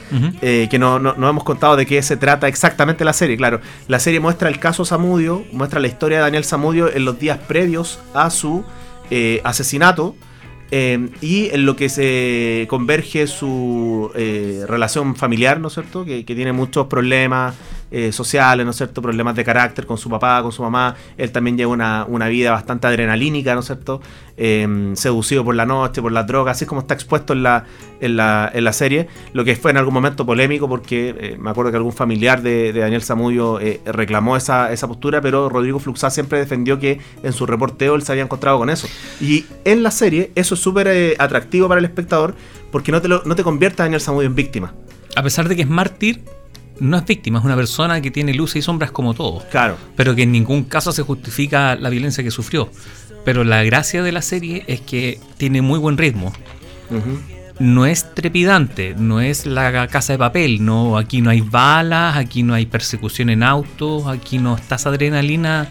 Eh, 0.42 0.68
que 0.70 0.78
no, 0.78 0.98
no, 0.98 1.14
no 1.16 1.28
hemos 1.28 1.44
contado 1.44 1.76
de 1.76 1.86
qué 1.86 2.02
se 2.02 2.16
trata 2.16 2.48
exactamente 2.48 3.04
la 3.04 3.12
serie. 3.12 3.36
Claro, 3.36 3.60
la 3.88 3.98
serie 3.98 4.20
muestra 4.20 4.48
el 4.48 4.58
caso 4.58 4.84
Samudio, 4.84 5.44
muestra 5.52 5.80
la 5.80 5.86
historia 5.88 6.18
de 6.18 6.22
Daniel 6.24 6.44
Samudio 6.44 6.92
en 6.92 7.04
los 7.04 7.18
días 7.18 7.38
previos 7.38 7.98
a 8.14 8.30
su 8.30 8.64
eh, 9.10 9.40
asesinato 9.44 10.16
eh, 10.70 11.08
y 11.20 11.50
en 11.50 11.66
lo 11.66 11.76
que 11.76 11.88
se 11.88 12.66
converge 12.68 13.26
su 13.26 14.10
relación 14.66 15.14
familiar, 15.16 15.60
¿no 15.60 15.68
es 15.68 15.74
cierto? 15.74 16.04
Que, 16.04 16.24
que 16.24 16.34
tiene 16.34 16.52
muchos 16.52 16.86
problemas 16.86 17.54
eh, 17.90 18.12
sociales, 18.12 18.64
¿no 18.64 18.70
es 18.70 18.76
cierto? 18.76 19.00
Problemas 19.02 19.34
de 19.36 19.44
carácter 19.44 19.86
con 19.86 19.98
su 19.98 20.08
papá, 20.10 20.42
con 20.42 20.52
su 20.52 20.62
mamá. 20.62 20.94
Él 21.16 21.30
también 21.30 21.56
lleva 21.56 21.72
una, 21.72 22.04
una 22.08 22.28
vida 22.28 22.50
bastante 22.50 22.86
adrenalínica, 22.86 23.54
¿no 23.54 23.60
es 23.60 23.66
cierto? 23.66 24.00
Eh, 24.36 24.92
seducido 24.94 25.44
por 25.44 25.54
la 25.54 25.64
noche, 25.64 26.02
por 26.02 26.10
las 26.10 26.26
drogas, 26.26 26.56
así 26.56 26.66
como 26.66 26.80
está 26.80 26.94
expuesto 26.94 27.32
en 27.34 27.44
la, 27.44 27.64
en 28.00 28.16
la, 28.16 28.50
en 28.52 28.64
la 28.64 28.72
serie. 28.72 29.08
Lo 29.32 29.44
que 29.44 29.54
fue 29.56 29.70
en 29.70 29.76
algún 29.76 29.94
momento 29.94 30.26
polémico 30.26 30.68
porque 30.68 31.14
eh, 31.18 31.36
me 31.38 31.50
acuerdo 31.50 31.70
que 31.70 31.76
algún 31.76 31.92
familiar 31.92 32.42
de, 32.42 32.72
Daniel 32.72 33.02
Zamudio 33.02 33.60
eh, 33.60 33.80
reclamó 33.86 34.36
esa, 34.36 34.72
esa 34.72 34.88
postura, 34.88 35.20
pero 35.20 35.48
Rodrigo 35.48 35.78
Fluxá 35.78 36.10
siempre 36.10 36.38
defendió 36.38 36.78
que 36.80 36.98
en 37.22 37.32
su 37.32 37.46
reporteo 37.46 37.94
él 37.94 38.02
se 38.02 38.10
había 38.12 38.24
encontrado 38.24 38.58
con 38.58 38.70
eso. 38.70 38.88
Y 39.20 39.44
en 39.64 39.82
la 39.84 39.90
serie 39.92 40.32
eso 40.34 40.54
es 40.54 40.60
súper 40.60 41.14
atractivo 41.18 41.68
para 41.68 41.78
el 41.78 41.84
espectador 41.84 42.34
porque 42.72 42.90
no 42.90 43.00
te, 43.00 43.06
lo- 43.08 43.22
no 43.24 43.36
te 43.36 43.44
convierte 43.44 43.82
a 43.82 43.84
Daniel 43.84 44.00
Zamudio 44.00 44.26
en 44.26 44.34
víctima. 44.34 44.74
A 45.14 45.22
pesar 45.22 45.46
de 45.48 45.54
que 45.54 45.62
es 45.62 45.68
mártir, 45.68 46.24
no 46.80 46.96
es 46.96 47.04
víctima, 47.04 47.38
es 47.38 47.44
una 47.44 47.56
persona 47.56 48.00
que 48.00 48.10
tiene 48.10 48.34
luces 48.34 48.56
y 48.56 48.62
sombras 48.62 48.90
como 48.90 49.14
todos. 49.14 49.44
Claro. 49.44 49.76
pero 49.96 50.14
que 50.14 50.22
en 50.22 50.32
ningún 50.32 50.64
caso 50.64 50.92
se 50.92 51.02
justifica 51.02 51.76
la 51.76 51.90
violencia 51.90 52.24
que 52.24 52.30
sufrió. 52.30 52.70
Pero 53.24 53.42
la 53.42 53.62
gracia 53.62 54.02
de 54.02 54.12
la 54.12 54.20
serie 54.20 54.64
es 54.66 54.80
que 54.82 55.18
tiene 55.38 55.62
muy 55.62 55.78
buen 55.78 55.96
ritmo. 55.96 56.32
No 57.58 57.86
es 57.86 58.14
trepidante, 58.14 58.94
no 58.98 59.20
es 59.20 59.46
la 59.46 59.86
casa 59.88 60.12
de 60.12 60.18
papel, 60.18 60.64
no, 60.64 60.98
aquí 60.98 61.22
no 61.22 61.30
hay 61.30 61.40
balas, 61.40 62.16
aquí 62.16 62.42
no 62.42 62.52
hay 62.52 62.66
persecución 62.66 63.30
en 63.30 63.42
autos, 63.42 64.06
aquí 64.06 64.38
no 64.38 64.56
está 64.56 64.74
esa 64.74 64.90
adrenalina 64.90 65.70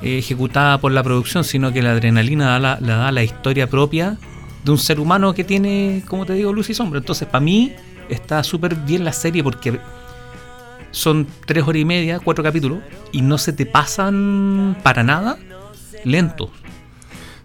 eh, 0.00 0.18
ejecutada 0.18 0.78
por 0.78 0.92
la 0.92 1.02
producción, 1.02 1.44
sino 1.44 1.72
que 1.72 1.82
la 1.82 1.90
adrenalina 1.90 2.46
da 2.46 2.58
la, 2.58 2.78
la 2.80 2.96
da 2.96 3.12
la 3.12 3.22
historia 3.22 3.68
propia 3.68 4.16
de 4.64 4.70
un 4.70 4.78
ser 4.78 4.98
humano 5.00 5.34
que 5.34 5.44
tiene, 5.44 6.02
como 6.06 6.24
te 6.24 6.32
digo, 6.34 6.52
luz 6.52 6.70
y 6.70 6.74
sombra. 6.74 6.98
Entonces, 7.00 7.28
para 7.28 7.44
mí 7.44 7.72
está 8.08 8.42
súper 8.42 8.76
bien 8.76 9.04
la 9.04 9.12
serie 9.12 9.42
porque 9.42 9.78
son 10.94 11.26
tres 11.44 11.64
horas 11.64 11.80
y 11.82 11.84
media, 11.84 12.20
cuatro 12.20 12.42
capítulos, 12.42 12.78
y 13.12 13.22
no 13.22 13.36
se 13.36 13.52
te 13.52 13.66
pasan 13.66 14.76
para 14.82 15.02
nada 15.02 15.36
lentos. 16.04 16.50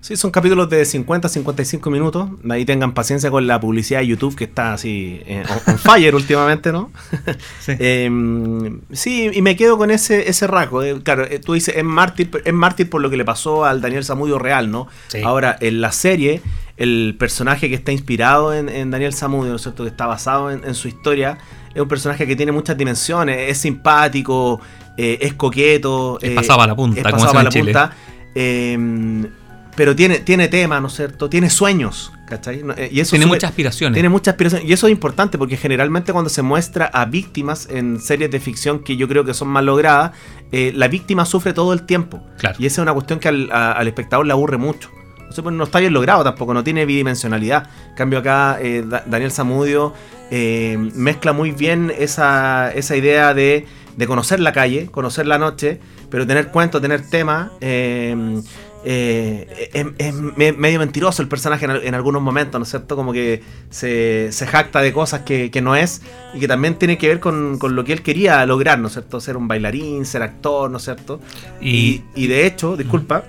Sí, 0.01 0.15
son 0.15 0.31
capítulos 0.31 0.69
de 0.69 0.85
50 0.85 1.27
a 1.27 1.29
55 1.29 1.89
minutos. 1.89 2.29
Ahí 2.49 2.63
tengan 2.63 2.93
paciencia 2.93 3.29
con 3.29 3.45
la 3.47 3.59
publicidad 3.59 3.99
de 3.99 4.07
YouTube 4.07 4.33
que 4.33 4.45
está 4.45 4.73
así 4.73 5.21
eh, 5.25 5.43
on, 5.49 5.73
on 5.73 5.77
fire 5.77 6.15
últimamente, 6.15 6.71
¿no? 6.71 6.89
Sí. 7.59 7.73
Eh, 7.77 8.79
sí, 8.93 9.29
y 9.33 9.41
me 9.41 9.57
quedo 9.57 9.77
con 9.77 9.91
ese, 9.91 10.29
ese 10.29 10.47
rasgo. 10.47 10.83
eh, 10.83 11.01
claro, 11.03 11.25
eh, 11.25 11.39
tú 11.39 11.53
dices, 11.53 11.75
es 11.75 11.83
mártir, 11.83 12.31
es 12.45 12.53
mártir 12.53 12.89
por 12.89 13.01
lo 13.01 13.09
que 13.09 13.17
le 13.17 13.25
pasó 13.25 13.65
al 13.65 13.81
Daniel 13.81 14.05
Zamudio 14.05 14.39
real, 14.39 14.71
¿no? 14.71 14.87
Sí. 15.09 15.21
Ahora, 15.21 15.57
en 15.59 15.81
la 15.81 15.91
serie, 15.91 16.41
el 16.77 17.15
personaje 17.19 17.67
que 17.67 17.75
está 17.75 17.91
inspirado 17.91 18.53
en, 18.53 18.69
en 18.69 18.91
Daniel 18.91 19.13
Zamudio, 19.13 19.49
¿no 19.49 19.57
es 19.57 19.63
cierto? 19.63 19.83
Que 19.83 19.89
está 19.89 20.07
basado 20.07 20.49
en, 20.49 20.63
en 20.63 20.75
su 20.75 20.87
historia, 20.87 21.39
es 21.73 21.81
un 21.81 21.87
personaje 21.87 22.25
que 22.27 22.35
tiene 22.35 22.51
muchas 22.51 22.77
dimensiones. 22.77 23.49
Es 23.51 23.57
simpático, 23.59 24.59
eh, 24.97 25.17
es 25.21 25.33
coqueto. 25.35 26.17
Es 26.21 26.31
eh, 26.31 26.35
pasado 26.35 26.61
a 26.61 26.67
la 26.67 26.75
punta, 26.75 26.99
es 26.99 27.03
como 27.05 27.15
pasado 27.23 27.31
dicen 27.31 27.37
a 27.37 27.39
en 27.41 27.45
la 27.45 27.51
Chile. 27.51 27.73
punta. 27.73 27.95
eh, 28.35 29.29
pero 29.75 29.95
tiene, 29.95 30.19
tiene 30.19 30.49
tema, 30.49 30.81
¿no 30.81 30.87
es 30.87 30.93
cierto? 30.95 31.29
Tiene 31.29 31.49
sueños, 31.49 32.11
¿cachai? 32.27 32.61
Eh, 32.75 32.89
Y 32.91 32.99
eso 32.99 33.11
Tiene 33.11 33.25
muchas 33.27 33.49
aspiraciones. 33.51 33.93
tiene 33.93 34.09
mucha 34.09 34.31
aspiración. 34.31 34.63
Y 34.67 34.73
eso 34.73 34.87
es 34.87 34.91
importante 34.91 35.37
porque 35.37 35.55
generalmente 35.55 36.11
cuando 36.11 36.29
se 36.29 36.41
muestra 36.41 36.87
a 36.87 37.05
víctimas 37.05 37.69
en 37.71 38.01
series 38.01 38.29
de 38.29 38.41
ficción 38.41 38.79
que 38.83 38.97
yo 38.97 39.07
creo 39.07 39.23
que 39.23 39.33
son 39.33 39.47
más 39.47 39.63
logradas, 39.63 40.11
la 40.51 40.87
víctima 40.89 41.23
sufre 41.25 41.53
todo 41.53 41.71
el 41.71 41.83
tiempo. 41.83 42.21
Claro. 42.39 42.57
Y 42.59 42.65
esa 42.65 42.81
es 42.81 42.83
una 42.83 42.93
cuestión 42.93 43.19
que 43.19 43.29
al, 43.29 43.49
a- 43.53 43.71
al 43.71 43.87
espectador 43.87 44.25
le 44.25 44.33
aburre 44.33 44.57
mucho. 44.57 44.89
Pues, 45.35 45.55
no 45.55 45.63
está 45.63 45.79
bien 45.79 45.93
logrado 45.93 46.23
tampoco, 46.23 46.53
no 46.53 46.63
tiene 46.63 46.85
bidimensionalidad. 46.85 47.69
En 47.89 47.95
cambio 47.95 48.19
acá 48.19 48.57
eh, 48.61 48.83
Da- 48.85 49.03
Daniel 49.05 49.31
Zamudio 49.31 49.93
eh, 50.31 50.77
mezcla 50.95 51.33
muy 51.33 51.51
bien 51.51 51.91
esa, 51.97 52.71
esa 52.73 52.95
idea 52.95 53.33
de, 53.33 53.65
de 53.95 54.07
conocer 54.07 54.39
la 54.39 54.51
calle, 54.53 54.87
conocer 54.87 55.25
la 55.27 55.37
noche, 55.37 55.79
pero 56.09 56.25
tener 56.27 56.47
cuentos, 56.49 56.81
tener 56.81 57.07
temas. 57.09 57.51
eh, 57.61 58.41
eh, 58.85 59.69
es, 59.73 59.85
es 59.97 60.13
me- 60.13 60.53
medio 60.53 60.79
mentiroso 60.79 61.21
el 61.21 61.27
personaje 61.27 61.65
en, 61.65 61.71
al- 61.71 61.83
en 61.83 61.95
algunos 61.95 62.21
momentos, 62.21 62.57
¿no 62.59 62.63
es 62.63 62.69
cierto? 62.69 62.95
Como 62.95 63.11
que 63.11 63.41
se, 63.69 64.29
se 64.31 64.47
jacta 64.47 64.79
de 64.81 64.93
cosas 64.93 65.21
que, 65.23 65.51
que 65.51 65.61
no 65.61 65.75
es 65.75 66.01
y 66.33 66.39
que 66.39 66.47
también 66.47 66.75
tiene 66.75 66.97
que 66.97 67.09
ver 67.09 67.19
con, 67.19 67.59
con 67.59 67.75
lo 67.75 67.83
que 67.83 67.91
él 67.91 68.01
quería 68.03 68.45
lograr, 68.45 68.79
¿no 68.79 68.87
es 68.87 68.93
cierto? 68.93 69.19
Ser 69.19 69.35
un 69.35 69.49
bailarín, 69.49 70.05
ser 70.05 70.21
actor, 70.23 70.71
¿no 70.71 70.77
es 70.77 70.83
cierto? 70.85 71.19
Y- 71.59 72.03
Y, 72.15 72.23
y 72.23 72.27
de 72.27 72.45
hecho, 72.45 72.77
disculpa, 72.77 73.25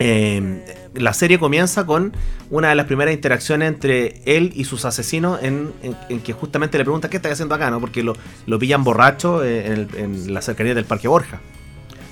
eh, 0.00 0.64
la 0.94 1.12
serie 1.14 1.38
comienza 1.38 1.86
con 1.86 2.12
una 2.50 2.68
de 2.68 2.74
las 2.74 2.86
primeras 2.86 3.14
interacciones 3.14 3.68
entre 3.68 4.20
él 4.26 4.52
y 4.54 4.64
sus 4.64 4.84
asesinos 4.84 5.42
en, 5.42 5.72
en- 5.82 5.96
en 6.08 6.20
que 6.20 6.32
justamente 6.32 6.76
le 6.78 6.84
pregunta 6.84 7.08
qué 7.08 7.16
estás 7.16 7.32
haciendo 7.32 7.54
acá, 7.54 7.70
¿no? 7.70 7.80
Porque 7.80 8.02
lo, 8.02 8.14
lo 8.46 8.58
pillan 8.58 8.84
borracho 8.84 9.42
eh, 9.44 9.66
en, 9.66 9.72
el- 9.72 9.88
en 9.96 10.34
la 10.34 10.42
cercanía 10.42 10.74
del 10.74 10.84
Parque 10.84 11.08
Borja. 11.08 11.40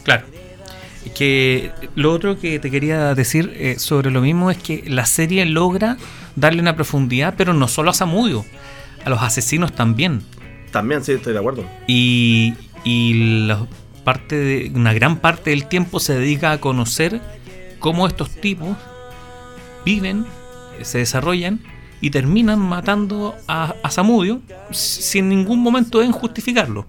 Claro. 0.04 0.24
Que 1.14 1.72
lo 1.94 2.12
otro 2.12 2.38
que 2.38 2.58
te 2.58 2.70
quería 2.70 3.14
decir 3.14 3.52
eh, 3.56 3.76
sobre 3.78 4.10
lo 4.10 4.20
mismo 4.20 4.50
es 4.50 4.58
que 4.58 4.84
la 4.86 5.06
serie 5.06 5.44
logra 5.46 5.96
darle 6.36 6.60
una 6.60 6.76
profundidad, 6.76 7.34
pero 7.36 7.54
no 7.54 7.68
solo 7.68 7.90
a 7.90 7.94
Samudio, 7.94 8.44
a 9.04 9.10
los 9.10 9.20
asesinos 9.22 9.72
también. 9.74 10.22
También, 10.70 11.02
sí, 11.02 11.12
estoy 11.12 11.32
de 11.32 11.38
acuerdo. 11.38 11.64
Y, 11.86 12.54
y 12.84 13.44
la 13.46 13.66
parte 14.04 14.36
de, 14.36 14.72
una 14.74 14.92
gran 14.92 15.16
parte 15.18 15.50
del 15.50 15.66
tiempo 15.66 16.00
se 16.00 16.18
dedica 16.18 16.52
a 16.52 16.58
conocer 16.60 17.20
cómo 17.80 18.06
estos 18.06 18.30
tipos 18.30 18.76
viven, 19.84 20.26
eh, 20.78 20.84
se 20.84 20.98
desarrollan 20.98 21.60
y 22.00 22.10
terminan 22.10 22.58
matando 22.60 23.34
a, 23.48 23.74
a 23.82 23.90
Samudio 23.90 24.40
sin 24.70 25.28
ningún 25.28 25.60
momento 25.60 25.98
deben 25.98 26.12
justificarlo. 26.12 26.86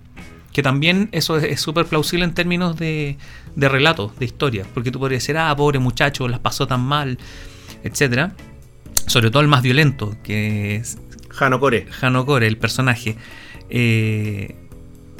Que 0.53 0.61
también 0.63 1.09
eso 1.13 1.37
es- 1.37 1.45
es 1.45 1.61
súper 1.61 1.85
plausible 1.85 2.25
en 2.25 2.33
términos 2.33 2.77
de, 2.77 3.17
de 3.55 3.69
relatos, 3.69 4.17
de 4.19 4.25
historias. 4.25 4.67
Porque 4.73 4.91
tú 4.91 4.99
podrías 4.99 5.23
decir, 5.23 5.37
ah, 5.37 5.55
pobre 5.55 5.79
muchacho, 5.79 6.27
las 6.27 6.39
pasó 6.39 6.67
tan 6.67 6.81
mal, 6.81 7.17
etcétera 7.83 8.33
Sobre 9.07 9.31
todo 9.31 9.41
el 9.41 9.47
más 9.47 9.61
violento, 9.63 10.15
que 10.23 10.75
es 10.75 10.97
Jano 11.29 11.59
Core. 11.59 11.87
Hanokore, 12.01 12.47
el 12.47 12.57
personaje. 12.57 13.15
Eh, 13.69 14.55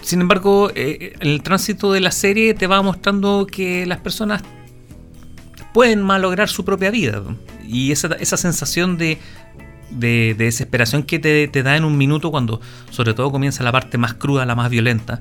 sin 0.02 0.22
embargo, 0.22 0.72
eh, 0.76 1.14
el 1.20 1.42
tránsito 1.44 1.92
de 1.94 2.02
la 2.02 2.12
serie 2.12 2.54
te 2.54 2.68
va 2.68 2.82
mostrando 2.82 3.48
que 3.50 3.86
las 3.86 4.00
personas 4.00 4.44
pueden 5.74 6.02
malograr 6.02 6.50
su 6.50 6.66
propia 6.66 6.92
vida. 6.92 7.22
Y 7.68 7.92
esa, 7.92 8.08
esa 8.20 8.38
sensación 8.38 8.98
de, 8.98 9.18
de- 9.92 10.36
de 10.38 10.46
desesperación 10.46 11.04
que 11.04 11.20
te, 11.20 11.48
te 11.48 11.64
da 11.64 11.76
en 11.78 11.84
un 11.86 11.98
minuto 11.98 12.32
cuando 12.32 12.62
sobre 12.90 13.14
todo 13.14 13.32
comienza 13.32 13.64
la 13.64 13.72
parte 13.72 13.98
más 13.98 14.14
cruda, 14.14 14.46
la 14.46 14.56
más 14.56 14.70
violenta, 14.70 15.20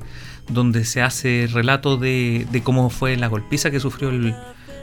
donde 0.48 0.84
se 0.84 1.02
hace 1.02 1.48
relato 1.52 1.96
de, 1.96 2.46
de 2.50 2.62
cómo 2.62 2.90
fue 2.90 3.16
la 3.16 3.28
golpiza 3.28 3.70
que 3.70 3.80
sufrió 3.80 4.10
el, 4.10 4.34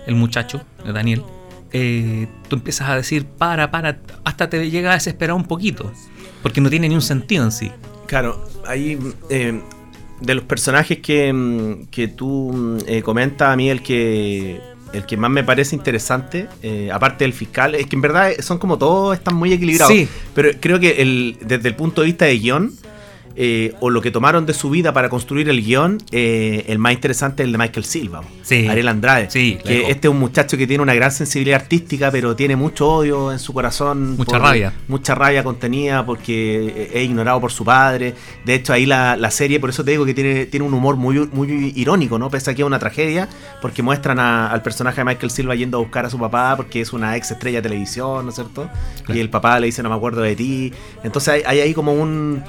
el 0.06 0.16
muchacho, 0.16 0.62
Daniel. 0.86 1.24
eh, 1.74 2.28
tú 2.48 2.56
empiezas 2.56 2.90
a 2.90 2.96
decir, 2.96 3.26
para, 3.26 3.70
para, 3.72 4.00
hasta 4.24 4.50
te 4.50 4.70
llega 4.70 4.92
a 4.92 4.94
desesperar 4.94 5.36
un 5.36 5.44
poquito, 5.44 5.92
porque 6.42 6.62
no 6.62 6.70
tiene 6.70 6.88
ni 6.88 6.96
un 6.96 7.02
sentido 7.02 7.44
en 7.44 7.52
sí. 7.52 7.72
Claro, 8.06 8.46
ahí 8.66 8.98
eh, 9.30 9.62
de 10.22 10.36
los 10.36 10.46
personajes 10.46 11.00
que, 11.00 11.86
que 11.92 12.08
tú 12.08 12.78
eh, 12.88 13.02
comentas, 13.02 13.50
a 13.50 13.56
mí 13.58 13.70
el 13.70 13.82
que 13.82 14.62
el 14.94 15.06
que 15.06 15.18
más 15.18 15.30
me 15.32 15.44
parece 15.44 15.76
interesante, 15.76 16.48
eh, 16.62 16.90
aparte 16.92 17.24
del 17.24 17.34
fiscal, 17.34 17.76
es 17.76 17.88
que 17.88 17.96
en 17.96 18.02
verdad 18.02 18.32
son 18.40 18.58
como 18.58 18.78
todos, 18.78 19.16
están 19.16 19.36
muy 19.36 19.54
equilibrados. 19.54 19.94
Sí. 19.94 20.08
Pero 20.34 20.52
creo 20.60 20.80
que 20.80 21.02
el, 21.02 21.38
desde 21.42 21.70
el 21.70 21.76
punto 21.76 22.02
de 22.02 22.08
vista 22.08 22.26
de 22.26 22.38
guion, 22.38 22.74
eh, 23.40 23.76
o 23.82 23.92
lo 23.92 24.02
que 24.02 24.10
tomaron 24.10 24.48
de 24.48 24.54
su 24.56 24.70
vida 24.72 24.94
para 24.94 25.10
construir 25.10 25.48
el 25.48 25.64
guion, 25.64 26.00
eh, 26.12 26.66
el 26.68 26.80
más 26.80 26.94
interesante 26.94 27.44
es 27.44 27.46
el 27.46 27.52
de 27.52 27.58
Michael 27.60 27.86
Silva, 27.86 28.24
Sí. 28.42 28.68
Ariel 28.68 28.88
Andrade. 28.88 29.30
Sí, 29.30 29.60
que 29.64 29.92
este 29.92 30.08
es 30.08 30.12
un 30.12 30.20
muchacho 30.20 30.58
que 30.58 30.66
tiene 30.66 30.82
una 30.82 30.96
gran 30.96 31.12
sensibilidad 31.12 31.62
artística, 31.62 32.10
pero 32.10 32.36
tiene 32.36 32.56
mucho 32.56 32.90
odio 32.90 33.32
en 33.32 33.38
su 33.38 33.54
corazón. 33.54 34.18
Mucha 34.18 34.40
rabia. 34.40 34.74
Mucha 34.88 35.14
rabia 35.14 35.44
contenida 35.44 36.04
porque 36.06 36.90
es 36.94 37.04
ignorado 37.06 37.40
por 37.40 37.52
su 37.52 37.64
padre. 37.64 38.16
De 38.44 38.56
hecho, 38.56 38.74
ahí 38.74 38.86
la, 38.88 39.16
la 39.16 39.30
serie, 39.30 39.60
por 39.60 39.70
eso 39.70 39.84
te 39.84 39.92
digo 39.92 40.04
que 40.06 40.14
tiene, 40.16 40.48
tiene 40.48 40.66
un 40.66 40.74
humor 40.74 40.96
muy, 40.96 41.28
muy 41.32 41.74
irónico, 41.76 42.18
¿no? 42.18 42.30
Pese 42.32 42.50
a 42.52 42.56
que 42.56 42.64
es 42.64 42.66
una 42.66 42.80
tragedia, 42.80 43.30
porque 43.62 43.84
muestran 43.84 44.20
a- 44.20 44.48
al 44.52 44.62
personaje 44.64 45.02
de 45.02 45.06
Michael 45.06 45.30
Silva 45.30 45.54
yendo 45.54 45.78
a 45.78 45.82
buscar 45.82 46.06
a 46.06 46.10
su 46.10 46.18
papá 46.18 46.56
porque 46.58 46.82
es 46.82 46.92
una 46.92 47.16
ex 47.16 47.30
estrella 47.32 47.60
de 47.60 47.70
televisión, 47.70 48.24
¿no 48.26 48.30
es 48.30 48.36
cierto? 48.36 48.68
Claro. 49.04 49.16
Y 49.16 49.22
el 49.22 49.30
papá 49.30 49.60
le 49.60 49.68
dice, 49.68 49.84
no 49.84 49.90
me 49.90 49.96
acuerdo 49.96 50.22
de 50.22 50.36
ti. 50.36 50.74
Entonces 51.04 51.36
hay, 51.36 51.42
hay 51.46 51.60
ahí 51.60 51.74
como 51.76 51.94
un... 51.94 52.44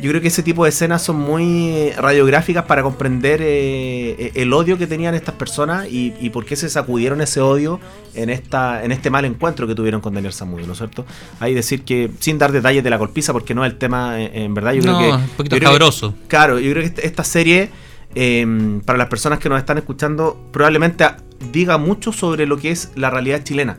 Yo 0.00 0.10
creo 0.10 0.20
que 0.22 0.28
ese 0.28 0.42
tipo 0.44 0.62
de 0.64 0.70
escenas 0.70 1.02
son 1.02 1.16
muy 1.16 1.90
radiográficas 1.96 2.64
para 2.66 2.82
comprender 2.82 3.40
eh, 3.42 4.30
el 4.34 4.52
odio 4.52 4.78
que 4.78 4.86
tenían 4.86 5.14
estas 5.14 5.34
personas 5.34 5.88
y, 5.90 6.14
y 6.20 6.30
por 6.30 6.44
qué 6.44 6.54
se 6.56 6.68
sacudieron 6.68 7.20
ese 7.20 7.40
odio 7.40 7.80
en 8.14 8.30
esta 8.30 8.84
en 8.84 8.92
este 8.92 9.10
mal 9.10 9.24
encuentro 9.24 9.66
que 9.66 9.74
tuvieron 9.74 10.00
con 10.00 10.14
Daniel 10.14 10.32
Samudio, 10.32 10.66
¿no 10.66 10.72
es 10.72 10.78
cierto? 10.78 11.04
Hay 11.40 11.52
decir 11.54 11.82
que, 11.82 12.10
sin 12.20 12.38
dar 12.38 12.52
detalles 12.52 12.84
de 12.84 12.90
la 12.90 12.96
golpiza, 12.96 13.32
porque 13.32 13.54
no 13.54 13.64
es 13.64 13.72
el 13.72 13.78
tema, 13.78 14.20
eh, 14.20 14.30
en 14.44 14.54
verdad, 14.54 14.72
yo 14.72 14.82
No, 14.84 14.98
creo 14.98 15.10
que... 15.10 15.16
un 15.16 15.28
poquito 15.30 15.56
que- 15.56 15.64
escabroso. 15.64 16.14
Claro, 16.28 16.58
yo 16.60 16.70
creo 16.70 16.82
que 16.82 16.88
esta, 16.88 17.02
esta 17.02 17.24
serie, 17.24 17.70
eh, 18.14 18.80
para 18.84 18.98
las 18.98 19.08
personas 19.08 19.38
que 19.40 19.48
nos 19.48 19.58
están 19.58 19.78
escuchando, 19.78 20.40
probablemente 20.52 21.04
diga 21.52 21.76
mucho 21.78 22.12
sobre 22.12 22.46
lo 22.46 22.56
que 22.56 22.70
es 22.70 22.90
la 22.94 23.10
realidad 23.10 23.42
chilena. 23.42 23.76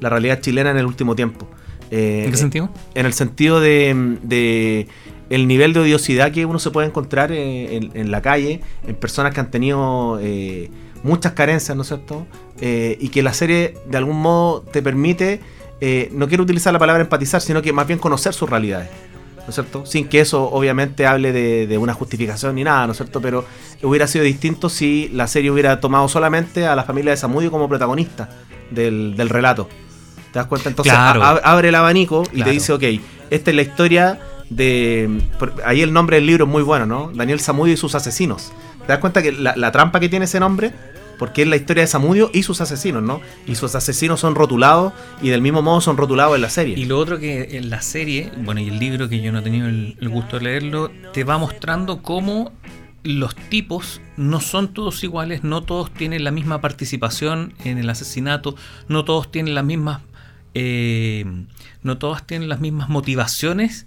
la 0.00 0.08
realidad 0.08 0.40
chilena 0.40 0.70
en 0.70 0.78
el 0.78 0.86
último 0.86 1.14
tiempo. 1.14 1.48
Eh, 1.90 2.22
¿En 2.24 2.30
qué 2.30 2.36
sentido? 2.36 2.70
En 2.94 3.04
el 3.04 3.12
sentido 3.12 3.60
de, 3.60 4.16
de, 4.22 4.86
el 5.30 5.48
nivel 5.48 5.72
de 5.72 5.80
odiosidad 5.80 6.32
que 6.32 6.44
uno 6.44 6.58
se 6.58 6.70
puede 6.70 6.88
encontrar 6.88 7.32
en, 7.32 8.10
la 8.10 8.20
calle, 8.20 8.60
en 8.86 8.94
personas 8.96 9.32
que 9.32 9.40
han 9.40 9.50
tenido 9.50 10.18
eh, 10.20 10.70
muchas 11.02 11.32
carencias, 11.32 11.74
¿no 11.76 11.82
es 11.82 11.88
cierto? 11.88 12.26
Eh, 12.60 12.98
y 13.00 13.08
que 13.08 13.22
la 13.22 13.32
serie 13.32 13.78
de 13.86 13.96
algún 13.96 14.20
modo 14.20 14.62
te 14.62 14.82
permite, 14.82 15.40
no 16.12 16.28
quiero 16.28 16.42
utilizar 16.42 16.72
la 16.72 16.78
palabra 16.78 17.02
empatizar, 17.02 17.40
sino 17.40 17.62
que 17.62 17.72
más 17.72 17.86
bien 17.86 17.98
conocer 17.98 18.34
sus 18.34 18.50
realidades. 18.50 18.90
¿no 19.40 19.48
es 19.48 19.54
cierto? 19.54 19.86
Sin 19.86 20.08
que 20.08 20.20
eso 20.20 20.50
obviamente 20.50 21.06
hable 21.06 21.32
de, 21.32 21.78
una 21.78 21.94
justificación 21.94 22.54
ni 22.54 22.64
nada, 22.64 22.86
¿no 22.86 22.92
es 22.92 22.98
cierto? 22.98 23.20
Pero 23.20 23.44
hubiera 23.82 24.06
sido 24.06 24.24
distinto 24.24 24.68
si 24.68 25.08
la 25.12 25.26
serie 25.26 25.50
hubiera 25.50 25.80
tomado 25.80 26.08
solamente 26.08 26.66
a 26.66 26.76
la 26.76 26.84
familia 26.84 27.10
de 27.12 27.16
Samudio 27.16 27.50
como 27.50 27.68
protagonista 27.68 28.28
del, 28.70 29.28
relato. 29.28 29.68
¿Te 30.32 30.38
das 30.38 30.46
cuenta? 30.46 30.68
Entonces 30.68 30.92
abre 30.94 31.68
el 31.68 31.74
abanico 31.74 32.22
y 32.32 32.42
te 32.42 32.50
dice, 32.50 32.72
ok, 32.72 32.84
esta 33.30 33.50
es 33.50 33.56
la 33.56 33.62
historia 33.62 34.20
de... 34.50 35.22
Ahí 35.64 35.80
el 35.80 35.92
nombre 35.92 36.16
del 36.16 36.26
libro 36.26 36.44
es 36.44 36.50
muy 36.50 36.62
bueno, 36.62 36.84
¿no? 36.84 37.10
Daniel 37.14 37.40
Samudio 37.40 37.74
y 37.74 37.76
sus 37.76 37.94
asesinos. 37.94 38.52
¿Te 38.82 38.88
das 38.88 38.98
cuenta 38.98 39.22
que 39.22 39.32
la 39.32 39.72
trampa 39.72 40.00
que 40.00 40.08
tiene 40.08 40.26
ese 40.26 40.40
nombre 40.40 40.72
porque 41.20 41.42
es 41.42 41.48
la 41.48 41.56
historia 41.56 41.82
de 41.82 41.86
Samudio 41.86 42.30
y 42.32 42.44
sus 42.44 42.62
asesinos, 42.62 43.02
¿no? 43.02 43.20
Y 43.46 43.54
sus 43.54 43.74
asesinos 43.74 44.20
son 44.20 44.34
rotulados 44.34 44.94
y 45.20 45.28
del 45.28 45.42
mismo 45.42 45.60
modo 45.60 45.82
son 45.82 45.98
rotulados 45.98 46.34
en 46.34 46.40
la 46.40 46.48
serie. 46.48 46.78
Y 46.78 46.86
lo 46.86 46.98
otro 46.98 47.18
que 47.18 47.58
en 47.58 47.68
la 47.68 47.82
serie, 47.82 48.32
bueno, 48.38 48.62
y 48.62 48.68
el 48.68 48.78
libro 48.78 49.06
que 49.10 49.20
yo 49.20 49.30
no 49.30 49.40
he 49.40 49.42
tenido 49.42 49.68
el, 49.68 50.08
gusto 50.08 50.38
de 50.38 50.44
leerlo, 50.44 50.90
te 51.12 51.24
va 51.24 51.36
mostrando 51.36 52.00
cómo 52.00 52.52
los 53.02 53.36
tipos 53.36 54.00
no 54.16 54.40
son 54.40 54.72
todos 54.72 55.04
iguales, 55.04 55.44
no 55.44 55.62
todos 55.62 55.92
tienen 55.92 56.24
la 56.24 56.30
misma 56.30 56.62
participación 56.62 57.52
en 57.64 57.76
el 57.76 57.90
asesinato, 57.90 58.56
no 58.88 59.04
todos 59.04 59.30
tienen 59.30 59.54
las 59.54 59.64
mismas, 59.66 60.00
eh, 60.54 61.26
no 61.82 61.98
todas 61.98 62.26
tienen 62.26 62.48
las 62.48 62.60
mismas 62.60 62.88
motivaciones. 62.88 63.86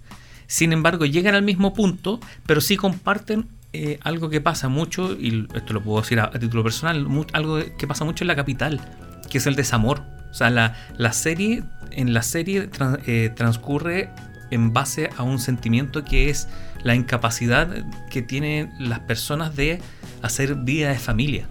Sin 0.54 0.72
embargo, 0.72 1.04
llegan 1.04 1.34
al 1.34 1.42
mismo 1.42 1.74
punto, 1.74 2.20
pero 2.46 2.60
sí 2.60 2.76
comparten 2.76 3.48
eh, 3.72 3.98
algo 4.04 4.30
que 4.30 4.40
pasa 4.40 4.68
mucho, 4.68 5.12
y 5.12 5.48
esto 5.52 5.72
lo 5.72 5.82
puedo 5.82 6.00
decir 6.00 6.20
a, 6.20 6.30
título 6.30 6.62
personal, 6.62 7.08
algo 7.32 7.58
que 7.76 7.88
pasa 7.88 8.04
mucho 8.04 8.22
en 8.22 8.28
la 8.28 8.36
capital, 8.36 8.80
que 9.28 9.38
es 9.38 9.48
el 9.48 9.56
desamor. 9.56 10.02
O 10.30 10.34
sea, 10.34 10.50
la, 10.50 10.76
la 10.96 11.12
serie, 11.12 11.64
en 11.90 12.14
la 12.14 12.22
serie 12.22 12.70
eh, 13.04 13.32
transcurre 13.34 14.10
en 14.52 14.72
base 14.72 15.10
a 15.16 15.24
un 15.24 15.40
sentimiento 15.40 16.04
que 16.04 16.30
es 16.30 16.46
la 16.84 16.94
incapacidad 16.94 17.84
que 18.08 18.22
tienen 18.22 18.70
las 18.78 19.00
personas 19.00 19.56
de 19.56 19.82
hacer 20.22 20.54
vida 20.54 20.90
de 20.90 21.00
familia. 21.00 21.48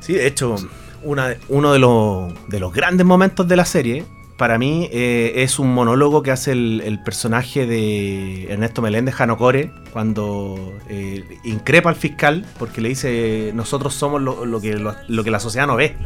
Sí, 0.00 0.14
de 0.14 0.26
hecho, 0.26 0.56
uno 1.04 1.72
de 1.72 1.78
los, 1.78 2.32
de 2.48 2.58
los 2.58 2.72
grandes 2.72 3.06
momentos 3.06 3.46
de 3.46 3.54
la 3.54 3.64
serie 3.64 4.04
para 4.38 4.56
mí 4.56 4.88
eh, 4.92 5.32
es 5.42 5.58
un 5.58 5.74
monólogo 5.74 6.22
que 6.22 6.30
hace 6.30 6.52
el, 6.52 7.00
personaje 7.04 7.66
de 7.66 8.50
Ernesto 8.52 8.80
Meléndez, 8.80 9.16
Jano 9.16 9.36
Core, 9.36 9.72
cuando 9.92 10.78
eh, 10.88 11.24
increpa 11.42 11.90
al 11.90 11.96
fiscal 11.96 12.46
porque 12.56 12.80
le 12.80 12.90
dice 12.90 13.50
nosotros 13.52 13.94
somos 13.94 14.22
lo, 14.22 14.60
que, 14.60 14.74
lo, 14.76 15.24
que 15.24 15.30
la 15.30 15.40
sociedad 15.40 15.66
no 15.66 15.76
ve. 15.76 15.96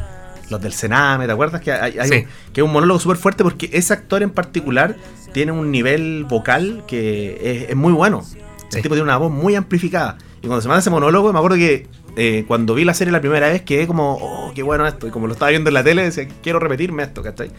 Los 0.48 0.60
del 0.60 0.72
Sename, 0.72 1.26
¿te 1.26 1.32
acuerdas? 1.32 1.60
Que 1.60 1.72
hay, 1.72 1.98
un, 1.98 2.28
que 2.52 2.60
es 2.60 2.62
un 2.62 2.72
monólogo 2.72 2.98
súper 2.98 3.18
fuerte 3.18 3.44
porque 3.44 3.70
ese 3.72 3.92
actor 3.92 4.22
en 4.22 4.30
particular 4.30 4.96
tiene 5.32 5.52
un 5.52 5.70
nivel 5.70 6.24
vocal 6.24 6.84
que 6.86 7.66
es, 7.68 7.76
muy 7.76 7.92
bueno. 7.92 8.24
El 8.72 8.82
tipo 8.82 8.94
tiene 8.94 9.02
una 9.02 9.18
voz 9.18 9.30
muy 9.30 9.54
amplificada. 9.56 10.16
Y 10.40 10.46
cuando 10.46 10.62
se 10.62 10.68
manda 10.68 10.80
ese 10.80 10.90
monólogo, 10.90 11.32
me 11.32 11.38
acuerdo 11.38 11.58
que 11.58 11.86
eh, 12.16 12.44
cuando 12.48 12.74
vi 12.74 12.84
la 12.84 12.94
serie 12.94 13.12
la 13.12 13.20
primera 13.20 13.48
vez 13.48 13.62
quedé 13.62 13.86
como, 13.86 14.18
oh, 14.20 14.52
qué 14.54 14.62
bueno 14.62 14.86
esto. 14.86 15.06
Y 15.06 15.10
como 15.10 15.26
lo 15.26 15.34
estaba 15.34 15.50
viendo 15.50 15.68
en 15.68 15.74
la 15.74 15.84
tele, 15.84 16.02
decía, 16.02 16.26
quiero 16.42 16.58
repetirme 16.58 17.02
esto, 17.02 17.22
¿cachai? 17.22 17.50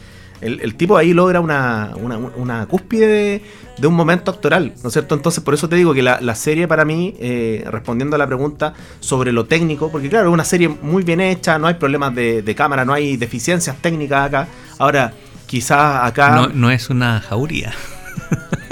El, 0.43 0.75
tipo 0.75 0.97
ahí 0.97 1.13
logra 1.13 1.39
una, 1.39 1.91
una, 1.95 2.65
cúspide 2.65 3.41
de, 3.77 3.87
un 3.87 3.93
momento 3.93 4.31
actoral, 4.31 4.73
¿no 4.81 4.87
es 4.87 4.93
cierto? 4.93 5.15
Entonces, 5.15 5.43
por 5.43 5.53
eso 5.53 5.69
te 5.69 5.75
digo 5.75 5.93
que 5.93 6.01
la, 6.01 6.35
serie 6.35 6.67
para 6.67 6.83
mí, 6.83 7.15
eh, 7.19 7.63
respondiendo 7.67 8.15
a 8.15 8.19
la 8.19 8.27
pregunta 8.27 8.73
sobre 8.99 9.31
lo 9.31 9.45
técnico, 9.45 9.89
porque 9.91 10.09
claro, 10.09 10.27
es 10.27 10.33
una 10.33 10.43
serie 10.43 10.67
muy 10.67 11.03
bien 11.03 11.21
hecha, 11.21 11.57
no 11.57 11.67
hay 11.67 11.75
problemas 11.75 12.13
de, 12.13 12.55
cámara, 12.55 12.83
no 12.85 12.93
hay 12.93 13.17
deficiencias 13.17 13.77
técnicas 13.81 14.27
acá. 14.27 14.47
Ahora, 14.79 15.13
quizás 15.47 16.05
acá... 16.05 16.49
No, 16.53 16.69
es 16.71 16.89
una 16.89 17.21
jauría. 17.21 17.73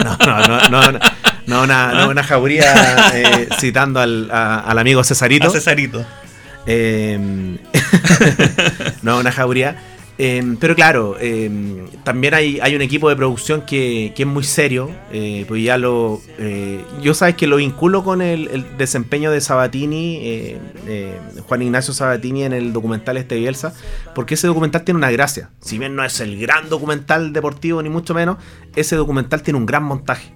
No, 0.02 0.18
no, 0.26 0.70
no, 0.70 0.92
no. 0.92 1.00
No, 1.46 1.64
una, 1.64 2.08
una 2.08 2.24
jauría 2.24 3.12
eh, 3.14 3.50
citando 3.60 4.00
al, 4.00 4.30
amigo 4.32 5.04
Cesarito. 5.04 5.50
Cesarito. 5.52 6.04
Eh, 6.66 7.20
no, 9.02 9.20
una 9.20 9.32
jauría. 9.32 9.76
Em, 10.18 10.58
pero 10.58 10.76
claro, 10.76 11.18
em, 11.20 11.88
también 12.04 12.34
hay, 12.34 12.60
hay, 12.62 12.76
un 12.76 12.82
equipo 12.82 13.10
de 13.10 13.16
producción 13.16 13.62
que, 13.66 14.14
es 14.16 14.28
muy 14.28 14.44
serio. 14.44 14.90
Eh, 15.12 15.46
pues 15.48 15.64
ya 15.64 15.78
lo. 15.78 16.22
Eh, 16.38 16.84
yo 17.02 17.14
sabes 17.14 17.36
que 17.36 17.48
lo 17.48 17.56
vinculo 17.58 18.04
con 18.04 18.22
el, 18.22 18.66
desempeño 18.78 19.32
de 19.32 19.42
Sabatini, 19.42 20.20
eh, 20.22 21.20
Juan 21.48 21.62
Ignacio 21.62 21.94
Sabatini 21.94 22.44
en 22.44 22.54
el 22.54 22.74
documental 22.74 23.18
este 23.18 23.36
Bielsa, 23.36 23.74
porque 24.14 24.36
ese 24.36 24.48
documental 24.48 24.84
tiene 24.84 24.98
una 24.98 25.12
gracia. 25.12 25.50
Si 25.62 25.78
bien 25.78 25.96
no 25.96 26.04
es 26.04 26.20
el 26.20 26.40
gran 26.40 26.70
documental 26.70 27.34
deportivo, 27.34 27.82
ni 27.82 27.90
mucho 27.90 28.14
menos, 28.14 28.38
ese 28.76 28.96
documental 28.96 29.42
tiene 29.42 29.58
un 29.58 29.66
gran 29.66 29.84
montaje. 29.84 30.34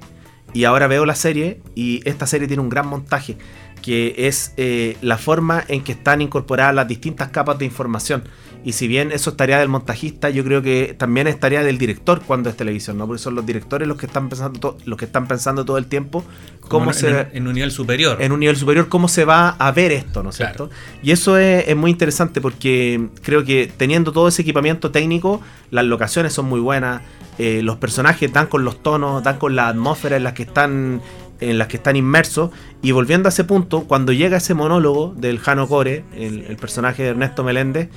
Y 0.53 0.63
ahora 0.63 0.87
veo 0.87 1.05
la 1.05 1.15
serie 1.15 1.61
y 1.75 2.01
esta 2.09 2.25
serie 2.27 2.47
tiene 2.47 2.63
un 2.63 2.69
gran 2.69 2.87
montaje, 2.87 3.37
que 3.81 4.15
es 4.17 4.53
la 5.01 5.17
forma 5.17 5.63
en 5.67 5.83
que 5.83 5.91
están 5.91 6.21
incorporadas 6.21 6.73
las 6.73 6.87
distintas 6.87 7.29
capas 7.29 7.59
de 7.59 7.65
información. 7.65 8.23
Y 8.65 8.73
si 8.73 8.87
bien 8.87 9.11
eso 9.11 9.29
es 9.29 9.37
tarea 9.37 9.59
del 9.59 9.69
montajista, 9.69 10.31
yo 10.31 10.43
creo 10.43 10.63
que 10.63 10.95
también 10.97 11.27
es 11.27 11.39
tarea 11.39 11.63
del 11.63 11.77
director 11.77 12.23
cuando 12.25 12.49
es 12.49 12.57
televisión, 12.57 12.97
¿no? 12.97 13.05
Porque 13.05 13.21
son 13.21 13.35
los 13.35 13.45
directores 13.45 13.87
los 13.87 13.95
que 13.95 14.07
están 14.07 14.27
pensando, 14.27 14.75
los 14.85 14.97
que 14.97 15.05
están 15.05 15.27
pensando 15.27 15.63
todo 15.65 15.77
el 15.77 15.85
tiempo 15.85 16.23
cómo 16.67 16.89
en, 16.89 16.93
se... 16.95 17.27
En, 17.33 17.47
un 17.47 17.53
nivel 17.53 17.69
superior. 17.69 18.19
En 18.19 18.31
un 18.31 18.39
nivel 18.39 18.57
superior, 18.57 18.89
cómo 18.89 19.07
se 19.07 19.23
va 19.23 19.49
a 19.49 19.71
ver 19.71 19.91
esto, 19.91 20.23
¿no 20.23 20.31
es 20.31 20.37
cierto? 20.37 20.71
Y 21.03 21.11
eso 21.11 21.37
es, 21.37 21.75
muy 21.75 21.91
interesante 21.91 22.41
porque 22.41 23.09
creo 23.21 23.45
que 23.45 23.71
teniendo 23.77 24.11
todo 24.11 24.29
ese 24.29 24.41
equipamiento 24.41 24.89
técnico, 24.89 25.41
las 25.69 25.85
locaciones 25.85 26.33
son 26.33 26.45
muy 26.45 26.59
buenas, 26.59 27.03
eh, 27.37 27.61
los 27.61 27.77
personajes 27.77 28.33
dan 28.33 28.47
con 28.47 28.65
los 28.65 28.81
tonos, 28.81 29.21
dan 29.21 29.37
con 29.37 29.55
la 29.55 29.67
atmósfera 29.67 30.17
en 30.17 30.23
las 30.23 30.33
que 30.33 30.41
están 30.41 31.01
en 31.41 31.57
las 31.57 31.67
que 31.67 31.77
están 31.77 31.97
inmersos. 31.97 32.49
Y 32.81 32.93
volviendo 32.93 33.27
a 33.27 33.29
ese 33.29 33.43
punto, 33.43 33.83
cuando 33.83 34.13
llega 34.13 34.37
ese 34.37 34.53
monólogo 34.53 35.13
del 35.17 35.37
Jano 35.37 35.67
Core, 35.67 36.05
el, 36.15 36.45
el 36.45 36.55
personaje 36.55 37.03
de 37.03 37.09
Ernesto 37.09 37.43
Meléndez, 37.43 37.89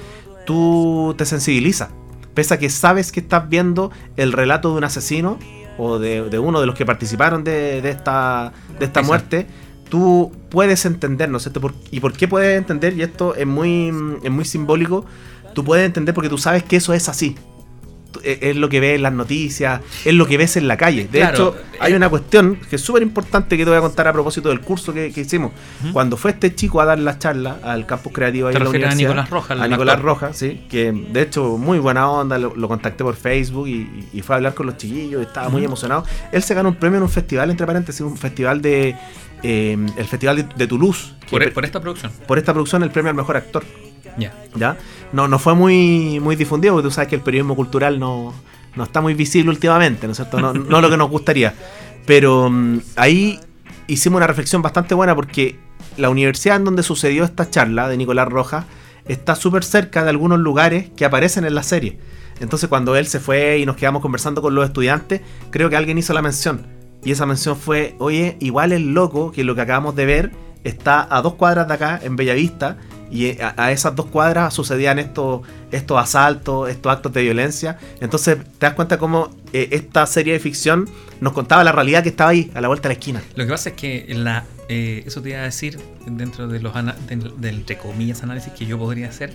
tú 0.48 1.14
te 1.18 1.26
sensibilizas. 1.26 1.90
Pese 2.32 2.54
a 2.54 2.58
que 2.58 2.70
sabes 2.70 3.12
que 3.12 3.20
estás 3.20 3.50
viendo 3.50 3.92
el 4.16 4.32
relato 4.32 4.70
de 4.70 4.78
un 4.78 4.84
asesino 4.84 5.38
o 5.76 5.98
de, 5.98 6.38
uno 6.38 6.60
de 6.60 6.66
los 6.66 6.74
que 6.74 6.86
participaron 6.86 7.44
de, 7.44 7.86
esta, 7.86 8.54
de 8.78 8.86
esta 8.86 9.02
muerte, 9.02 9.46
tú 9.90 10.32
puedes 10.48 10.86
entender, 10.86 11.28
¿no 11.28 11.36
es 11.36 11.42
cierto? 11.42 11.60
¿Y 11.90 12.00
por 12.00 12.14
qué 12.14 12.28
puedes 12.28 12.56
entender? 12.56 12.96
Y 12.96 13.02
esto 13.02 13.34
es 13.34 13.46
muy, 13.46 13.92
es 14.22 14.30
muy 14.30 14.46
simbólico. 14.46 15.04
Tú 15.52 15.64
puedes 15.64 15.84
entender 15.84 16.14
porque 16.14 16.30
tú 16.30 16.38
sabes 16.38 16.62
que 16.62 16.76
eso 16.76 16.94
es 16.94 17.10
así. 17.10 17.36
E, 18.22 18.38
es 18.40 18.56
lo 18.56 18.68
que 18.68 18.80
ves 18.80 18.96
en 18.96 19.02
las 19.02 19.12
noticias, 19.12 19.80
es 20.04 20.14
lo 20.14 20.26
que 20.26 20.38
ves 20.38 20.56
en 20.56 20.66
la 20.66 20.76
calle. 20.76 21.08
De 21.10 21.22
hecho, 21.22 21.54
hay 21.80 21.92
una 21.92 22.08
cuestión 22.08 22.58
que 22.68 22.76
es 22.76 22.82
súper 22.82 23.02
importante 23.02 23.56
que 23.56 23.64
te 23.64 23.70
voy 23.70 23.78
a 23.78 23.82
contar 23.82 24.08
a 24.08 24.12
propósito 24.12 24.48
del 24.48 24.60
curso 24.60 24.92
que, 24.92 25.12
hicimos. 25.14 25.52
Cuando 25.92 26.16
fue 26.16 26.32
este 26.32 26.54
chico 26.54 26.80
a 26.80 26.84
dar 26.84 26.98
la 26.98 27.18
charla 27.18 27.58
al 27.62 27.86
campus 27.86 28.12
creativo 28.12 28.48
ahí 28.48 28.56
en 28.56 28.64
la 28.64 28.70
universidad, 28.70 28.92
a 28.92 28.96
Nicolás 28.96 29.30
Rojas. 29.30 29.60
A 29.60 29.68
Nicolás 29.68 30.00
Rojas, 30.00 30.36
sí, 30.36 30.64
que 30.68 30.92
de 30.92 31.22
hecho 31.22 31.58
muy 31.58 31.78
buena 31.78 32.10
onda, 32.10 32.38
lo, 32.38 32.68
contacté 32.68 33.04
por 33.04 33.16
Facebook 33.16 33.68
y, 33.68 34.22
fue 34.22 34.34
a 34.34 34.36
hablar 34.36 34.54
con 34.54 34.66
los 34.66 34.76
chiquillos, 34.76 35.22
estaba 35.22 35.48
muy 35.48 35.64
emocionado. 35.64 36.04
Él 36.32 36.42
se 36.42 36.54
ganó 36.54 36.70
un 36.70 36.76
premio 36.76 36.98
en 36.98 37.04
un 37.04 37.10
festival, 37.10 37.50
entre 37.50 37.66
paréntesis, 37.66 38.00
un 38.00 38.16
festival 38.16 38.62
de... 38.62 38.96
Eh, 39.44 39.78
el 39.96 40.04
Festival 40.04 40.48
de, 40.56 40.66
Toulouse. 40.66 41.12
Por, 41.30 41.52
por 41.52 41.64
esta 41.64 41.80
producción. 41.80 42.10
Por 42.26 42.38
esta 42.38 42.52
producción, 42.52 42.82
el 42.82 42.90
premio 42.90 43.10
al 43.10 43.16
mejor 43.16 43.36
actor. 43.36 43.62
Ya. 44.18 44.34
¿Ya? 44.56 44.76
No, 45.12 45.28
no 45.28 45.38
fue 45.38 45.54
muy, 45.54 46.20
muy 46.20 46.36
difundido, 46.36 46.74
porque 46.74 46.88
tú 46.88 46.90
sabes 46.90 47.08
que 47.08 47.16
el 47.16 47.22
periodismo 47.22 47.56
cultural 47.56 47.98
no, 47.98 48.34
no 48.76 48.84
está 48.84 49.00
muy 49.00 49.14
visible 49.14 49.50
últimamente, 49.50 50.06
¿no 50.06 50.12
es 50.12 50.18
cierto? 50.18 50.40
No, 50.40 50.52
no 50.52 50.80
lo 50.80 50.90
que 50.90 50.96
nos 50.96 51.08
gustaría. 51.08 51.54
Pero 52.06 52.50
mm, 52.50 52.80
ahí 52.96 53.40
hicimos 53.86 54.18
una 54.18 54.26
reflexión 54.26 54.62
bastante 54.62 54.94
buena 54.94 55.14
porque 55.14 55.56
la 55.96 56.10
universidad 56.10 56.56
en 56.56 56.64
donde 56.64 56.82
sucedió 56.82 57.24
esta 57.24 57.50
charla 57.50 57.88
de 57.88 57.96
Nicolás 57.96 58.28
Rojas 58.28 58.64
está 59.06 59.34
súper 59.34 59.64
cerca 59.64 60.04
de 60.04 60.10
algunos 60.10 60.38
lugares 60.38 60.90
que 60.96 61.04
aparecen 61.04 61.44
en 61.44 61.54
la 61.54 61.62
serie. 61.62 61.98
Entonces 62.40 62.68
cuando 62.68 62.94
él 62.94 63.06
se 63.06 63.20
fue 63.20 63.58
y 63.58 63.66
nos 63.66 63.76
quedamos 63.76 64.02
conversando 64.02 64.42
con 64.42 64.54
los 64.54 64.64
estudiantes, 64.64 65.22
creo 65.50 65.70
que 65.70 65.76
alguien 65.76 65.98
hizo 65.98 66.12
la 66.12 66.22
mención. 66.22 66.66
Y 67.04 67.12
esa 67.12 67.26
mención 67.26 67.56
fue, 67.56 67.94
oye, 67.98 68.36
igual 68.40 68.72
es 68.72 68.80
loco 68.80 69.32
que 69.32 69.44
lo 69.44 69.54
que 69.54 69.62
acabamos 69.62 69.96
de 69.96 70.06
ver 70.06 70.32
está 70.64 71.06
a 71.10 71.22
dos 71.22 71.34
cuadras 71.34 71.68
de 71.68 71.74
acá, 71.74 72.00
en 72.02 72.16
Bellavista, 72.16 72.76
y 73.10 73.26
eh, 73.26 73.38
a, 73.40 73.72
esas 73.72 73.94
dos 73.96 74.06
cuadras 74.06 74.52
sucedían 74.52 74.98
estos, 74.98 75.42
estos 75.70 75.98
asaltos, 75.98 76.68
estos 76.68 76.92
actos 76.92 77.12
de 77.12 77.22
violencia. 77.22 77.78
Entonces 78.00 78.38
te 78.38 78.66
das 78.66 78.74
cuenta 78.74 78.98
cómo 78.98 79.30
eh, 79.52 79.68
esta 79.72 80.06
serie 80.06 80.34
de 80.34 80.40
ficción 80.40 80.88
nos 81.20 81.32
contaba 81.32 81.64
la 81.64 81.72
realidad 81.72 82.02
que 82.02 82.10
estaba 82.10 82.30
ahí, 82.30 82.50
a 82.54 82.60
la 82.60 82.68
vuelta 82.68 82.88
de 82.88 82.94
la 82.94 82.98
esquina. 82.98 83.22
Lo 83.34 83.44
que 83.44 83.50
pasa 83.50 83.70
es 83.70 83.76
que 83.76 84.06
eh, 84.68 85.02
eso 85.06 85.22
te 85.22 85.30
iba 85.30 85.38
a 85.38 85.44
decir 85.44 85.78
dentro 86.06 86.48
de 86.48 86.60
los, 86.60 86.74
entre 87.10 87.78
comillas, 87.78 88.22
análisis 88.22 88.52
que 88.52 88.66
yo 88.66 88.78
podría 88.78 89.08
hacer. 89.08 89.32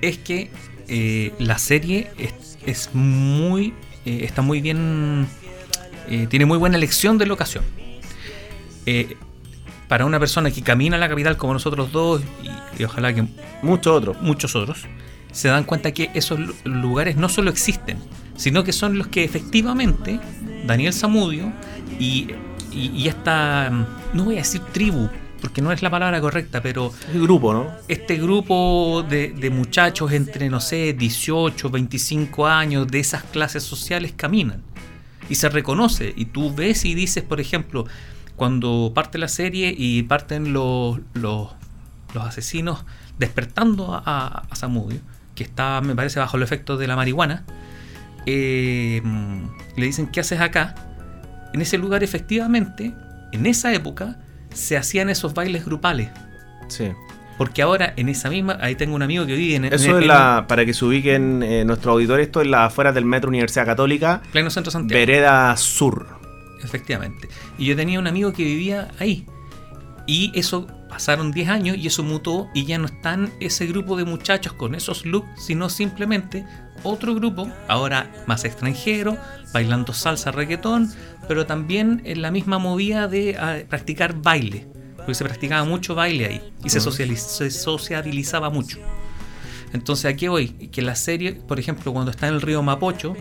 es 0.00 0.18
que 0.18 0.50
la 1.38 1.58
serie 1.58 2.10
es, 2.18 2.58
es 2.66 2.90
muy. 2.92 3.72
está 4.04 4.42
muy 4.42 4.60
bien. 4.60 5.28
tiene 6.28 6.44
muy 6.44 6.58
buena 6.58 6.76
elección 6.76 7.18
de 7.18 7.26
locación. 7.26 7.62
Para 9.90 10.06
una 10.06 10.18
persona 10.18 10.50
que 10.50 10.62
camina 10.62 10.96
a 10.96 10.98
la 10.98 11.08
capital 11.10 11.36
como 11.36 11.52
nosotros 11.52 11.92
dos, 11.92 12.22
y, 12.42 12.80
y 12.80 12.84
ojalá 12.84 13.12
que 13.12 13.26
Muchos 13.62 13.92
otros. 13.94 14.16
muchos 14.22 14.56
otros, 14.56 14.86
se 15.32 15.48
dan 15.48 15.64
cuenta 15.64 15.92
que 15.92 16.10
esos 16.14 16.38
lu- 16.40 16.54
lugares 16.64 17.16
no 17.16 17.28
solo 17.28 17.50
existen, 17.50 17.98
sino 18.36 18.64
que 18.64 18.72
son 18.72 18.96
los 18.96 19.08
que 19.08 19.22
efectivamente 19.24 20.18
Daniel 20.64 20.94
Zamudio 20.94 21.52
y, 21.98 22.28
y, 22.72 22.90
y 22.94 23.08
esta, 23.08 23.68
no 24.14 24.24
voy 24.24 24.36
a 24.36 24.38
decir 24.38 24.62
tribu, 24.72 25.08
porque 25.42 25.60
no 25.62 25.72
es 25.72 25.82
la 25.82 25.90
palabra 25.90 26.20
correcta, 26.20 26.62
pero 26.62 26.92
El 27.12 27.22
grupo, 27.22 27.52
¿no? 27.52 27.66
este 27.88 28.16
grupo 28.16 29.04
de, 29.08 29.28
de 29.32 29.50
muchachos 29.50 30.12
entre, 30.12 30.48
no 30.50 30.60
sé, 30.60 30.92
18, 30.92 31.68
25 31.70 32.46
años 32.46 32.86
de 32.88 33.00
esas 33.00 33.24
clases 33.24 33.62
sociales 33.64 34.12
caminan. 34.16 34.62
Y 35.28 35.36
se 35.36 35.48
reconoce. 35.48 36.12
Y 36.16 36.24
tú 36.26 36.52
ves 36.54 36.84
y 36.84 36.94
dices, 36.94 37.22
por 37.22 37.40
ejemplo, 37.40 37.86
cuando 38.40 38.92
parte 38.94 39.18
la 39.18 39.28
serie 39.28 39.74
y 39.76 40.02
parten 40.04 40.54
los, 40.54 40.98
los, 41.12 41.50
los 42.14 42.24
asesinos 42.24 42.86
despertando 43.18 43.92
a, 43.94 44.02
a, 44.02 44.44
a 44.48 44.56
Samudio, 44.56 44.98
que 45.34 45.44
está, 45.44 45.82
me 45.82 45.94
parece, 45.94 46.20
bajo 46.20 46.38
el 46.38 46.42
efecto 46.42 46.78
de 46.78 46.86
la 46.86 46.96
marihuana, 46.96 47.44
eh, 48.24 49.02
le 49.76 49.84
dicen, 49.84 50.06
¿qué 50.06 50.20
haces 50.20 50.40
acá? 50.40 50.74
En 51.52 51.60
ese 51.60 51.76
lugar, 51.76 52.02
efectivamente, 52.02 52.94
en 53.32 53.44
esa 53.44 53.74
época, 53.74 54.16
se 54.54 54.78
hacían 54.78 55.10
esos 55.10 55.34
bailes 55.34 55.66
grupales. 55.66 56.08
Sí. 56.68 56.92
Porque 57.36 57.60
ahora 57.60 57.92
en 57.98 58.08
esa 58.08 58.30
misma, 58.30 58.56
ahí 58.62 58.74
tengo 58.74 58.94
un 58.94 59.02
amigo 59.02 59.26
que 59.26 59.34
vive 59.34 59.56
en, 59.56 59.64
Eso 59.66 59.84
en- 59.90 59.96
es 59.96 60.02
en 60.02 60.08
la, 60.08 60.46
para 60.48 60.64
que 60.64 60.72
se 60.72 60.82
ubiquen 60.86 61.42
eh, 61.42 61.66
nuestros 61.66 61.92
auditores, 61.92 62.26
esto 62.26 62.40
es 62.40 62.46
la 62.46 62.64
afuera 62.64 62.92
del 62.92 63.04
Metro 63.04 63.28
Universidad 63.28 63.66
Católica, 63.66 64.22
pleno 64.32 64.48
centro 64.48 64.70
Santiago. 64.70 64.98
Vereda 64.98 65.54
Sur. 65.58 66.19
Efectivamente. 66.62 67.28
Y 67.58 67.66
yo 67.66 67.76
tenía 67.76 67.98
un 67.98 68.06
amigo 68.06 68.32
que 68.32 68.44
vivía 68.44 68.88
ahí. 68.98 69.26
Y 70.06 70.32
eso 70.38 70.66
pasaron 70.88 71.30
10 71.30 71.48
años 71.48 71.76
y 71.76 71.86
eso 71.86 72.02
mutó 72.02 72.48
y 72.52 72.64
ya 72.64 72.78
no 72.78 72.86
están 72.86 73.32
ese 73.38 73.66
grupo 73.66 73.96
de 73.96 74.04
muchachos 74.04 74.52
con 74.54 74.74
esos 74.74 75.04
looks, 75.06 75.44
sino 75.44 75.68
simplemente 75.70 76.44
otro 76.82 77.14
grupo, 77.14 77.48
ahora 77.68 78.10
más 78.26 78.44
extranjero, 78.44 79.16
bailando 79.52 79.92
salsa, 79.92 80.32
reggaetón, 80.32 80.90
pero 81.28 81.46
también 81.46 82.02
en 82.04 82.22
la 82.22 82.30
misma 82.30 82.58
movida 82.58 83.06
de 83.06 83.36
ah, 83.38 83.58
practicar 83.68 84.14
baile. 84.20 84.66
Porque 84.96 85.14
se 85.14 85.24
practicaba 85.24 85.64
mucho 85.64 85.94
baile 85.94 86.26
ahí 86.26 86.52
y 86.64 86.70
se, 86.70 86.80
socializ- 86.80 87.16
se 87.18 87.50
sociabilizaba 87.50 88.50
mucho. 88.50 88.78
Entonces, 89.72 90.12
¿a 90.12 90.16
qué 90.16 90.28
voy? 90.28 90.48
Que 90.48 90.82
la 90.82 90.96
serie, 90.96 91.34
por 91.34 91.60
ejemplo, 91.60 91.92
cuando 91.92 92.10
está 92.10 92.26
en 92.28 92.34
el 92.34 92.40
río 92.42 92.62
Mapocho, 92.62 93.14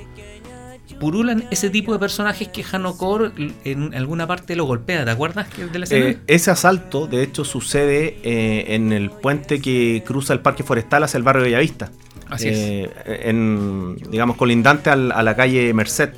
purulan 0.96 1.46
ese 1.52 1.70
tipo 1.70 1.94
de 1.94 2.00
personajes 2.00 2.48
que 2.48 2.64
Hanokor 2.64 3.32
en 3.64 3.94
alguna 3.94 4.26
parte 4.28 4.56
lo 4.56 4.66
golpea. 4.66 5.06
¿Te 5.06 5.12
acuerdas 5.12 5.48
de 5.72 5.80
la 5.80 5.86
escena? 5.86 6.06
Eh, 6.10 6.18
ese 6.28 6.52
asalto, 6.52 7.08
de 7.08 7.24
hecho, 7.24 7.44
sucede 7.46 8.18
eh, 8.24 8.76
en 8.76 8.92
el 8.94 9.10
puente 9.12 9.62
que 9.62 10.04
cruza 10.06 10.34
el 10.34 10.40
parque 10.40 10.64
forestal 10.64 11.04
hacia 11.04 11.18
el 11.18 11.24
barrio 11.24 11.44
de 11.44 11.50
Bellavista. 11.50 11.92
Así 12.30 12.48
Eh, 12.52 12.90
En, 13.24 13.98
digamos, 14.12 14.36
colindante 14.38 14.90
al- 14.90 15.12
a 15.12 15.24
la 15.24 15.36
calle 15.36 15.74
Merced. 15.74 16.10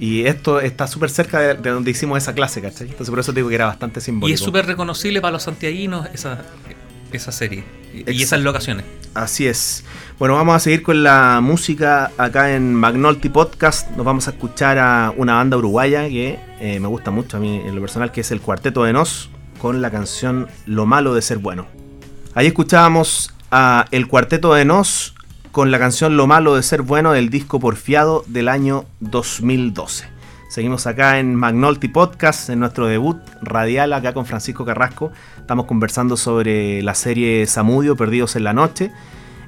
Y 0.00 0.26
esto 0.26 0.60
está 0.60 0.88
súper 0.88 1.08
cerca 1.08 1.38
de, 1.38 1.54
de 1.54 1.70
donde 1.70 1.90
hicimos 1.92 2.18
esa 2.18 2.34
clase, 2.34 2.60
¿cachai? 2.60 2.88
Entonces 2.88 3.08
por 3.10 3.20
eso 3.20 3.32
te 3.32 3.36
digo 3.38 3.48
que 3.48 3.54
era 3.54 3.66
bastante 3.66 4.00
simbólico. 4.00 4.28
y 4.30 4.34
es 4.34 4.40
súper 4.40 4.66
reconocible 4.66 5.20
para 5.20 5.32
los 5.32 5.44
santiaguinos 5.44 6.08
esa, 6.12 6.42
esa 7.16 7.32
serie 7.32 7.64
y- 7.94 8.22
esas 8.22 8.40
locaciones. 8.40 8.84
Así 9.14 9.46
es. 9.46 9.84
Bueno, 10.18 10.34
vamos 10.34 10.56
a 10.56 10.58
seguir 10.60 10.82
con 10.82 11.02
la 11.04 11.40
música 11.40 12.10
acá 12.18 12.54
en 12.54 12.74
Magnolti 12.74 13.28
Podcast. 13.28 13.90
Nos 13.92 14.04
vamos 14.04 14.26
a 14.26 14.32
escuchar 14.32 14.78
a 14.78 15.12
una 15.16 15.34
banda 15.34 15.56
uruguaya 15.56 16.08
que 16.08 16.38
eh, 16.60 16.80
me 16.80 16.88
gusta 16.88 17.10
mucho 17.12 17.36
a 17.36 17.40
mí 17.40 17.56
en 17.64 17.74
lo 17.74 17.80
personal, 17.80 18.10
que 18.10 18.22
es 18.22 18.30
el 18.32 18.40
Cuarteto 18.40 18.82
de 18.84 18.92
Nos, 18.92 19.30
con 19.58 19.80
la 19.82 19.90
canción 19.90 20.48
Lo 20.66 20.84
malo 20.86 21.14
de 21.14 21.22
ser 21.22 21.38
bueno. 21.38 21.66
Ahí 22.34 22.46
escuchábamos 22.48 23.32
a 23.52 23.86
el 23.92 24.08
Cuarteto 24.08 24.52
de 24.54 24.64
Nos 24.64 25.14
con 25.52 25.70
la 25.70 25.78
canción 25.78 26.16
Lo 26.16 26.26
malo 26.26 26.56
de 26.56 26.64
ser 26.64 26.82
bueno 26.82 27.12
del 27.12 27.30
disco 27.30 27.60
Porfiado 27.60 28.24
del 28.26 28.48
año 28.48 28.86
2012. 28.98 30.06
Seguimos 30.54 30.86
acá 30.86 31.18
en 31.18 31.34
Magnolti 31.34 31.88
Podcast, 31.88 32.48
en 32.48 32.60
nuestro 32.60 32.86
debut 32.86 33.16
radial 33.42 33.92
acá 33.92 34.14
con 34.14 34.24
Francisco 34.24 34.64
Carrasco. 34.64 35.10
Estamos 35.36 35.66
conversando 35.66 36.16
sobre 36.16 36.80
la 36.80 36.94
serie 36.94 37.44
Samudio, 37.48 37.96
Perdidos 37.96 38.36
en 38.36 38.44
la 38.44 38.52
Noche, 38.52 38.92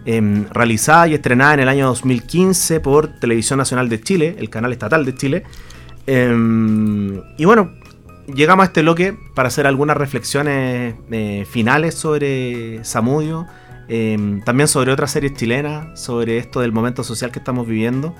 em, 0.04 0.46
realizada 0.50 1.06
y 1.06 1.14
estrenada 1.14 1.54
en 1.54 1.60
el 1.60 1.68
año 1.68 1.86
2015 1.86 2.80
por 2.80 3.06
Televisión 3.20 3.58
Nacional 3.58 3.88
de 3.88 4.00
Chile, 4.00 4.34
el 4.36 4.50
canal 4.50 4.72
estatal 4.72 5.04
de 5.04 5.14
Chile. 5.14 5.44
Em, 6.08 7.22
y 7.38 7.44
bueno, 7.44 7.70
llegamos 8.26 8.64
a 8.64 8.66
este 8.66 8.82
bloque 8.82 9.16
para 9.36 9.46
hacer 9.46 9.68
algunas 9.68 9.96
reflexiones 9.96 10.96
eh, 11.12 11.46
finales 11.48 11.94
sobre 11.94 12.82
Samudio, 12.82 13.46
em, 13.86 14.42
también 14.42 14.66
sobre 14.66 14.90
otras 14.90 15.12
series 15.12 15.34
chilenas, 15.34 16.00
sobre 16.00 16.38
esto 16.38 16.62
del 16.62 16.72
momento 16.72 17.04
social 17.04 17.30
que 17.30 17.38
estamos 17.38 17.64
viviendo. 17.64 18.12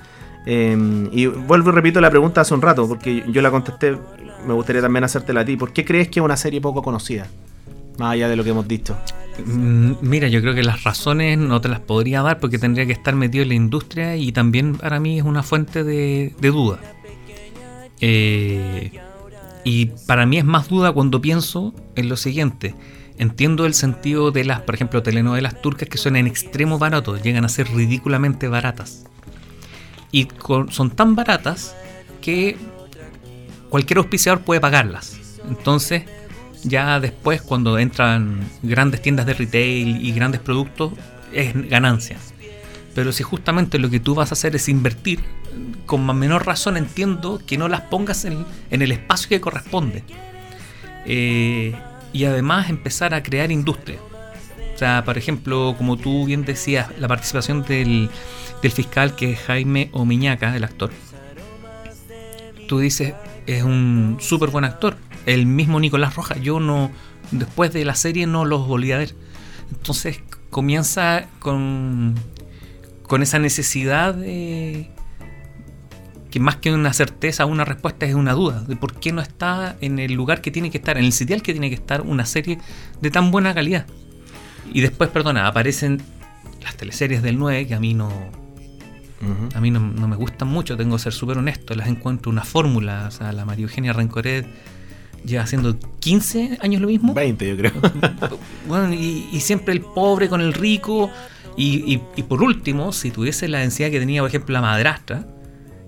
Em, 0.49 1.09
y 1.11 1.25
vuelvo 1.25 1.71
y 1.71 1.73
repito 1.73 1.99
la 1.99 2.09
pregunta 2.09 2.39
hace 2.39 2.53
un 2.53 2.61
rato, 2.61 2.87
porque 2.87 3.21
yo 3.27 3.41
la 3.41 3.51
contesté, 3.51 3.97
me 4.47 4.53
gustaría 4.53 4.81
también 4.81 5.03
hacértela 5.03 5.41
a 5.41 5.45
ti. 5.45 5.57
¿Por 5.57 5.73
qué 5.73 5.83
crees 5.83 6.07
que 6.07 6.21
es 6.21 6.23
una 6.23 6.37
serie 6.37 6.61
poco 6.61 6.81
conocida? 6.81 7.27
Más 7.97 8.13
allá 8.13 8.29
de 8.29 8.37
lo 8.37 8.45
que 8.45 8.51
hemos 8.51 8.65
dicho. 8.65 8.97
Mm, 9.45 9.95
Mira, 9.99 10.29
yo 10.29 10.39
creo 10.39 10.55
que 10.55 10.63
las 10.63 10.85
razones 10.85 11.37
no 11.37 11.59
te 11.59 11.67
las 11.67 11.81
podría 11.81 12.21
dar 12.21 12.39
porque 12.39 12.57
tendría 12.57 12.85
que 12.85 12.93
estar 12.93 13.13
metido 13.13 13.43
en 13.43 13.49
la 13.49 13.55
industria 13.55 14.15
y 14.15 14.31
también 14.31 14.75
para 14.75 15.01
mí 15.01 15.19
es 15.19 15.25
una 15.25 15.43
fuente 15.43 15.83
de, 15.83 16.33
duda. 16.39 16.79
Eh, 17.99 18.91
y 19.65 19.87
para 20.05 20.25
mí 20.25 20.37
es 20.37 20.45
más 20.45 20.69
duda 20.69 20.93
cuando 20.93 21.19
pienso 21.19 21.73
en 21.97 22.07
lo 22.07 22.15
siguiente. 22.15 22.73
Entiendo 23.17 23.65
el 23.65 23.73
sentido 23.73 24.31
de 24.31 24.45
las, 24.45 24.61
por 24.61 24.75
ejemplo, 24.75 25.03
telenovelas 25.03 25.61
turcas 25.61 25.89
que 25.89 25.97
son 25.97 26.15
en 26.15 26.25
extremo 26.25 26.79
baratos, 26.79 27.21
llegan 27.21 27.43
a 27.43 27.49
ser 27.49 27.67
ridículamente 27.67 28.47
baratas. 28.47 29.03
Y 30.17 30.27
son 30.71 30.89
tan 30.89 31.15
baratas 31.15 31.75
que 32.21 32.57
cualquier 33.69 33.99
auspiciador 33.99 34.41
puede 34.41 34.59
pagarlas. 34.59 35.19
Entonces, 35.47 36.05
ya 36.63 36.99
después 36.99 37.43
cuando 37.43 37.77
entran 37.77 38.39
grandes 38.63 39.03
tiendas 39.03 39.27
de 39.27 39.35
retail 39.35 40.03
y 40.03 40.11
grandes 40.13 40.41
productos, 40.41 40.93
es 41.31 41.53
ganancia. 41.69 42.17
Pero 42.95 43.11
si 43.11 43.21
justamente 43.21 43.77
lo 43.77 43.91
que 43.91 43.99
tú 43.99 44.15
vas 44.15 44.31
a 44.31 44.33
hacer 44.33 44.55
es 44.55 44.67
invertir, 44.69 45.19
con 45.85 46.03
menor 46.17 46.47
razón 46.47 46.77
entiendo 46.77 47.39
que 47.45 47.59
no 47.59 47.67
las 47.67 47.81
pongas 47.81 48.25
en, 48.25 48.43
en 48.71 48.81
el 48.81 48.91
espacio 48.91 49.29
que 49.29 49.39
corresponde. 49.39 50.03
Eh, 51.05 51.75
y 52.11 52.25
además 52.25 52.71
empezar 52.71 53.13
a 53.13 53.21
crear 53.21 53.51
industria. 53.51 53.99
O 54.73 54.77
sea, 54.79 55.03
por 55.05 55.17
ejemplo, 55.19 55.75
como 55.77 55.95
tú 55.95 56.25
bien 56.25 56.43
decías, 56.43 56.87
la 56.97 57.07
participación 57.07 57.61
del, 57.63 58.09
del 58.61 58.71
fiscal 58.71 59.15
que 59.15 59.33
es 59.33 59.39
Jaime 59.39 59.89
Omiñaca, 59.93 60.55
el 60.55 60.63
actor. 60.63 60.91
Tú 62.67 62.79
dices, 62.79 63.13
es 63.45 63.63
un 63.63 64.17
súper 64.19 64.49
buen 64.49 64.65
actor. 64.65 64.97
El 65.25 65.45
mismo 65.45 65.79
Nicolás 65.79 66.15
Rojas, 66.15 66.41
yo 66.41 66.59
no, 66.59 66.91
después 67.31 67.71
de 67.73 67.85
la 67.85 67.95
serie 67.95 68.27
no 68.27 68.45
los 68.45 68.67
volví 68.67 68.91
a 68.91 68.97
ver. 68.97 69.15
Entonces 69.71 70.21
comienza 70.49 71.27
con, 71.39 72.15
con 73.03 73.21
esa 73.21 73.39
necesidad 73.39 74.13
de 74.13 74.91
que 76.29 76.39
más 76.39 76.57
que 76.57 76.73
una 76.73 76.93
certeza, 76.93 77.45
una 77.45 77.63
respuesta 77.63 78.05
es 78.05 78.15
una 78.15 78.33
duda 78.33 78.61
de 78.63 78.75
por 78.75 78.99
qué 78.99 79.11
no 79.11 79.21
está 79.21 79.77
en 79.79 79.99
el 79.99 80.13
lugar 80.13 80.41
que 80.41 80.51
tiene 80.51 80.69
que 80.71 80.77
estar, 80.77 80.97
en 80.97 81.05
el 81.05 81.13
sitial 81.13 81.41
que 81.41 81.53
tiene 81.53 81.69
que 81.69 81.75
estar 81.75 82.01
una 82.01 82.25
serie 82.25 82.59
de 83.01 83.11
tan 83.11 83.31
buena 83.31 83.53
calidad. 83.53 83.85
Y 84.73 84.81
después, 84.81 85.09
perdona, 85.09 85.47
aparecen 85.47 86.01
las 86.61 86.75
teleseries 86.75 87.21
del 87.21 87.37
9 87.37 87.67
que 87.67 87.75
a 87.75 87.79
mí 87.79 87.93
no, 87.93 88.11
a 89.55 89.59
mí 89.61 89.71
no, 89.71 89.79
no 89.79 90.07
me 90.07 90.15
gustan 90.15 90.47
mucho, 90.47 90.77
tengo 90.77 90.95
que 90.97 91.03
ser 91.03 91.13
súper 91.13 91.37
honesto, 91.37 91.73
las 91.75 91.87
encuentro 91.87 92.31
una 92.31 92.43
fórmula, 92.43 93.05
o 93.07 93.11
sea, 93.11 93.31
la 93.31 93.45
María 93.45 93.63
Eugenia 93.63 93.93
Rencoret 93.93 94.45
lleva 95.25 95.43
haciendo 95.43 95.77
15 95.99 96.59
años 96.61 96.81
lo 96.81 96.87
mismo. 96.87 97.13
20 97.13 97.47
yo 97.49 97.57
creo. 97.57 97.71
Bueno, 98.67 98.93
y, 98.93 99.27
y 99.31 99.39
siempre 99.39 99.73
el 99.73 99.81
pobre 99.81 100.29
con 100.29 100.41
el 100.41 100.53
rico. 100.53 101.09
Y, 101.55 101.95
y- 101.95 102.01
y 102.15 102.23
por 102.23 102.43
último, 102.43 102.91
si 102.93 103.09
tuviese 103.11 103.47
la 103.47 103.59
densidad 103.59 103.89
que 103.89 103.99
tenía, 103.99 104.21
por 104.21 104.29
ejemplo, 104.29 104.53
la 104.53 104.61
madrastra, 104.61 105.25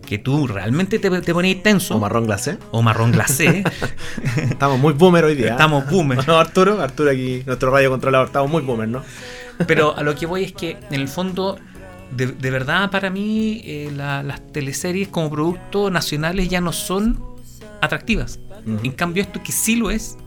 que 0.06 0.18
tú 0.18 0.48
realmente 0.48 0.98
te, 0.98 1.10
te 1.22 1.34
ponías 1.34 1.62
tenso, 1.62 1.96
o 1.96 2.00
marrón 2.00 2.26
glacé. 2.26 2.58
o 2.72 2.82
marrón 2.82 3.12
glacé, 3.12 3.64
Estamos 4.50 4.80
muy 4.80 4.94
boomer 4.94 5.26
hoy 5.26 5.36
día. 5.36 5.52
estamos 5.52 5.88
boomer. 5.90 6.18
No, 6.28 6.40
Arturo, 6.40 6.82
Arturo 6.82 7.12
aquí, 7.12 7.44
nuestro 7.46 7.70
radio 7.70 7.92
controlador, 7.92 8.28
estamos 8.28 8.50
muy 8.50 8.64
boomer, 8.64 8.88
¿no? 8.88 9.04
Pero 9.68 9.96
a 9.96 10.02
lo 10.02 10.16
que 10.16 10.26
voy 10.26 10.44
es 10.46 10.54
que, 10.54 10.78
en 10.90 11.00
el 11.02 11.08
fondo, 11.08 11.60
de, 12.16 12.28
de 12.28 12.52
verdad 12.52 12.90
para 12.92 13.10
mí, 13.10 13.62
eh, 13.66 13.92
la- 13.96 14.24
las 14.24 14.46
teleseries 14.52 15.08
como 15.08 15.30
producto 15.30 15.90
nacionales 15.92 16.50
ya 16.50 16.62
no 16.62 16.72
son 16.74 17.22
atractivas. 17.82 18.40
En 18.84 18.92
cambio, 18.92 19.24
esto 19.24 19.42
que 19.42 19.52
sí 19.52 19.76
lo 19.76 19.90
es, 19.90 20.18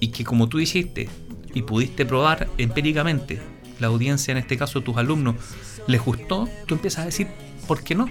y 0.00 0.08
que 0.08 0.24
como 0.24 0.48
tú 0.48 0.58
dijiste 0.58 1.08
y 1.54 1.62
pudiste 1.62 2.04
probar 2.06 2.48
empíricamente, 2.58 3.40
la 3.78 3.88
audiencia, 3.88 4.32
en 4.32 4.38
este 4.38 4.56
caso 4.56 4.80
tus 4.80 4.96
alumnos, 4.96 5.36
les 5.86 6.02
gustó, 6.02 6.48
tú 6.66 6.74
empiezas 6.74 7.02
a 7.02 7.04
decir, 7.06 7.28
¿por 7.66 7.82
qué 7.82 7.94
no? 7.94 8.08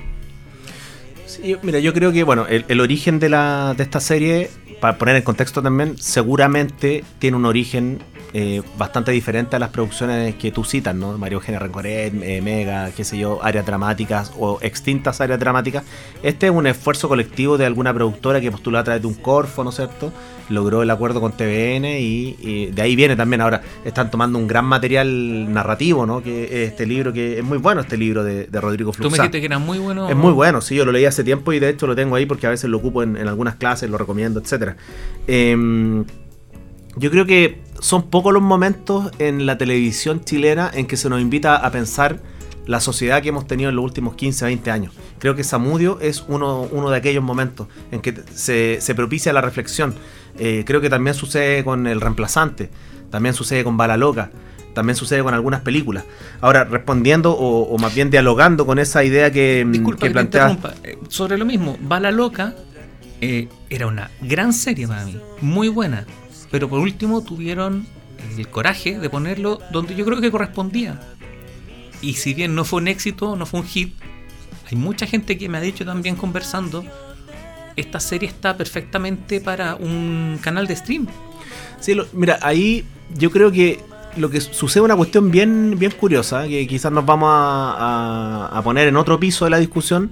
Sí, 1.26 1.56
mira, 1.64 1.80
yo 1.80 1.94
creo 1.94 2.12
que 2.12 2.24
bueno, 2.24 2.46
el, 2.48 2.66
el 2.68 2.80
origen 2.80 3.20
de, 3.20 3.30
la, 3.30 3.74
de 3.76 3.84
esta 3.84 4.00
serie, 4.00 4.50
para 4.80 4.98
poner 4.98 5.16
en 5.16 5.24
contexto 5.24 5.62
también, 5.62 5.98
seguramente 5.98 7.04
tiene 7.20 7.36
un 7.38 7.46
origen 7.46 8.00
eh, 8.38 8.62
bastante 8.78 9.14
diferente 9.14 9.56
a 9.56 9.60
las 9.60 9.70
producciones 9.70 10.36
que 10.36 10.52
tú 10.52 10.66
citas, 10.66 10.94
¿no? 10.94 11.18
Mario 11.18 11.38
Eugenia 11.38 11.58
Rencoret, 11.58 12.14
eh, 12.22 12.42
Mega, 12.42 12.92
qué 12.92 13.06
sé 13.06 13.18
yo, 13.18 13.42
áreas 13.42 13.66
dramáticas 13.66 14.34
o 14.38 14.60
extintas 14.62 15.22
áreas 15.22 15.40
dramáticas. 15.40 15.86
Este 16.22 16.48
es 16.48 16.52
un 16.52 16.68
esfuerzo 16.68 17.08
colectivo 17.08 17.58
de 17.58 17.66
alguna 17.66 17.94
productora 17.94 18.42
que 18.42 18.52
postuló 18.52 18.78
a 18.78 18.84
través 18.84 19.02
de 19.02 19.08
un 19.08 19.14
Corfo, 19.14 19.64
¿no 19.64 19.70
es 19.70 19.78
cierto? 19.78 20.12
Logró 20.50 20.84
el 20.84 20.92
acuerdo 20.92 21.22
con 21.22 21.32
TVN 21.32 21.86
y, 21.86 22.36
y 22.42 22.66
de 22.74 22.82
ahí 22.82 22.98
viene 22.98 23.16
también 23.16 23.40
ahora, 23.40 23.62
están 23.86 24.12
tomando 24.12 24.38
un 24.38 24.48
gran 24.48 24.66
material 24.66 25.54
narrativo, 25.54 26.06
¿no? 26.06 26.22
Que 26.22 26.44
es 26.44 26.72
este 26.72 26.86
libro, 26.86 27.14
que 27.14 27.40
es 27.40 27.44
muy 27.46 27.58
bueno 27.58 27.80
este 27.80 27.96
libro 27.96 28.22
de, 28.26 28.48
de 28.48 28.60
Rodrigo 28.60 28.92
Fluxá. 28.92 29.08
Tú 29.08 29.12
me 29.12 29.18
dijiste 29.18 29.40
que 29.40 29.46
era 29.46 29.60
muy 29.60 29.80
bueno. 29.80 30.10
Es 30.10 30.16
muy 30.18 30.34
bueno, 30.34 30.60
sí, 30.60 30.76
yo 30.76 30.84
lo 30.84 30.92
leí 30.92 31.06
hace 31.06 31.24
tiempo 31.24 31.54
y 31.54 31.60
de 31.60 31.70
hecho 31.70 31.88
lo 31.88 31.96
tengo 31.96 32.18
ahí 32.18 32.26
porque 32.26 32.48
a 32.48 32.50
veces 32.50 32.70
lo 32.70 32.80
ocupo 32.80 33.02
en, 33.02 33.16
en 33.16 33.30
algunas 33.30 33.56
clases, 33.56 33.90
lo 33.90 33.98
recomiendo, 33.98 34.42
etcétera. 34.42 34.76
Eh, 35.26 36.04
yo 36.98 37.12
creo 37.12 37.26
que 37.26 37.62
son 37.80 38.10
pocos 38.10 38.34
los 38.34 38.42
momentos 38.42 39.12
en 39.20 39.46
la 39.46 39.58
televisión 39.58 40.24
chilena 40.24 40.72
en 40.74 40.88
que 40.88 40.98
se 40.98 41.10
nos 41.10 41.22
invita 41.22 41.56
a 41.56 41.72
pensar 41.72 42.20
la 42.66 42.80
sociedad 42.80 43.22
que 43.22 43.30
hemos 43.30 43.48
tenido 43.48 43.70
en 43.70 43.76
los 43.76 43.86
últimos 43.86 44.16
15, 44.16 44.46
20 44.46 44.72
años. 44.72 44.94
Creo 45.20 45.36
que 45.36 45.44
Samudio 45.44 46.00
es 46.02 46.26
uno, 46.28 46.68
uno 46.72 46.90
de 46.90 46.98
aquellos 46.98 47.24
momentos 47.24 47.68
en 47.92 48.02
que 48.02 48.14
se, 48.34 48.80
se 48.82 48.96
propicia 48.96 49.34
la 49.34 49.42
reflexión. 49.42 49.94
Eh, 50.40 50.64
creo 50.66 50.82
que 50.82 50.90
también 50.90 51.14
sucede 51.14 51.64
con 51.64 51.88
El 51.88 52.02
Reemplazante, 52.02 52.70
también 53.12 53.36
sucede 53.36 53.64
con 53.64 53.78
Bala 53.78 53.98
Loca, 53.98 54.32
también 54.74 54.96
sucede 54.96 55.22
con 55.24 55.34
algunas 55.34 55.62
películas. 55.62 56.06
Ahora, 56.42 56.64
respondiendo 56.64 57.34
o, 57.34 57.64
o 57.64 57.78
más 57.78 57.94
bien 57.94 58.10
dialogando 58.10 58.66
con 58.66 58.80
esa 58.80 59.04
idea 59.04 59.32
que, 59.32 59.66
Disculpa 59.70 60.08
que 60.08 60.14
que. 60.30 60.92
Eh, 60.92 60.98
Sobre 61.08 61.38
lo 61.38 61.46
mismo, 61.46 61.78
Bala 61.82 62.12
Loca 62.12 62.56
eh, 63.22 63.48
era 63.70 63.88
una 63.88 64.12
gran 64.22 64.54
serie 64.54 64.88
para 64.88 65.06
mí, 65.06 65.18
muy 65.42 65.70
buena. 65.70 66.06
Pero 66.56 66.70
por 66.70 66.80
último 66.80 67.22
tuvieron 67.22 67.86
el 68.38 68.48
coraje 68.48 68.98
de 68.98 69.10
ponerlo 69.10 69.60
donde 69.74 69.94
yo 69.94 70.06
creo 70.06 70.22
que 70.22 70.32
correspondía. 70.32 71.02
Y 72.02 72.14
si 72.14 72.34
bien 72.34 72.56
no 72.56 72.64
fue 72.64 72.80
un 72.80 72.88
éxito, 72.88 73.36
no 73.36 73.46
fue 73.46 73.60
un 73.60 73.66
hit, 73.66 73.94
hay 74.72 74.78
mucha 74.78 75.06
gente 75.06 75.38
que 75.38 75.50
me 75.50 75.58
ha 75.58 75.62
dicho 75.62 75.84
también 75.84 76.16
conversando, 76.16 76.86
esta 77.76 78.00
serie 78.00 78.30
está 78.30 78.56
perfectamente 78.56 79.42
para 79.42 79.76
un 79.76 80.40
canal 80.42 80.66
de 80.66 80.78
stream. 80.78 81.08
Sí, 81.82 81.94
lo- 81.94 82.08
mira, 82.14 82.40
ahí 82.42 82.86
yo 83.18 83.32
creo 83.32 83.52
que 83.52 83.82
lo 84.16 84.30
que 84.30 84.40
sucede 84.40 84.80
es 84.80 84.86
una 84.86 84.96
cuestión 84.96 85.32
bien, 85.32 85.76
bien 85.78 85.92
curiosa, 85.92 86.48
que 86.48 86.66
quizás 86.68 86.90
nos 86.90 87.06
vamos 87.06 87.28
a, 87.34 88.50
a- 88.54 88.62
poner 88.64 88.88
en 88.88 88.96
otro 88.96 89.20
piso 89.20 89.44
de 89.44 89.52
la 89.52 89.58
discusión, 89.60 90.12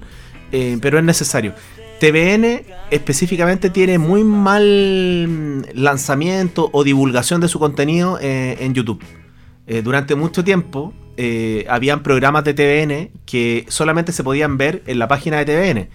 eh, 0.52 0.76
pero 0.82 0.98
es 0.98 1.04
necesario. 1.04 1.54
TVN 2.00 2.62
específicamente 2.90 3.70
tiene 3.70 3.98
muy 3.98 4.24
mal 4.24 5.62
lanzamiento 5.74 6.70
o 6.72 6.84
divulgación 6.84 7.40
de 7.40 7.48
su 7.48 7.58
contenido 7.58 8.18
eh, 8.20 8.56
en 8.60 8.74
YouTube. 8.74 9.02
Eh, 9.66 9.82
durante 9.82 10.14
mucho 10.14 10.44
tiempo 10.44 10.92
eh, 11.16 11.64
habían 11.68 12.02
programas 12.02 12.44
de 12.44 12.54
TVN 12.54 13.10
que 13.24 13.64
solamente 13.68 14.12
se 14.12 14.24
podían 14.24 14.58
ver 14.58 14.82
en 14.86 14.98
la 14.98 15.08
página 15.08 15.42
de 15.42 15.44
TVN. 15.44 15.88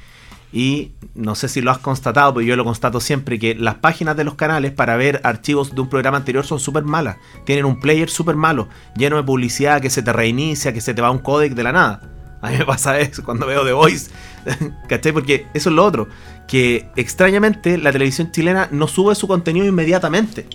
Y 0.52 0.94
no 1.14 1.36
sé 1.36 1.48
si 1.48 1.62
lo 1.62 1.70
has 1.70 1.78
constatado, 1.78 2.34
pero 2.34 2.46
yo 2.46 2.56
lo 2.56 2.64
constato 2.64 3.00
siempre, 3.00 3.38
que 3.38 3.54
las 3.54 3.76
páginas 3.76 4.18
de 4.18 4.24
los 4.24 4.34
canales 4.34 4.72
para 4.72 4.98
ver 4.98 5.22
archivos 5.24 5.76
de 5.76 5.82
un 5.82 5.90
programa 5.90 6.18
anterior 6.18 6.44
son 6.44 6.60
súper 6.60 6.84
malas. 6.84 7.18
Tienen 7.46 7.66
un 7.66 7.80
player 7.80 8.10
súper 8.10 8.36
malo, 8.36 8.68
lleno 8.96 9.18
de 9.18 9.24
publicidad, 9.24 9.80
que 9.80 9.92
se 9.92 10.02
te 10.02 10.12
reinicia, 10.12 10.74
que 10.74 10.82
se 10.82 10.96
te 10.96 11.02
va 11.04 11.12
un 11.12 11.20
codec 11.20 11.54
de 11.54 11.64
la 11.64 11.72
nada. 11.72 12.19
A 12.42 12.50
mí 12.52 12.58
me 12.58 12.66
pasa 12.66 13.00
eso 13.00 13.24
cuando 13.24 13.46
veo 13.46 13.66
The 13.66 13.74
Voice. 13.74 14.10
¿Cachai? 14.88 15.12
Porque 15.12 15.46
eso 15.54 15.70
es 15.70 15.76
lo 15.76 15.86
otro. 15.86 16.08
Que 16.48 16.88
extrañamente 16.96 17.78
la 17.78 17.92
televisión 17.92 18.32
chilena 18.32 18.70
no 18.72 18.88
sube 18.88 19.14
su 19.16 19.28
contenido 19.28 19.66
inmediatamente. 19.66 20.48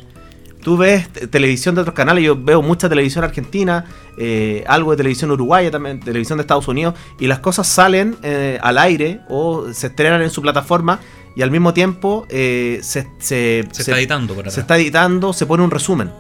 Tú 0.63 0.79
ves 0.79 1.09
te- 1.11 1.27
televisión 1.27 1.75
de 1.75 1.83
otros 1.83 1.95
canales, 1.95 2.25
yo 2.25 2.37
veo 2.43 2.63
mucha 2.63 2.89
televisión 2.89 3.23
argentina, 3.23 3.85
eh, 4.17 4.65
algo 4.67 4.93
de 4.93 4.97
televisión 4.97 5.31
uruguaya 5.31 5.71
también, 5.71 6.01
televisión 6.01 6.39
de 6.39 6.43
Estados 6.43 6.67
Unidos, 6.69 6.95
y 7.21 7.27
las 7.27 7.41
cosas 7.41 7.67
salen 7.67 8.17
eh, 8.23 8.59
al 8.63 8.79
aire 8.79 9.21
o 9.29 9.67
se 9.75 9.89
estrenan 9.89 10.23
en 10.23 10.31
su 10.31 10.41
plataforma 10.41 11.01
y 11.37 11.43
al 11.43 11.51
mismo 11.51 11.75
tiempo 11.75 12.25
eh, 12.31 12.81
se, 12.83 13.03
se- 13.19 13.65
Se, 13.73 13.75
se- 13.75 13.83
está 13.83 13.99
editando 13.99 14.35
por 14.35 14.51
se 14.51 14.61
está 14.61 14.77
editando, 14.79 15.35
se 15.35 15.45
pone 15.45 15.63
un 15.63 15.71
resumen. 15.71 16.11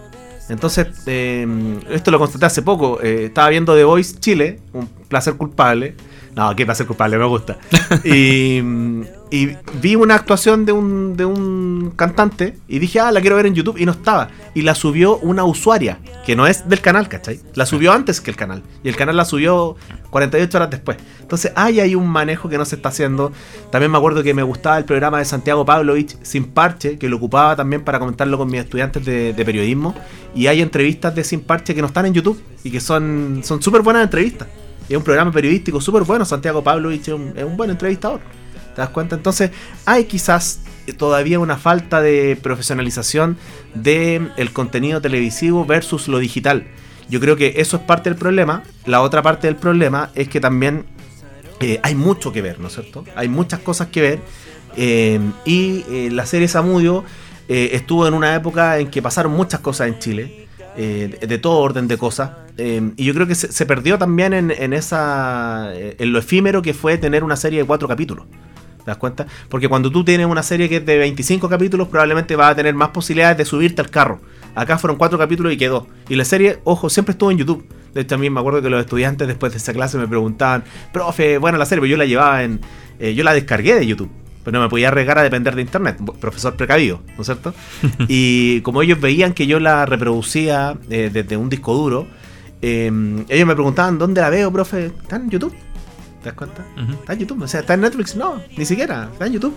Entonces, 0.49 0.87
eh, 1.07 1.47
esto 1.91 2.11
lo 2.11 2.19
constaté 2.19 2.47
hace 2.47 2.63
poco. 2.63 3.01
eh, 3.03 3.27
estaba 3.27 3.49
viendo 3.49 3.75
The 3.75 3.85
Voice 3.85 4.19
Chile, 4.19 4.61
un 4.73 4.87
placer 5.09 5.35
culpable. 5.35 5.95
No, 6.37 6.55
qué 6.57 6.65
placer 6.65 6.87
culpable, 6.87 7.17
me 7.17 7.27
gusta. 7.27 7.59
y, 8.05 8.61
vi 9.81 9.97
una 9.97 10.15
actuación 10.15 10.65
de 10.65 10.71
un, 10.73 11.17
de 11.17 11.25
un 11.25 11.93
cantante 11.97 12.57
y 12.69 12.79
dije, 12.79 13.01
ah, 13.01 13.11
la 13.11 13.21
quiero 13.21 13.35
ver 13.35 13.47
en 13.47 13.55
YouTube 13.55 13.79
y 13.79 13.85
no 13.85 13.93
estaba. 13.93 14.29
Y 14.55 14.63
la 14.63 14.75
subió 14.75 15.17
una 15.19 15.45
usuaria, 15.45 15.99
que 16.25 16.37
no 16.37 16.47
es 16.47 16.69
del 16.69 16.81
canal, 16.81 17.09
¿cachai? 17.09 17.41
La 17.55 17.67
subió 17.67 17.93
antes 17.93 18.21
que 18.21 18.31
el 18.31 18.37
canal. 18.37 18.63
Y 18.85 18.89
el 18.89 18.97
canal 18.97 19.17
la 19.17 19.25
subió 19.25 19.77
48 20.11 20.59
horas 20.59 20.71
después. 20.71 20.99
Entonces, 21.21 21.53
hay 21.57 21.81
ahí 21.81 21.95
un 21.95 22.09
manejo 22.09 22.49
que 22.49 22.59
no 22.59 22.65
se 22.65 22.77
está 22.77 22.91
haciendo. 22.91 23.33
También 23.71 23.91
me 23.91 23.99
acuerdo 23.99 24.23
que 24.23 24.35
me 24.35 24.43
gustaba 24.43 24.79
el 24.79 24.85
programa 24.85 25.19
de 25.19 25.25
Santiago 25.25 25.65
Pavlovich 25.65 26.17
Sin 26.23 26.45
Parche, 26.45 26.99
que 26.99 27.09
lo 27.09 27.17
ocupaba 27.17 27.57
también 27.57 27.83
para 27.83 27.99
comentarlo 27.99 28.39
con 28.39 28.49
mis 28.49 28.61
estudiantes 28.61 29.05
de, 29.05 29.33
de 29.33 29.45
periodismo. 29.45 29.95
Y 30.35 30.47
hay 30.47 30.63
entrevistas 30.63 31.15
de 31.15 31.25
Sin 31.25 31.41
Parche 31.41 31.75
que 31.75 31.81
no 31.81 31.89
están 31.89 32.07
en 32.07 32.15
YouTube 32.15 32.41
y 32.63 32.71
que 32.71 32.81
son 32.81 33.41
son 33.43 33.63
súper 33.63 33.83
buenas 33.83 34.05
entrevistas. 34.05 34.49
Es 34.89 34.97
un 34.97 35.03
programa 35.03 35.33
periodístico 35.33 35.81
súper 35.81 36.03
bueno. 36.03 36.25
Santiago 36.25 36.63
Pavlovich 36.63 37.09
es 37.09 37.15
un, 37.15 37.33
es 37.37 37.45
un 37.45 37.57
buen 37.57 37.71
entrevistador. 37.71 38.21
¿Te 38.75 38.81
das 38.81 38.91
cuenta? 38.91 39.15
Entonces, 39.17 39.51
hay 39.87 40.05
quizás 40.05 40.61
todavía 40.99 41.39
una 41.39 41.57
falta 41.57 42.03
de 42.03 42.37
profesionalización 42.41 43.39
del 43.75 44.33
el 44.37 44.53
contenido 44.53 45.01
televisivo 45.01 45.65
versus 45.65 46.09
lo 46.09 46.19
digital. 46.19 46.67
Yo 47.09 47.21
creo 47.21 47.37
que 47.37 47.55
eso 47.57 47.77
es 47.77 47.83
parte 47.83 48.11
del 48.11 48.19
problema. 48.19 48.63
La 48.85 49.01
otra 49.01 49.23
parte 49.23 49.47
del 49.47 49.57
problema 49.57 50.11
es 50.15 50.29
que 50.29 50.41
también 50.41 50.85
eh, 51.61 51.81
hay 51.83 51.95
mucho 51.95 52.33
que 52.33 52.43
ver, 52.43 52.61
¿no 52.61 52.69
es 52.69 52.75
cierto? 52.75 53.05
Hay 53.15 53.29
muchas 53.29 53.61
cosas 53.61 53.89
que 53.89 54.01
ver. 54.01 54.19
eh, 54.77 55.21
y 55.45 55.85
eh, 55.89 56.09
la 56.11 56.27
serie 56.27 56.49
Samudio 56.49 57.05
estuvo 57.47 58.09
en 58.09 58.15
una 58.15 58.35
época 58.35 58.79
en 58.79 58.91
que 58.91 59.03
pasaron 59.03 59.33
muchas 59.33 59.61
cosas 59.61 59.89
en 59.89 59.99
Chile, 59.99 60.49
de 60.77 61.39
todo 61.39 61.59
orden 61.59 61.87
de 61.87 61.99
cosas. 61.99 62.31
Eh, 62.59 62.93
y 62.97 63.05
yo 63.05 63.15
creo 63.15 63.27
que 63.27 63.35
se, 63.35 63.51
se 63.51 63.67
perdió 63.67 63.99
también 63.99 64.33
en, 64.33 64.51
en 64.51 64.73
esa 64.73 65.73
eh, 65.75 65.97
en 65.99 66.13
lo 66.13 66.19
efímero 66.19 66.63
que 66.63 66.75
fue 66.75 66.99
tener 66.99 67.25
una 67.25 67.37
serie 67.37 67.61
de 67.61 67.65
cuatro 67.67 67.89
capítulos. 67.89 68.27
¿Te 68.79 68.91
das 68.91 68.99
cuenta? 68.99 69.27
Porque 69.49 69.67
cuando 69.69 69.91
tú 69.91 70.05
tienes 70.05 70.27
una 70.27 70.43
serie 70.43 70.69
que 70.69 70.77
es 70.77 70.87
de 70.87 70.99
25 70.99 71.49
capítulos, 71.49 71.89
probablemente 71.89 72.37
vas 72.37 72.53
a 72.53 72.55
tener 72.55 72.75
más 72.75 72.91
posibilidades 72.91 73.39
de 73.39 73.45
subirte 73.47 73.81
al 73.81 73.89
carro. 73.89 74.21
Acá 74.55 74.77
fueron 74.77 74.99
cuatro 74.99 75.19
capítulos 75.19 75.53
y 75.55 75.57
quedó. 75.57 75.87
Y 76.09 76.17
la 76.17 76.25
serie, 76.27 76.59
ojo, 76.65 76.91
siempre 76.91 77.13
estuvo 77.13 77.31
en 77.31 77.39
YouTube. 77.39 77.67
De 77.95 78.03
hecho, 78.03 78.09
también 78.09 78.33
me 78.35 78.41
acuerdo 78.41 78.61
que 78.61 78.69
los 78.69 78.81
estudiantes 78.81 79.27
después 79.27 79.53
de 79.53 79.59
esa 79.59 79.73
clase 79.73 79.97
me 79.97 80.07
preguntaban, 80.07 80.65
profe, 80.93 81.39
bueno, 81.39 81.57
la 81.57 81.65
serie, 81.65 81.81
pero 81.81 81.91
yo 81.93 81.97
la 81.97 82.05
llevaba 82.05 82.43
en. 82.45 82.61
eh, 82.99 83.15
yo 83.15 83.25
la 83.25 83.33
descargué 83.33 83.75
de 83.75 83.87
YouTube. 83.87 84.11
Pero 84.45 84.59
no 84.59 84.65
me 84.65 84.69
podía 84.69 84.89
arriesgar 84.89 85.17
a 85.17 85.23
depender 85.23 85.55
de 85.55 85.63
internet. 85.63 85.97
Profesor 86.21 86.55
precavido, 86.55 87.01
¿no 87.17 87.23
es 87.23 87.27
cierto? 87.27 87.55
y 88.09 88.61
como 88.61 88.83
ellos 88.83 89.01
veían 89.01 89.33
que 89.33 89.47
yo 89.47 89.61
la 89.61 89.87
reproducía 89.87 90.77
eh, 90.91 91.09
desde 91.11 91.39
un 91.39 91.49
disco 91.49 91.73
duro, 91.73 92.07
eh, 92.67 93.25
ellos 93.29 93.47
me 93.47 93.55
preguntaban, 93.55 93.99
¿dónde 93.99 94.23
la 94.23 94.31
veo, 94.31 94.51
profe? 94.51 94.87
¿Está 94.87 95.17
en 95.17 95.29
YouTube? 95.29 95.55
¿Te 96.23 96.31
das 96.31 96.33
cuenta? 96.33 96.65
Está 96.99 97.13
en 97.13 97.19
YouTube. 97.19 97.43
O 97.43 97.47
sea, 97.47 97.61
está 97.61 97.75
en 97.75 97.83
Netflix, 97.83 98.17
no, 98.17 98.41
ni 98.57 98.65
siquiera, 98.65 99.11
está 99.13 99.27
en 99.27 99.35
YouTube. 99.35 99.55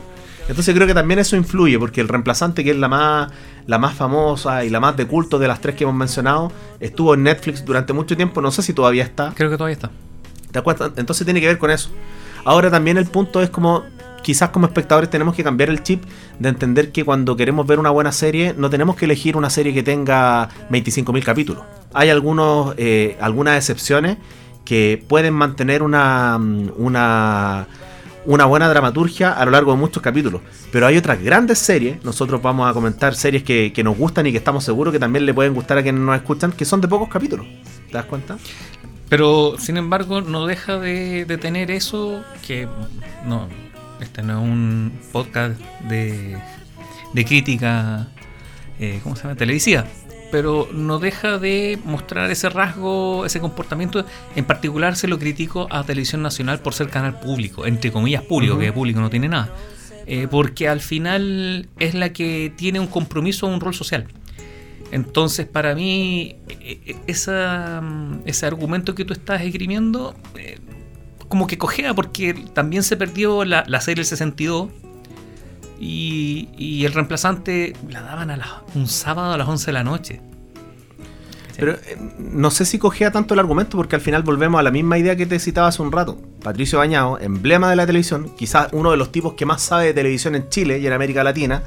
Entonces 0.49 0.76
creo 0.76 0.86
que 0.86 0.93
también 0.93 1.18
eso 1.18 1.38
influye, 1.38 1.80
porque 1.80 2.01
el 2.01 2.10
reemplazante, 2.10 2.66
que 2.66 2.72
es 2.72 2.78
la 2.78 2.89
más, 2.89 3.32
la 3.66 3.78
más 3.78 3.93
famosa 3.93 4.66
y 4.66 4.70
la 4.70 4.82
más 4.82 4.97
de 4.97 5.08
culto 5.08 5.39
de 5.39 5.47
las 5.47 5.62
tres 5.62 5.76
que 5.76 5.86
hemos 5.86 5.95
mencionado, 5.95 6.51
estuvo 6.82 7.14
en 7.14 7.24
Netflix 7.24 7.64
durante 7.64 7.93
mucho 7.93 8.18
tiempo, 8.18 8.41
no 8.41 8.51
sé 8.51 8.62
si 8.62 8.74
todavía 8.74 9.05
está. 9.05 9.32
Creo 9.34 9.49
que 9.49 9.55
todavía 9.55 9.76
está. 9.76 9.88
¿Te 9.88 10.53
das 10.53 10.64
cuenta? 10.64 10.91
Entonces 10.97 11.24
tiene 11.24 11.39
que 11.39 11.47
ver 11.47 11.58
con 11.58 11.72
eso. 11.72 11.89
Ahora 12.43 12.70
también 12.70 12.97
el 12.97 13.05
punto 13.05 13.41
es 13.41 13.49
como, 13.49 13.86
quizás 14.22 14.49
como 14.49 14.66
espectadores 14.66 15.10
tenemos 15.10 15.34
que 15.34 15.45
cambiar 15.45 15.70
el 15.70 15.82
chip 15.82 16.03
de 16.39 16.49
entender 16.49 16.91
que 16.91 17.05
cuando 17.05 17.38
queremos 17.38 17.66
ver 17.66 17.80
una 17.80 17.89
buena 17.89 18.12
serie, 18.12 18.53
no 18.58 18.70
tenemos 18.70 18.97
que 18.97 19.05
elegir 19.05 19.38
una 19.38 19.49
serie 19.49 19.74
que 19.74 19.84
tenga 19.84 20.49
25.000 20.70 21.24
capítulos. 21.24 21.64
Hay 21.94 22.10
algunos, 22.10 22.74
eh, 22.78 23.18
algunas 23.20 23.58
excepciones 23.58 24.18
que 24.66 25.04
pueden 25.08 25.34
mantener 25.34 25.82
una, 25.82 26.38
mm, 26.38 26.72
una, 26.78 27.68
una 28.26 28.46
buena 28.46 28.68
dramaturgia 28.68 29.32
a 29.32 29.46
lo 29.46 29.52
largo 29.52 29.72
de 29.72 29.78
muchos 29.78 30.04
capítulos. 30.04 30.42
Pero 30.72 30.86
hay 30.86 30.98
otras 30.98 31.22
grandes 31.24 31.60
series, 31.60 32.04
nosotros 32.04 32.42
vamos 32.42 32.70
a 32.70 32.74
comentar 32.74 33.16
series 33.16 33.44
que, 33.44 33.82
nos 33.84 33.98
gustan 33.98 34.28
y 34.28 34.32
que 34.32 34.38
estamos 34.38 34.66
seguros 34.66 34.92
que 34.92 35.00
también 35.00 35.26
le 35.26 35.34
pueden 35.34 35.54
gustar 35.54 35.78
a 35.78 35.84
quienes 35.84 36.02
nos 36.02 36.16
escuchan, 36.16 36.52
que 36.52 36.66
son 36.66 36.82
de 36.82 36.90
pocos 36.90 37.08
capítulos. 37.08 37.46
¿Te 37.88 37.94
das 37.94 38.06
cuenta? 38.06 38.38
Pero 39.08 39.56
sin 39.58 39.78
embargo 39.78 40.20
no 40.20 40.46
deja 40.46 40.78
de, 40.78 41.24
de 41.24 41.38
tener 41.38 41.72
eso 41.72 42.22
que 42.46 42.68
no, 43.26 43.48
este 44.02 44.22
no 44.22 44.42
es 44.42 44.44
un 44.44 45.00
podcast 45.14 45.60
de, 45.88 46.38
de 47.14 47.26
crítica, 47.26 48.08
eh, 48.80 49.00
¿cómo 49.04 49.16
se 49.16 49.24
llama? 49.24 49.36
Televisiva. 49.36 49.86
Pero 50.32 50.70
no 50.72 51.00
deja 51.00 51.38
de 51.38 51.80
mostrar 51.86 52.30
ese 52.32 52.50
rasgo, 52.50 53.26
ese 53.26 53.40
comportamiento. 53.40 54.06
En 54.36 54.46
particular 54.46 54.96
se 54.96 55.08
lo 55.08 55.20
critico 55.20 55.68
a 55.70 55.84
Televisión 55.84 56.22
Nacional 56.22 56.60
por 56.60 56.74
ser 56.74 56.90
canal 56.90 57.20
público, 57.20 57.66
entre 57.66 57.92
comillas 57.92 58.24
público, 58.24 58.58
que 58.58 58.72
público 58.72 59.00
no 59.00 59.10
tiene 59.10 59.30
nada. 59.30 59.54
Eh, 60.06 60.28
porque 60.30 60.70
al 60.70 60.80
final 60.80 61.68
es 61.80 61.94
la 61.94 62.14
que 62.14 62.54
tiene 62.56 62.80
un 62.80 62.88
compromiso, 62.88 63.48
un 63.48 63.60
rol 63.60 63.74
social. 63.74 64.08
Entonces, 64.92 65.46
para 65.46 65.76
mí, 65.76 66.38
eh, 66.50 66.80
eh, 66.86 66.96
esa, 67.08 67.82
mm, 67.82 68.22
ese 68.26 68.46
argumento 68.46 68.96
que 68.96 69.06
tú 69.06 69.14
estás 69.14 69.42
esgrimiendo, 69.42 70.16
eh, 70.38 70.60
como 71.28 71.48
que 71.48 71.58
cojea, 71.58 71.94
porque 71.94 72.34
también 72.54 72.84
se 72.84 72.96
perdió 72.96 73.44
la, 73.44 73.66
la 73.68 73.82
serie 73.82 74.02
del 74.02 74.06
62 74.06 74.70
y, 75.80 76.84
el 76.86 76.94
reemplazante 76.94 77.74
la 77.90 78.02
daban 78.02 78.30
a 78.32 78.38
las- 78.38 78.50
un 78.76 78.88
sábado 78.88 79.34
a 79.34 79.38
las 79.38 79.48
11 79.48 79.68
de 79.68 79.74
la 79.74 79.84
noche. 79.84 80.22
Pero 81.58 81.72
eh, 81.74 81.98
no 82.20 82.52
sé 82.52 82.66
si 82.66 82.78
cogea 82.78 83.12
tanto 83.12 83.34
el 83.34 83.40
argumento 83.40 83.78
porque 83.78 83.96
al 83.96 84.02
final 84.02 84.22
volvemos 84.22 84.60
a 84.60 84.64
la 84.64 84.70
misma 84.72 84.98
idea 85.00 85.16
que 85.16 85.26
te 85.26 85.40
citaba 85.40 85.68
hace 85.70 85.82
un 85.82 85.92
rato. 85.92 86.18
Patricio 86.44 86.78
Bañado, 86.78 87.18
emblema 87.20 87.70
de 87.70 87.76
la 87.76 87.86
televisión, 87.88 88.32
quizás 88.38 88.68
uno 88.74 88.92
de 88.92 88.98
los 88.98 89.12
tipos 89.12 89.34
que 89.34 89.46
más 89.46 89.62
sabe 89.64 89.86
de 89.86 89.94
televisión 89.96 90.36
en 90.36 90.50
Chile 90.50 90.78
y 90.78 90.86
en 90.86 90.94
América 90.94 91.24
Latina, 91.24 91.64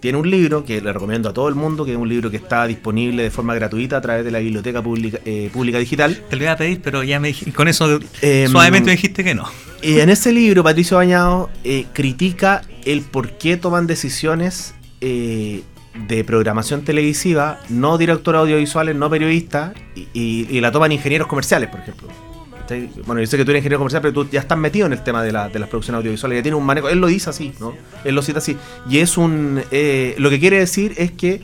tiene 0.00 0.18
un 0.18 0.30
libro 0.30 0.64
que 0.64 0.80
le 0.80 0.92
recomiendo 0.92 1.28
a 1.28 1.32
todo 1.32 1.48
el 1.48 1.54
mundo, 1.54 1.84
que 1.84 1.92
es 1.92 1.96
un 1.98 2.08
libro 2.08 2.30
que 2.30 2.36
está 2.36 2.66
disponible 2.66 3.22
de 3.22 3.30
forma 3.30 3.54
gratuita 3.54 3.96
a 3.96 4.00
través 4.00 4.24
de 4.24 4.30
la 4.30 4.38
Biblioteca 4.40 4.82
Pública, 4.82 5.18
eh, 5.24 5.50
Pública 5.52 5.78
Digital. 5.78 6.22
Te 6.28 6.36
lo 6.36 6.42
iba 6.42 6.52
a 6.52 6.56
pedir, 6.56 6.80
pero 6.82 7.02
ya 7.02 7.18
me 7.20 7.34
con 7.54 7.68
eso 7.68 7.98
Em, 8.22 8.50
suavemente 8.50 8.86
me 8.86 8.92
dijiste 8.92 9.24
que 9.24 9.34
no. 9.34 9.44
Y 9.82 10.00
en 10.00 10.10
ese 10.10 10.32
libro, 10.32 10.62
Patricio 10.62 10.96
Bañado 10.96 11.48
eh, 11.64 11.86
critica 11.92 12.62
el 12.84 13.00
por 13.02 13.30
qué 13.32 13.56
toman 13.56 13.86
decisiones 13.86 14.74
eh, 15.00 15.62
de 16.08 16.24
programación 16.24 16.82
televisiva, 16.82 17.58
no 17.70 17.96
directores 17.96 18.38
audiovisuales, 18.40 18.94
no 18.96 19.08
periodistas, 19.08 19.72
y, 19.94 20.06
y- 20.12 20.46
y 20.50 20.60
la 20.60 20.70
toman 20.72 20.92
ingenieros 20.92 21.26
comerciales, 21.26 21.70
por 21.70 21.80
ejemplo. 21.80 22.08
Bueno, 23.06 23.20
yo 23.20 23.26
sé 23.26 23.36
que 23.36 23.44
tú 23.44 23.50
eres 23.52 23.60
ingeniero 23.60 23.78
comercial, 23.78 24.02
pero 24.02 24.12
tú 24.14 24.28
ya 24.30 24.40
estás 24.40 24.58
metido 24.58 24.86
en 24.86 24.92
el 24.92 25.02
tema 25.02 25.22
de, 25.22 25.32
la- 25.32 25.48
de 25.48 25.58
las 25.58 25.68
producciones 25.68 25.98
audiovisuales, 25.98 26.38
ya 26.38 26.42
tienes 26.42 26.58
un 26.58 26.66
manejo, 26.66 26.88
él 26.88 26.98
lo 26.98 27.06
dice 27.06 27.30
así, 27.30 27.52
¿no? 27.60 27.74
Él 28.04 28.14
lo 28.14 28.22
cita 28.22 28.38
así. 28.38 28.56
Y 28.88 28.98
es 28.98 29.16
un... 29.16 29.62
eh, 29.70 30.14
lo 30.18 30.30
que 30.30 30.38
quiere 30.40 30.58
decir 30.58 30.94
es 30.96 31.12
que 31.12 31.42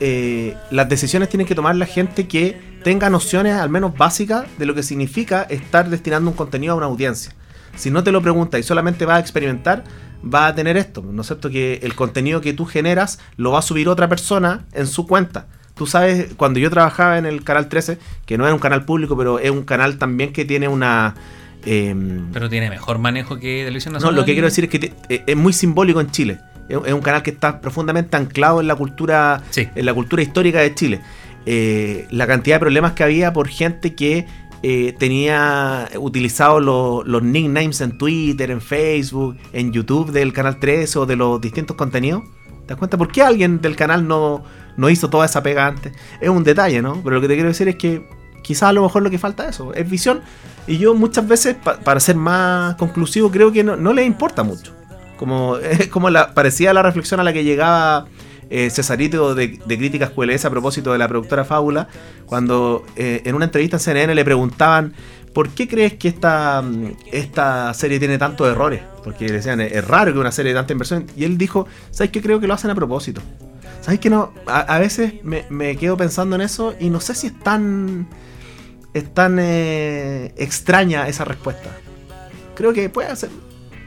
eh, 0.00 0.56
las 0.70 0.88
decisiones 0.88 1.28
tienen 1.28 1.46
que 1.46 1.54
tomar 1.54 1.76
la 1.76 1.86
gente 1.86 2.26
que 2.26 2.58
tenga 2.82 3.08
nociones 3.10 3.54
al 3.54 3.70
menos 3.70 3.96
básicas 3.96 4.46
de 4.58 4.66
lo 4.66 4.74
que 4.74 4.82
significa 4.82 5.42
estar 5.42 5.88
destinando 5.88 6.30
un 6.30 6.36
contenido 6.36 6.72
a 6.72 6.76
una 6.76 6.86
audiencia. 6.86 7.34
Si 7.76 7.90
no 7.90 8.02
te 8.02 8.10
lo 8.12 8.20
preguntas 8.20 8.58
y 8.60 8.62
solamente 8.64 9.04
vas 9.06 9.16
a 9.16 9.20
experimentar, 9.20 9.84
va 10.22 10.46
a 10.48 10.54
tener 10.54 10.76
esto, 10.76 11.02
¿no 11.02 11.22
es 11.22 11.26
cierto? 11.28 11.48
Que 11.50 11.80
el 11.82 11.94
contenido 11.94 12.40
que 12.40 12.52
tú 12.52 12.64
generas 12.66 13.18
lo 13.36 13.52
va 13.52 13.60
a 13.60 13.62
subir 13.62 13.88
otra 13.88 14.08
persona 14.08 14.66
en 14.72 14.86
su 14.86 15.06
cuenta. 15.06 15.46
Tú 15.74 15.86
sabes, 15.86 16.34
cuando 16.36 16.58
yo 16.60 16.70
trabajaba 16.70 17.18
en 17.18 17.26
el 17.26 17.42
canal 17.44 17.68
13, 17.68 17.98
que 18.26 18.36
no 18.38 18.46
es 18.46 18.52
un 18.52 18.58
canal 18.58 18.84
público, 18.84 19.16
pero 19.16 19.38
es 19.38 19.50
un 19.50 19.62
canal 19.62 19.98
también 19.98 20.32
que 20.32 20.44
tiene 20.44 20.68
una... 20.68 21.14
em, 21.64 22.30
Pero 22.32 22.48
tiene 22.48 22.68
mejor 22.70 22.98
manejo 22.98 23.36
que 23.38 23.62
Televisión 23.64 23.92
no, 23.92 23.98
Nacional. 23.98 24.16
lo 24.16 24.24
que 24.24 24.32
quiero 24.32 24.46
decir 24.48 24.64
es 24.64 24.70
que 24.70 24.78
te- 24.78 24.94
eh, 25.08 25.24
es 25.26 25.36
muy 25.36 25.52
simbólico 25.52 26.00
en 26.00 26.10
Chile. 26.10 26.38
Es, 26.68 26.78
es 26.86 26.92
un 26.92 27.00
canal 27.00 27.22
que 27.22 27.30
está 27.30 27.60
profundamente 27.60 28.16
anclado 28.16 28.60
en 28.60 28.66
la 28.68 28.74
cultura, 28.76 29.42
Sí. 29.50 29.68
en 29.74 29.86
la 29.86 29.94
cultura 29.94 30.22
histórica 30.22 30.60
de 30.60 30.74
Chile. 30.74 31.00
Eh, 31.46 32.06
la 32.10 32.26
cantidad 32.26 32.56
de 32.56 32.60
problemas 32.60 32.92
que 32.92 33.02
había 33.02 33.32
por 33.32 33.48
gente 33.48 33.94
que 33.94 34.26
eh, 34.64 34.94
tenía 34.98 35.88
utilizado 35.98 36.60
lo- 36.60 37.02
los 37.04 37.22
nicknames 37.22 37.80
en 37.80 37.98
Twitter, 37.98 38.50
en 38.52 38.60
Facebook, 38.60 39.36
en 39.52 39.72
YouTube 39.72 40.12
del 40.12 40.32
canal 40.32 40.60
13 40.60 41.00
o 41.00 41.06
de 41.06 41.16
los 41.16 41.40
distintos 41.40 41.76
contenidos. 41.76 42.22
¿Te 42.66 42.68
das 42.68 42.76
cuenta? 42.78 42.96
¿Por 42.96 43.10
qué 43.10 43.22
alguien 43.22 43.60
del 43.60 43.74
canal 43.74 44.06
no, 44.06 44.44
no 44.76 44.90
hizo 44.90 45.10
toda 45.10 45.26
esa 45.26 45.42
pega 45.42 45.66
antes? 45.66 45.92
Es 46.20 46.28
un 46.28 46.44
detalle, 46.44 46.82
¿no? 46.82 47.00
Pero 47.02 47.16
lo 47.16 47.20
que 47.22 47.28
te 47.28 47.34
quiero 47.34 47.48
decir 47.48 47.68
es 47.68 47.76
que 47.76 48.08
quizás 48.42 48.64
a 48.64 48.72
lo 48.72 48.82
mejor 48.82 49.02
lo 49.02 49.10
que 49.10 49.18
falta 49.18 49.44
es 49.44 49.50
eso, 49.56 49.72
es 49.74 49.88
visión. 49.88 50.20
Y 50.66 50.78
yo 50.78 50.94
muchas 50.94 51.26
veces, 51.26 51.56
pa- 51.56 51.78
para 51.78 52.00
ser 52.00 52.16
más 52.16 52.76
conclusivo, 52.76 53.30
creo 53.30 53.52
que 53.52 53.64
no, 53.64 53.92
les 53.92 54.06
importa 54.06 54.42
mucho. 54.42 54.72
Como, 55.16 55.56
como 55.90 56.10
la, 56.10 56.34
parecía 56.34 56.72
la 56.72 56.82
reflexión 56.82 57.20
a 57.20 57.24
la 57.24 57.32
que 57.32 57.44
llegaba 57.44 58.06
eh, 58.50 58.70
Cesarito 58.70 59.34
de, 59.34 59.58
Críticas 59.58 60.10
QLS 60.10 60.44
a 60.44 60.50
propósito 60.50 60.92
de 60.92 60.98
la 60.98 61.08
productora 61.08 61.44
Fábula, 61.44 61.88
cuando 62.26 62.84
eh, 62.96 63.22
en 63.24 63.34
una 63.34 63.46
entrevista 63.46 63.76
en 63.76 63.80
CNN 63.80 64.14
le 64.14 64.24
preguntaban 64.24 64.94
¿por 65.32 65.48
qué 65.50 65.66
crees 65.66 65.94
que 65.94 66.08
esta, 66.08 66.62
esta 67.10 67.72
serie 67.74 67.98
tiene 67.98 68.18
tantos 68.18 68.46
errores? 68.48 68.82
Porque 69.02 69.26
le 69.26 69.34
decían, 69.34 69.60
es 69.60 69.86
raro 69.86 70.12
que 70.12 70.18
una 70.18 70.32
serie 70.32 70.52
de 70.52 70.58
tanta 70.58 70.72
inversión. 70.72 71.06
Y 71.16 71.24
él 71.24 71.38
dijo, 71.38 71.66
¿sabes 71.90 72.10
qué? 72.12 72.20
Creo 72.20 72.38
que 72.40 72.46
lo 72.46 72.54
hacen 72.54 72.70
a 72.70 72.74
propósito. 72.74 73.22
¿Sabes 73.82 74.00
que 74.00 74.08
no? 74.08 74.32
A, 74.46 74.60
a 74.60 74.78
veces 74.78 75.22
me, 75.24 75.44
me 75.50 75.76
quedo 75.76 75.96
pensando 75.96 76.36
en 76.36 76.42
eso 76.42 76.74
y 76.80 76.88
no 76.88 77.00
sé 77.00 77.14
si 77.14 77.26
es 77.26 77.38
tan, 77.40 78.08
es 78.94 79.12
tan 79.12 79.38
eh, 79.40 80.32
extraña 80.36 81.08
esa 81.08 81.24
respuesta. 81.24 81.68
Creo 82.54 82.72
que 82.72 82.88
puede 82.88 83.14
ser. 83.16 83.30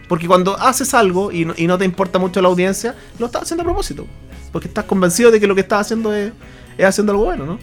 Porque 0.07 0.27
cuando 0.27 0.55
haces 0.59 0.93
algo 0.93 1.31
y 1.31 1.45
no, 1.45 1.53
y 1.57 1.65
no 1.65 1.77
te 1.77 1.85
importa 1.85 2.19
mucho 2.19 2.41
la 2.41 2.49
audiencia, 2.49 2.93
lo 3.17 3.27
estás 3.27 3.43
haciendo 3.43 3.63
a 3.63 3.65
propósito. 3.65 4.05
Porque 4.51 4.67
estás 4.67 4.85
convencido 4.85 5.31
de 5.31 5.39
que 5.39 5.47
lo 5.47 5.55
que 5.55 5.61
estás 5.61 5.81
haciendo 5.81 6.13
es, 6.13 6.31
es 6.77 6.85
haciendo 6.85 7.13
algo 7.13 7.25
bueno, 7.25 7.45
¿no? 7.45 7.59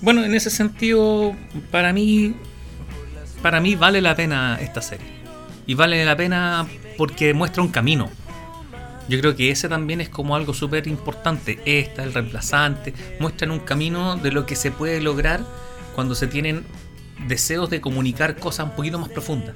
Bueno, 0.00 0.24
en 0.24 0.34
ese 0.34 0.50
sentido, 0.50 1.36
para 1.70 1.92
mí, 1.92 2.34
para 3.42 3.60
mí 3.60 3.76
vale 3.76 4.00
la 4.00 4.16
pena 4.16 4.58
esta 4.60 4.82
serie. 4.82 5.06
Y 5.66 5.74
vale 5.74 6.04
la 6.04 6.16
pena 6.16 6.66
porque 6.96 7.32
muestra 7.34 7.62
un 7.62 7.68
camino. 7.68 8.10
Yo 9.08 9.20
creo 9.20 9.36
que 9.36 9.50
ese 9.50 9.68
también 9.68 10.00
es 10.00 10.08
como 10.08 10.34
algo 10.34 10.54
súper 10.54 10.86
importante. 10.86 11.60
Esta, 11.64 12.02
el 12.04 12.14
reemplazante, 12.14 12.94
muestran 13.20 13.50
un 13.50 13.60
camino 13.60 14.16
de 14.16 14.32
lo 14.32 14.46
que 14.46 14.56
se 14.56 14.70
puede 14.70 15.00
lograr 15.00 15.44
cuando 15.94 16.14
se 16.14 16.26
tienen 16.26 16.64
deseos 17.28 17.70
de 17.70 17.80
comunicar 17.80 18.36
cosas 18.36 18.66
un 18.66 18.76
poquito 18.76 18.98
más 18.98 19.10
profundas. 19.10 19.54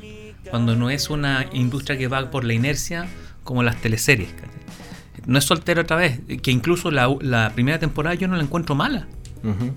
Cuando 0.50 0.76
no 0.76 0.90
es 0.90 1.10
una 1.10 1.46
industria 1.52 1.98
que 1.98 2.08
va 2.08 2.30
por 2.30 2.44
la 2.44 2.52
inercia 2.54 3.08
como 3.44 3.62
las 3.62 3.80
teleseries. 3.80 4.30
¿cachai? 4.32 4.50
No 5.26 5.38
es 5.38 5.44
soltero 5.44 5.82
otra 5.82 5.96
vez, 5.96 6.20
que 6.42 6.50
incluso 6.50 6.90
la, 6.90 7.14
la 7.20 7.52
primera 7.54 7.78
temporada 7.78 8.14
yo 8.14 8.28
no 8.28 8.36
la 8.36 8.42
encuentro 8.42 8.74
mala. 8.74 9.08
Ujú. 9.42 9.72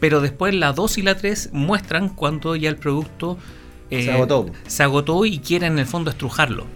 Pero 0.00 0.20
después 0.20 0.54
la 0.54 0.72
2 0.72 0.98
y 0.98 1.02
la 1.02 1.16
3 1.16 1.50
muestran 1.52 2.08
cuando 2.10 2.54
ya 2.56 2.68
el 2.68 2.76
producto 2.76 3.38
eh, 3.90 4.04
Se 4.04 4.12
agotó. 4.12 4.46
se 4.66 4.82
agotó 4.82 5.24
y 5.24 5.38
quieren 5.38 5.74
en 5.74 5.78
el 5.80 5.86
fondo 5.86 6.10
estrujarlo. 6.10 6.66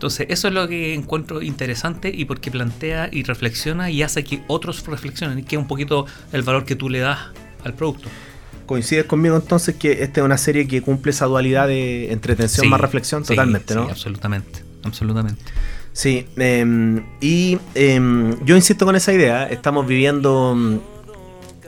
Entonces 0.00 0.28
eso 0.30 0.48
es 0.48 0.54
lo 0.54 0.66
que 0.66 0.94
encuentro 0.94 1.42
interesante 1.42 2.10
y 2.10 2.24
porque 2.24 2.50
plantea 2.50 3.10
y 3.12 3.22
reflexiona 3.22 3.90
y 3.90 4.02
hace 4.02 4.24
que 4.24 4.42
otros 4.46 4.86
reflexionen, 4.86 5.44
que 5.44 5.56
es 5.56 5.60
un 5.60 5.68
poquito 5.68 6.06
el 6.32 6.40
valor 6.40 6.64
que 6.64 6.74
tú 6.74 6.88
le 6.88 7.00
das 7.00 7.18
al 7.64 7.74
producto. 7.74 8.08
¿Coincides 8.64 9.04
conmigo 9.04 9.36
entonces 9.36 9.74
que 9.74 10.02
esta 10.02 10.20
es 10.20 10.24
una 10.24 10.38
serie 10.38 10.66
que 10.66 10.80
cumple 10.80 11.10
esa 11.10 11.26
dualidad 11.26 11.68
de 11.68 12.12
entretención 12.14 12.64
Sí, 12.64 12.70
más 12.70 12.80
reflexión? 12.80 13.26
sí, 13.26 13.34
Totalmente, 13.34 13.74
sí, 13.74 13.78
¿no? 13.78 13.88
absolutamente, 13.90 14.62
absolutamente. 14.84 15.42
Sí, 15.92 16.26
em, 16.38 17.04
y 17.20 17.58
em, 17.74 18.42
yo 18.46 18.56
insisto 18.56 18.86
con 18.86 18.96
esa 18.96 19.12
idea. 19.12 19.50
Estamos 19.50 19.86
viviendo 19.86 20.54
mm, 20.56 20.78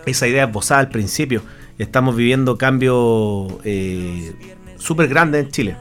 esa 0.06 0.26
idea 0.26 0.44
esbozada 0.44 0.80
al 0.80 0.88
principio. 0.88 1.42
Estamos 1.76 2.16
viviendo 2.16 2.56
cambios 2.56 3.52
eh, 3.64 4.32
súper 4.78 5.08
grandes 5.08 5.44
en 5.44 5.50
Chile. 5.50 5.76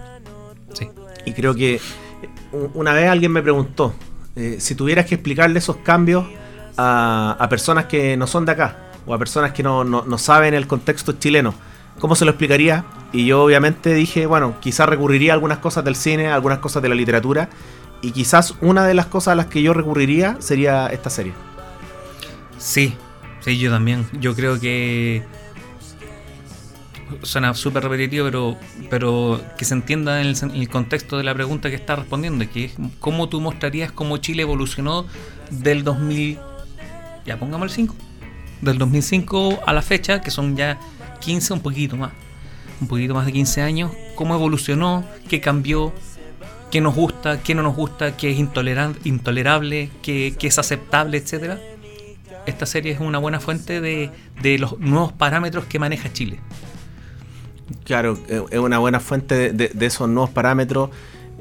Sí. 0.73 0.89
Y 1.25 1.31
creo 1.31 1.55
que 1.55 1.79
una 2.73 2.93
vez 2.93 3.09
alguien 3.09 3.31
me 3.31 3.41
preguntó 3.41 3.93
eh, 4.35 4.57
si 4.59 4.75
tuvieras 4.75 5.05
que 5.05 5.15
explicarle 5.15 5.59
esos 5.59 5.77
cambios 5.77 6.25
a, 6.77 7.35
a 7.39 7.49
personas 7.49 7.85
que 7.85 8.15
no 8.17 8.27
son 8.27 8.45
de 8.45 8.53
acá 8.53 8.77
o 9.05 9.13
a 9.13 9.17
personas 9.19 9.51
que 9.51 9.63
no, 9.63 9.83
no- 9.83 10.03
no 10.05 10.17
saben 10.17 10.53
el 10.53 10.67
contexto 10.67 11.13
chileno, 11.13 11.53
¿cómo 11.99 12.15
se 12.15 12.23
lo 12.25 12.31
explicaría? 12.31 12.85
Y 13.13 13.25
yo 13.25 13.43
obviamente 13.43 13.93
dije, 13.93 14.25
bueno, 14.25 14.55
quizás 14.61 14.87
recurriría 14.87 15.33
a 15.33 15.35
algunas 15.35 15.57
cosas 15.57 15.83
del 15.83 15.95
cine, 15.95 16.27
a 16.27 16.35
algunas 16.35 16.59
cosas 16.59 16.81
de 16.83 16.89
la 16.89 16.95
literatura, 16.95 17.49
y 18.01 18.11
quizás 18.11 18.55
una 18.61 18.85
de 18.85 18.93
las 18.93 19.07
cosas 19.07 19.33
a 19.33 19.35
las 19.35 19.47
que 19.47 19.61
yo 19.61 19.73
recurriría 19.73 20.37
sería 20.39 20.87
esta 20.87 21.09
serie. 21.09 21.33
Sí, 22.57 22.95
sí, 23.41 23.57
yo 23.57 23.69
también. 23.71 24.07
Yo 24.19 24.33
creo 24.35 24.59
que 24.59 25.23
suena 27.24 27.53
súper 27.53 27.84
repetitivo, 27.84 28.26
pero, 28.26 28.57
pero 28.89 29.41
que 29.57 29.66
se 29.66 29.74
entienda 29.74 30.22
en 30.22 30.28
el, 30.28 30.38
en 30.41 30.51
el 30.55 30.70
contexto 30.70 31.18
de 31.18 31.24
la 31.24 31.34
pregunta 31.34 31.70
que 31.70 31.76
está 31.76 31.95
respondiendo, 31.95 32.49
que 32.49 32.66
es 32.66 32.74
cómo 32.99 33.30
tú 33.30 33.41
mostrarías 33.41 33.91
cómo 33.91 34.18
Chile 34.18 34.43
evolucionó 34.43 35.05
del 35.49 35.84
2000, 35.84 36.38
ya 37.26 37.38
pongamos 37.38 37.66
el 37.68 37.72
5, 37.72 37.95
del 38.62 38.78
2005 38.78 39.59
a 39.66 39.74
la 39.74 39.82
fecha, 39.82 40.22
que 40.22 40.32
son 40.32 40.55
ya 40.55 40.80
15, 41.20 41.53
un 41.53 41.62
poquito 41.62 41.97
más, 41.97 42.12
un 42.80 42.88
poquito 42.88 43.14
más 43.14 43.26
de 43.26 43.34
15 43.34 43.62
años, 43.62 43.91
cómo 44.16 44.36
evolucionó, 44.36 45.05
qué 45.30 45.41
cambió, 45.41 45.93
qué 46.72 46.82
nos 46.82 46.95
gusta, 46.95 47.41
qué 47.41 47.55
no 47.55 47.64
nos 47.64 47.76
gusta, 47.76 48.18
qué 48.18 48.32
es 48.32 48.39
intolerable, 48.39 49.89
qué, 50.01 50.36
qué 50.38 50.47
es 50.47 50.57
aceptable, 50.57 51.18
etcétera 51.18 51.59
esta 52.45 52.66
serie 52.66 52.91
es 52.93 52.99
una 52.99 53.20
buena 53.20 53.39
fuente 53.39 53.82
de, 53.82 54.09
de 54.41 54.57
los 54.57 54.80
nuevos 54.80 55.14
parámetros 55.14 55.66
que 55.66 55.80
maneja 55.80 56.12
Chile. 56.12 56.39
Claro, 57.84 58.17
eh, 58.28 58.41
es 58.51 58.59
una 58.59 58.80
buena 58.80 58.99
fuente 58.99 59.36
de, 59.36 59.51
de- 59.53 59.69
de 59.74 59.86
esos 59.86 60.09
nuevos 60.09 60.30
parámetros. 60.30 60.89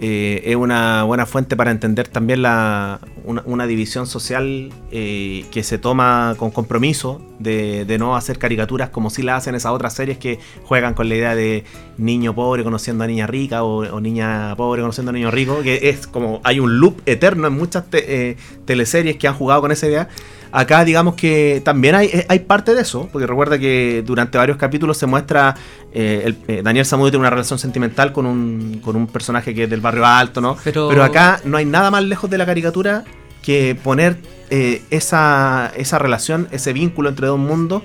eh, 0.03 0.43
es 0.47 0.57
una 0.57 1.03
buena 1.03 1.26
fuente 1.26 1.57
para 1.57 1.70
entender 1.70 2.09
también 2.09 2.41
la, 2.41 3.01
una, 3.26 3.66
división 3.66 4.07
social 4.07 4.72
eh, 4.91 5.45
que 5.51 5.62
se 5.62 5.76
toma 5.76 6.37
con 6.39 6.51
compromiso 6.51 7.20
de, 7.39 7.85
de 7.85 7.99
no 7.99 8.16
hacer 8.16 8.39
caricaturas 8.39 8.89
como 8.89 9.11
si 9.11 9.22
la 9.22 9.37
hacen 9.37 9.55
esas 9.55 9.72
otras 9.72 9.93
series 9.93 10.16
que 10.16 10.39
juegan 10.64 10.95
con 10.95 11.11
la 11.11 11.16
idea 11.16 11.35
de 11.35 11.64
niño 11.99 12.35
pobre 12.35 12.64
conociendo 12.64 13.05
a 13.05 13.07
niña 13.09 13.26
rica 13.26 13.62
o, 13.62 14.01
niña 14.01 14.55
pobre 14.57 14.81
conociendo 14.81 15.11
a 15.11 15.12
niño 15.12 15.31
rico, 15.31 15.61
que 15.62 15.91
es 15.91 16.07
como 16.07 16.41
hay 16.45 16.61
un 16.61 16.81
loop 16.81 17.03
eterno 17.05 17.49
en 17.49 17.53
muchas 17.53 17.85
te- 17.91 18.39
teleseries 18.64 19.16
que 19.18 19.28
han 19.28 19.35
jugado 19.35 19.61
con 19.61 19.70
esa 19.70 19.87
idea. 19.87 20.09
Acá 20.53 20.84
digamos 20.84 21.14
que 21.14 21.62
también 21.64 21.94
hay, 21.94 22.07
eh, 22.09 22.26
hay 22.28 22.40
parte 22.40 22.74
de 22.74 22.82
eso, 22.82 23.09
porque 23.12 23.26
recuerda 23.26 23.59
que 23.59 24.03
durante 24.05 24.36
varios 24.38 24.57
capítulos 24.57 24.96
se 24.98 25.07
muestra 25.07 25.55
eh, 25.92 26.22
el- 26.24 26.36
eh, 26.48 26.61
Daniel 26.62 26.84
Samudio 26.84 27.11
tiene 27.12 27.20
una 27.22 27.30
relación 27.30 27.59
sentimental 27.59 28.12
con 28.12 28.26
un, 28.26 28.80
con 28.82 28.96
un 28.96 29.07
personaje 29.07 29.55
que 29.55 29.64
es 29.64 29.70
del 29.70 29.80
barrio 29.80 30.05
alto, 30.07 30.40
¿no? 30.40 30.57
Pero- 30.64 30.88
Pero 30.88 31.05
acá 31.05 31.40
no 31.44 31.57
hay 31.57 31.64
nada 31.64 31.90
más 31.90 32.03
lejos 32.05 32.28
de 32.30 32.38
la 32.38 32.46
caricatura 32.46 33.05
que 33.42 33.74
poner 33.80 34.16
eh, 34.51 34.82
esa, 34.90 35.72
esa 35.76 35.98
relación, 35.98 36.48
ese 36.51 36.72
vínculo 36.72 37.09
entre 37.09 37.26
dos 37.28 37.38
mundos 37.38 37.82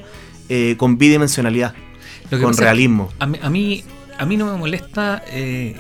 eh, 0.50 0.76
con 0.78 0.98
bidimensionalidad, 0.98 1.74
con 2.42 2.52
realismo. 2.64 3.10
A 3.20 3.26
mí, 3.28 3.40
a 3.42 3.50
mí, 3.50 3.84
a 4.18 4.26
mí 4.26 4.38
no 4.38 4.52
me 4.52 4.58
molesta 4.58 5.24
eh, 5.28 5.76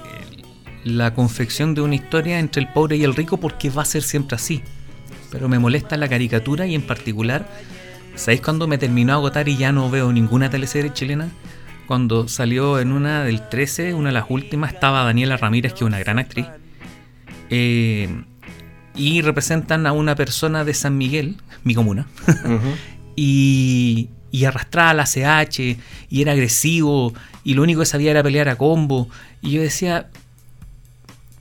la 0.83 1.13
confección 1.15 1.73
de 1.73 1.81
una 1.81 1.95
historia 1.95 2.37
entre 2.39 2.61
el 2.61 2.67
pobre 2.71 2.95
y 2.97 3.03
el 3.03 3.15
rico 3.15 3.37
porque 3.37 3.69
va 3.71 3.81
a 3.81 3.85
ser 3.85 4.03
siempre 4.03 4.35
así. 4.35 4.61
Pero 5.35 5.49
me 5.49 5.59
molesta 5.59 5.97
la 5.97 6.07
caricatura 6.07 6.65
y 6.65 6.75
en 6.75 6.81
particular, 6.81 7.45
¿sabéis 8.15 8.39
cuándo 8.39 8.69
me 8.69 8.77
terminó 8.77 9.11
a 9.11 9.15
agotar 9.17 9.49
y 9.49 9.57
ya 9.57 9.73
no 9.73 9.89
veo 9.89 10.13
ninguna 10.13 10.49
teleserie 10.49 10.93
chilena? 10.93 11.27
Cuando 11.87 12.29
salió 12.29 12.79
en 12.79 12.93
una 12.93 13.25
del 13.25 13.49
13, 13.49 13.93
una 13.95 14.09
de 14.09 14.13
las 14.13 14.27
últimas, 14.29 14.73
estaba 14.73 15.03
Daniela 15.03 15.35
Ramírez, 15.35 15.73
que 15.73 15.79
es 15.79 15.87
una 15.87 15.99
gran 15.99 16.19
actriz. 16.19 16.45
eh, 17.49 18.23
y 18.95 19.21
representan 19.21 19.85
a 19.87 19.91
una 19.91 20.15
persona 20.15 20.63
de 20.63 20.73
San 20.73 20.97
Miguel, 20.97 21.35
mi 21.65 21.75
comuna, 21.75 22.07
y, 23.17 24.07
y 24.31 24.45
arrastraba 24.45 24.93
la 24.93 25.03
CH 25.03 25.59
y 26.09 26.21
era 26.21 26.31
agresivo 26.31 27.13
y 27.43 27.55
lo 27.55 27.63
único 27.63 27.81
que 27.81 27.87
sabía 27.87 28.11
era 28.11 28.23
pelear 28.23 28.47
a 28.47 28.55
combo 28.55 29.09
y 29.41 29.51
yo 29.51 29.61
decía 29.61 30.07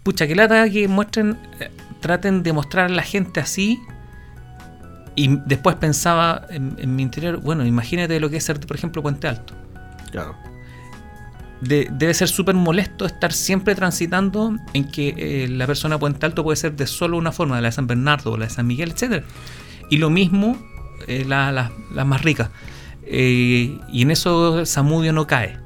pucha 0.03 0.26
que 0.26 0.34
lata 0.34 0.68
que 0.68 0.88
muestren 0.88 1.38
eh, 1.61 1.70
traten 2.05 2.42
de 2.42 2.52
mostrar 2.52 2.84
a 2.84 2.88
la 2.90 3.02
gente 3.02 3.40
así 3.40 3.80
y 5.16 5.38
después 5.46 5.76
pensaba 5.76 6.42
en, 6.50 6.74
en 6.78 6.94
mi 6.94 7.02
interior 7.02 7.40
bueno 7.40 7.64
imagínate 7.64 8.20
lo 8.20 8.28
que 8.28 8.36
es 8.36 8.44
ser 8.44 8.61
por 8.61 8.76
ejemplo 8.76 9.02
Puente 9.02 9.26
Alto 9.26 9.55
Claro. 10.12 10.36
De- 11.62 11.88
debe 11.90 12.12
ser 12.12 12.28
súper 12.28 12.55
molesto 12.55 13.07
estar 13.07 13.32
siempre 13.32 13.74
transitando 13.74 14.55
en 14.74 14.84
que 14.90 15.14
eh, 15.16 15.48
la 15.48 15.66
persona 15.66 15.98
Puente 15.98 16.26
Alto 16.26 16.44
puede 16.44 16.57
ser 16.57 16.76
de 16.76 16.86
solo 16.86 17.16
una 17.16 17.32
forma, 17.32 17.57
de 17.57 17.62
la 17.62 17.68
de 17.68 17.72
San 17.72 17.86
Bernardo 17.86 18.32
o 18.32 18.36
la 18.36 18.44
de 18.44 18.50
San 18.50 18.66
Miguel, 18.66 18.90
etc. 18.92 19.24
Y 19.90 19.96
lo 19.96 20.11
mismo 20.11 20.57
eh, 21.09 21.24
la- 21.26 21.50
la- 21.52 21.72
las 21.94 22.07
más 22.07 22.22
ricas. 22.22 22.50
Eh, 23.07 23.78
y 23.90 24.02
en 24.02 24.11
eso 24.11 24.64
Samudio 24.66 25.12
no 25.14 25.26
cae. 25.26 25.59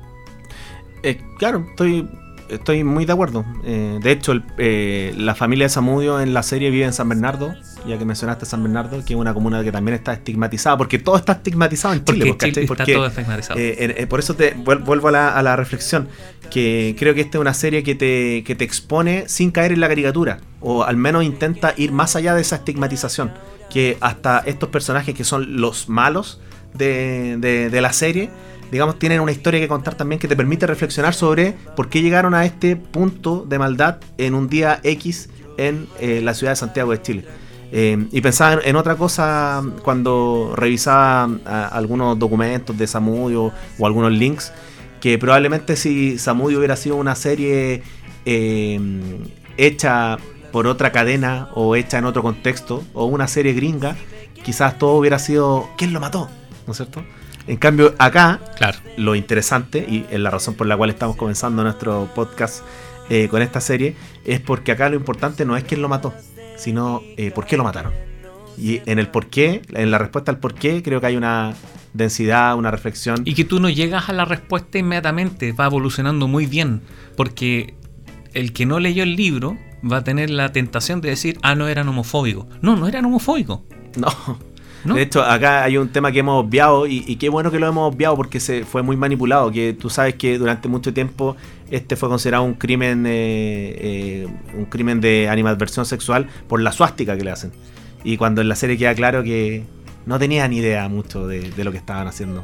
Claro, 1.38 1.66
estoy, 1.70 2.08
estoy 2.48 2.84
muy 2.84 3.04
de 3.04 3.12
acuerdo. 3.12 3.44
Eh, 3.64 3.98
de 4.02 4.10
hecho, 4.12 4.32
el- 4.32 4.44
eh, 4.58 5.14
la 5.16 5.34
familia 5.34 5.66
de 5.66 5.70
Samudio 5.70 6.20
en 6.20 6.34
la 6.34 6.42
serie 6.42 6.70
vive 6.70 6.84
en 6.84 6.92
San 6.92 7.08
Bernardo, 7.08 7.54
ya 7.86 7.98
que 7.98 8.04
mencionaste 8.04 8.46
San 8.46 8.62
Bernardo, 8.62 9.04
que 9.04 9.14
es 9.14 9.18
una 9.20 9.34
comuna 9.34 9.62
que 9.62 9.72
también 9.72 9.94
está 9.94 10.12
estigmatizada, 10.12 10.76
porque 10.76 10.98
todo 10.98 11.16
está 11.16 11.32
estigmatizado 11.32 11.94
en 11.94 12.04
Chile. 12.04 12.24
Porque 12.66 12.74
está 12.82 12.84
todo 12.94 13.06
estigmatizado. 13.06 13.58
eh, 13.60 13.94
eh, 13.98 14.06
por 14.06 14.20
eso 14.20 14.34
te 14.34 14.56
vuel- 14.56 14.84
vuelvo 14.84 15.08
a 15.08 15.12
la, 15.12 15.28
a 15.36 15.42
la 15.42 15.56
reflexión, 15.56 16.08
que 16.50 16.94
creo 16.98 17.14
que 17.14 17.20
esta 17.22 17.38
es 17.38 17.40
una 17.40 17.54
serie 17.54 17.82
que 17.82 17.94
te, 17.94 18.42
que 18.44 18.54
te 18.54 18.64
expone 18.64 19.24
sin 19.28 19.50
caer 19.50 19.72
en 19.72 19.80
la 19.80 19.88
caricatura, 19.88 20.38
o 20.60 20.84
al 20.84 20.96
menos 20.96 21.24
intenta 21.24 21.74
ir 21.76 21.92
más 21.92 22.16
allá 22.16 22.34
de 22.34 22.40
esa 22.42 22.56
estigmatización, 22.56 23.32
que 23.70 23.98
hasta 24.00 24.38
estos 24.46 24.70
personajes 24.70 25.14
que 25.14 25.24
son 25.24 25.60
los 25.60 25.88
malos 25.88 26.40
de, 26.74 27.36
de- 27.38 27.70
de 27.70 27.80
la 27.80 27.92
serie, 27.92 28.30
digamos, 28.70 28.98
tienen 28.98 29.20
una 29.20 29.32
historia 29.32 29.60
que 29.60 29.68
contar 29.68 29.94
también 29.94 30.18
que 30.18 30.28
te 30.28 30.36
permite 30.36 30.66
reflexionar 30.66 31.14
sobre 31.14 31.52
por 31.76 31.88
qué 31.88 32.02
llegaron 32.02 32.34
a 32.34 32.44
este 32.44 32.76
punto 32.76 33.44
de 33.48 33.58
maldad 33.58 33.98
en 34.18 34.34
un 34.34 34.48
día 34.48 34.80
X 34.82 35.28
en 35.56 35.86
eh, 36.00 36.20
la 36.22 36.34
ciudad 36.34 36.52
de 36.52 36.56
Santiago 36.56 36.92
de 36.92 37.02
Chile. 37.02 37.24
Eh, 37.70 38.06
y 38.12 38.20
pensaba 38.22 38.60
en, 38.64 38.76
otra 38.76 38.94
cosa 38.96 39.62
cuando 39.82 40.54
revisaba 40.56 41.28
a- 41.44 41.68
algunos 41.68 42.18
documentos 42.18 42.76
de 42.78 42.86
Samudio 42.86 43.52
o 43.78 43.86
algunos 43.86 44.12
links, 44.12 44.52
que 45.00 45.18
probablemente 45.18 45.76
si 45.76 46.18
Samudio 46.18 46.58
hubiera 46.58 46.76
sido 46.76 46.96
una 46.96 47.14
serie 47.14 47.82
eh, 48.24 48.80
hecha 49.56 50.16
por 50.52 50.66
otra 50.66 50.92
cadena 50.92 51.48
o 51.54 51.76
hecha 51.76 51.98
en 51.98 52.04
otro 52.06 52.22
contexto 52.22 52.82
o 52.94 53.04
una 53.04 53.28
serie 53.28 53.52
gringa, 53.52 53.96
quizás 54.44 54.78
todo 54.78 54.92
hubiera 54.94 55.18
sido 55.18 55.68
¿quién 55.76 55.92
lo 55.92 56.00
mató? 56.00 56.28
¿No 56.66 56.72
es 56.72 56.76
cierto? 56.78 57.04
En 57.48 57.56
cambio, 57.56 57.94
acá 57.98 58.40
Claro. 58.56 58.78
lo 58.98 59.14
interesante, 59.14 59.78
y 59.88 60.04
es 60.10 60.20
la 60.20 60.30
razón 60.30 60.54
por 60.54 60.66
la 60.66 60.76
cual 60.76 60.90
estamos 60.90 61.16
comenzando 61.16 61.62
nuestro 61.62 62.08
podcast 62.14 62.62
eh, 63.08 63.28
con 63.28 63.40
esta 63.40 63.60
serie, 63.60 63.96
es 64.26 64.38
porque 64.38 64.72
acá 64.72 64.90
lo 64.90 64.96
importante 64.96 65.46
no 65.46 65.56
es 65.56 65.64
quién 65.64 65.80
lo 65.80 65.88
mató, 65.88 66.12
sino 66.56 67.02
eh, 67.16 67.30
por 67.30 67.46
qué 67.46 67.56
lo 67.56 67.64
mataron. 67.64 67.92
Y 68.58 68.82
en 68.84 68.98
el 68.98 69.08
por 69.08 69.28
qué, 69.28 69.62
en 69.72 69.90
la 69.90 69.96
respuesta 69.98 70.30
al 70.30 70.38
por 70.38 70.52
qué, 70.54 70.82
creo 70.82 71.00
que 71.00 71.06
hay 71.06 71.16
una 71.16 71.54
densidad, 71.94 72.54
una 72.56 72.70
reflexión. 72.70 73.22
Y 73.24 73.34
que 73.34 73.44
tú 73.44 73.60
no 73.60 73.70
llegas 73.70 74.10
a 74.10 74.12
la 74.12 74.26
respuesta 74.26 74.76
inmediatamente, 74.78 75.52
va 75.52 75.66
evolucionando 75.66 76.28
muy 76.28 76.44
bien, 76.44 76.82
porque 77.16 77.74
el 78.34 78.52
que 78.52 78.66
no 78.66 78.78
leyó 78.78 79.04
el 79.04 79.16
libro 79.16 79.56
va 79.90 79.98
a 79.98 80.04
tener 80.04 80.28
la 80.28 80.52
tentación 80.52 81.00
de 81.00 81.08
decir, 81.10 81.38
ah, 81.42 81.54
no 81.54 81.66
eran 81.68 81.88
homofóbicos. 81.88 82.46
No, 82.60 82.76
no 82.76 82.88
eran 82.88 83.06
homofóbicos. 83.06 83.60
No. 83.96 84.08
¿No? 84.84 84.94
De 84.94 85.02
hecho, 85.02 85.22
acá 85.22 85.64
hay 85.64 85.76
un 85.76 85.88
tema 85.88 86.12
que 86.12 86.20
hemos 86.20 86.44
obviado 86.44 86.86
y, 86.86 87.04
y 87.06 87.16
qué 87.16 87.28
bueno 87.28 87.50
que 87.50 87.58
lo 87.58 87.66
hemos 87.66 87.92
obviado 87.94 88.16
porque 88.16 88.40
se 88.40 88.64
fue 88.64 88.82
muy 88.82 88.96
manipulado. 88.96 89.50
Que 89.50 89.72
tú 89.72 89.90
sabes 89.90 90.14
que 90.14 90.38
durante 90.38 90.68
mucho 90.68 90.92
tiempo 90.94 91.36
este 91.70 91.96
fue 91.96 92.08
considerado 92.08 92.44
un 92.44 92.54
crimen, 92.54 93.04
eh, 93.06 93.76
eh, 93.78 94.28
un 94.56 94.64
crimen 94.66 95.00
de 95.00 95.28
animadversión 95.28 95.84
sexual 95.86 96.28
por 96.48 96.60
la 96.60 96.72
suástica 96.72 97.16
que 97.16 97.24
le 97.24 97.30
hacen. 97.30 97.52
Y 98.04 98.16
cuando 98.16 98.40
en 98.40 98.48
la 98.48 98.54
serie 98.54 98.76
queda 98.78 98.94
claro 98.94 99.22
que 99.22 99.64
no 100.06 100.18
tenían 100.18 100.52
idea 100.52 100.88
mucho 100.88 101.26
de, 101.26 101.50
de 101.50 101.64
lo 101.64 101.72
que 101.72 101.78
estaban 101.78 102.06
haciendo. 102.06 102.42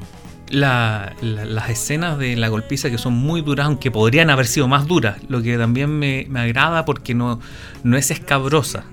La- 0.50 1.14
la- 1.22 1.46
las 1.46 1.70
escenas 1.70 2.18
de 2.18 2.36
la 2.36 2.48
golpiza 2.48 2.90
que 2.90 2.98
son 2.98 3.14
muy 3.14 3.40
duras, 3.40 3.66
aunque 3.66 3.90
podrían 3.90 4.28
haber 4.28 4.46
sido 4.46 4.68
más 4.68 4.86
duras, 4.86 5.16
lo 5.28 5.40
que 5.42 5.56
también 5.56 5.98
me, 5.98 6.26
me 6.28 6.40
agrada 6.40 6.84
porque 6.84 7.14
no, 7.14 7.40
no 7.82 7.96
es 7.96 8.10
escabrosa. 8.10 8.84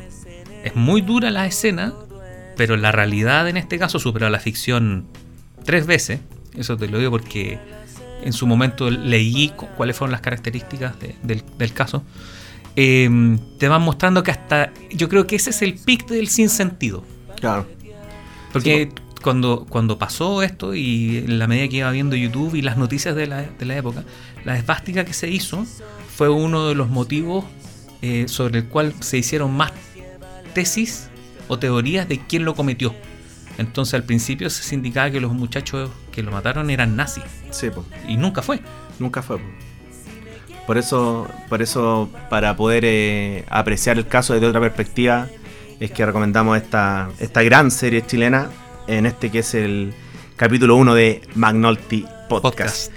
Es 0.63 0.75
muy 0.75 1.01
dura 1.01 1.29
la 1.31 1.45
escena, 1.47 1.93
pero 2.57 2.77
la 2.77 2.91
realidad 2.91 3.47
en 3.49 3.57
este 3.57 3.77
caso 3.79 3.99
supera 3.99 4.29
la 4.29 4.39
ficción 4.39 5.05
tres 5.65 5.85
veces. 5.85 6.19
Eso 6.55 6.77
te 6.77 6.87
lo 6.87 6.97
digo 6.97 7.11
porque 7.11 7.59
en 8.23 8.33
su 8.33 8.45
momento 8.47 8.89
leí 8.89 9.49
cu- 9.49 9.67
cuáles 9.77 9.95
fueron 9.97 10.11
las 10.11 10.21
características 10.21 10.99
de- 10.99 11.15
del, 11.23 11.43
del 11.57 11.73
caso. 11.73 12.03
Eh, 12.75 13.09
te 13.57 13.67
van 13.67 13.81
mostrando 13.81 14.23
que 14.23 14.31
hasta. 14.31 14.71
Yo 14.91 15.09
creo 15.09 15.27
que 15.27 15.35
ese 15.35 15.49
es 15.49 15.61
el 15.61 15.75
pic 15.75 16.07
del 16.07 16.27
sinsentido. 16.27 17.03
Claro. 17.39 17.67
Porque 18.53 18.89
cuando, 19.21 19.65
cuando 19.69 19.97
pasó 19.97 20.41
esto 20.43 20.73
y 20.75 21.17
en 21.19 21.39
la 21.39 21.47
medida 21.47 21.67
que 21.69 21.77
iba 21.77 21.91
viendo 21.91 22.15
YouTube 22.15 22.55
y 22.55 22.61
las 22.61 22.77
noticias 22.77 23.15
de 23.15 23.27
la, 23.27 23.43
de 23.43 23.65
la 23.65 23.77
época, 23.77 24.03
la 24.45 24.57
esvástica 24.57 25.05
que 25.05 25.13
se 25.13 25.29
hizo 25.29 25.65
fue 26.15 26.29
uno 26.29 26.67
de 26.67 26.75
los 26.75 26.89
motivos 26.89 27.45
eh, 28.01 28.25
sobre 28.27 28.59
el 28.59 28.65
cual 28.65 28.93
se 28.99 29.17
hicieron 29.19 29.53
más 29.53 29.71
tesis 30.53 31.09
o 31.47 31.59
teorías 31.59 32.07
de 32.07 32.19
quién 32.19 32.45
lo 32.45 32.55
cometió. 32.55 32.93
Entonces 33.57 33.93
al 33.95 34.03
principio 34.03 34.49
se 34.49 34.73
indicaba 34.75 35.11
que 35.11 35.19
los 35.19 35.33
muchachos 35.33 35.89
que 36.11 36.23
lo 36.23 36.31
mataron 36.31 36.69
eran 36.69 36.95
nazis 36.95 37.23
Sí, 37.51 37.69
pues. 37.69 37.85
y 38.07 38.17
nunca 38.17 38.41
fue. 38.41 38.59
Nunca 38.99 39.21
fue. 39.21 39.37
po. 39.37 39.43
Por 40.67 40.77
eso, 40.77 41.27
por 41.49 41.61
eso 41.61 42.09
para 42.29 42.55
poder 42.55 42.83
eh, 42.85 43.45
apreciar 43.49 43.97
el 43.97 44.07
caso 44.07 44.33
desde 44.33 44.47
otra 44.47 44.61
perspectiva, 44.61 45.27
es 45.79 45.91
que 45.91 46.05
recomendamos 46.05 46.55
esta, 46.57 47.09
esta 47.19 47.41
gran 47.43 47.71
serie 47.71 48.05
chilena, 48.05 48.49
en 48.87 49.05
este 49.05 49.29
que 49.31 49.39
es 49.39 49.53
el 49.55 49.93
capítulo 50.37 50.75
1 50.75 50.93
de 50.93 51.21
Magnolti 51.35 52.05
Podcast. 52.29 52.41
Podcast. 52.89 52.91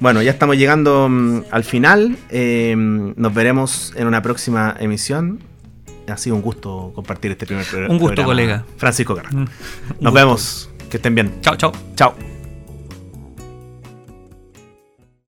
Bueno, 0.00 0.22
ya 0.22 0.30
estamos 0.30 0.56
llegando 0.56 1.08
mm, 1.08 1.42
al 1.50 1.62
final. 1.64 2.16
eh, 2.30 2.74
nos 2.76 3.34
veremos 3.34 3.92
en 3.96 4.06
una 4.06 4.22
próxima 4.22 4.74
emisión. 4.80 5.40
Ha 6.08 6.16
sido 6.16 6.36
un 6.36 6.42
gusto 6.42 6.92
compartir 6.94 7.30
este 7.32 7.46
primer 7.46 7.64
pro- 7.66 7.80
Un 7.82 7.98
gusto, 7.98 8.06
programa. 8.14 8.26
colega. 8.26 8.64
Francisco 8.76 9.14
Carrasco. 9.14 9.38
Mm. 9.38 9.46
Nos 10.00 10.12
vemos. 10.14 10.70
Que 10.90 10.96
estén 10.96 11.14
bien. 11.14 11.40
Chao, 11.40 11.56
chao. 11.56 11.72
Chao. 11.94 12.29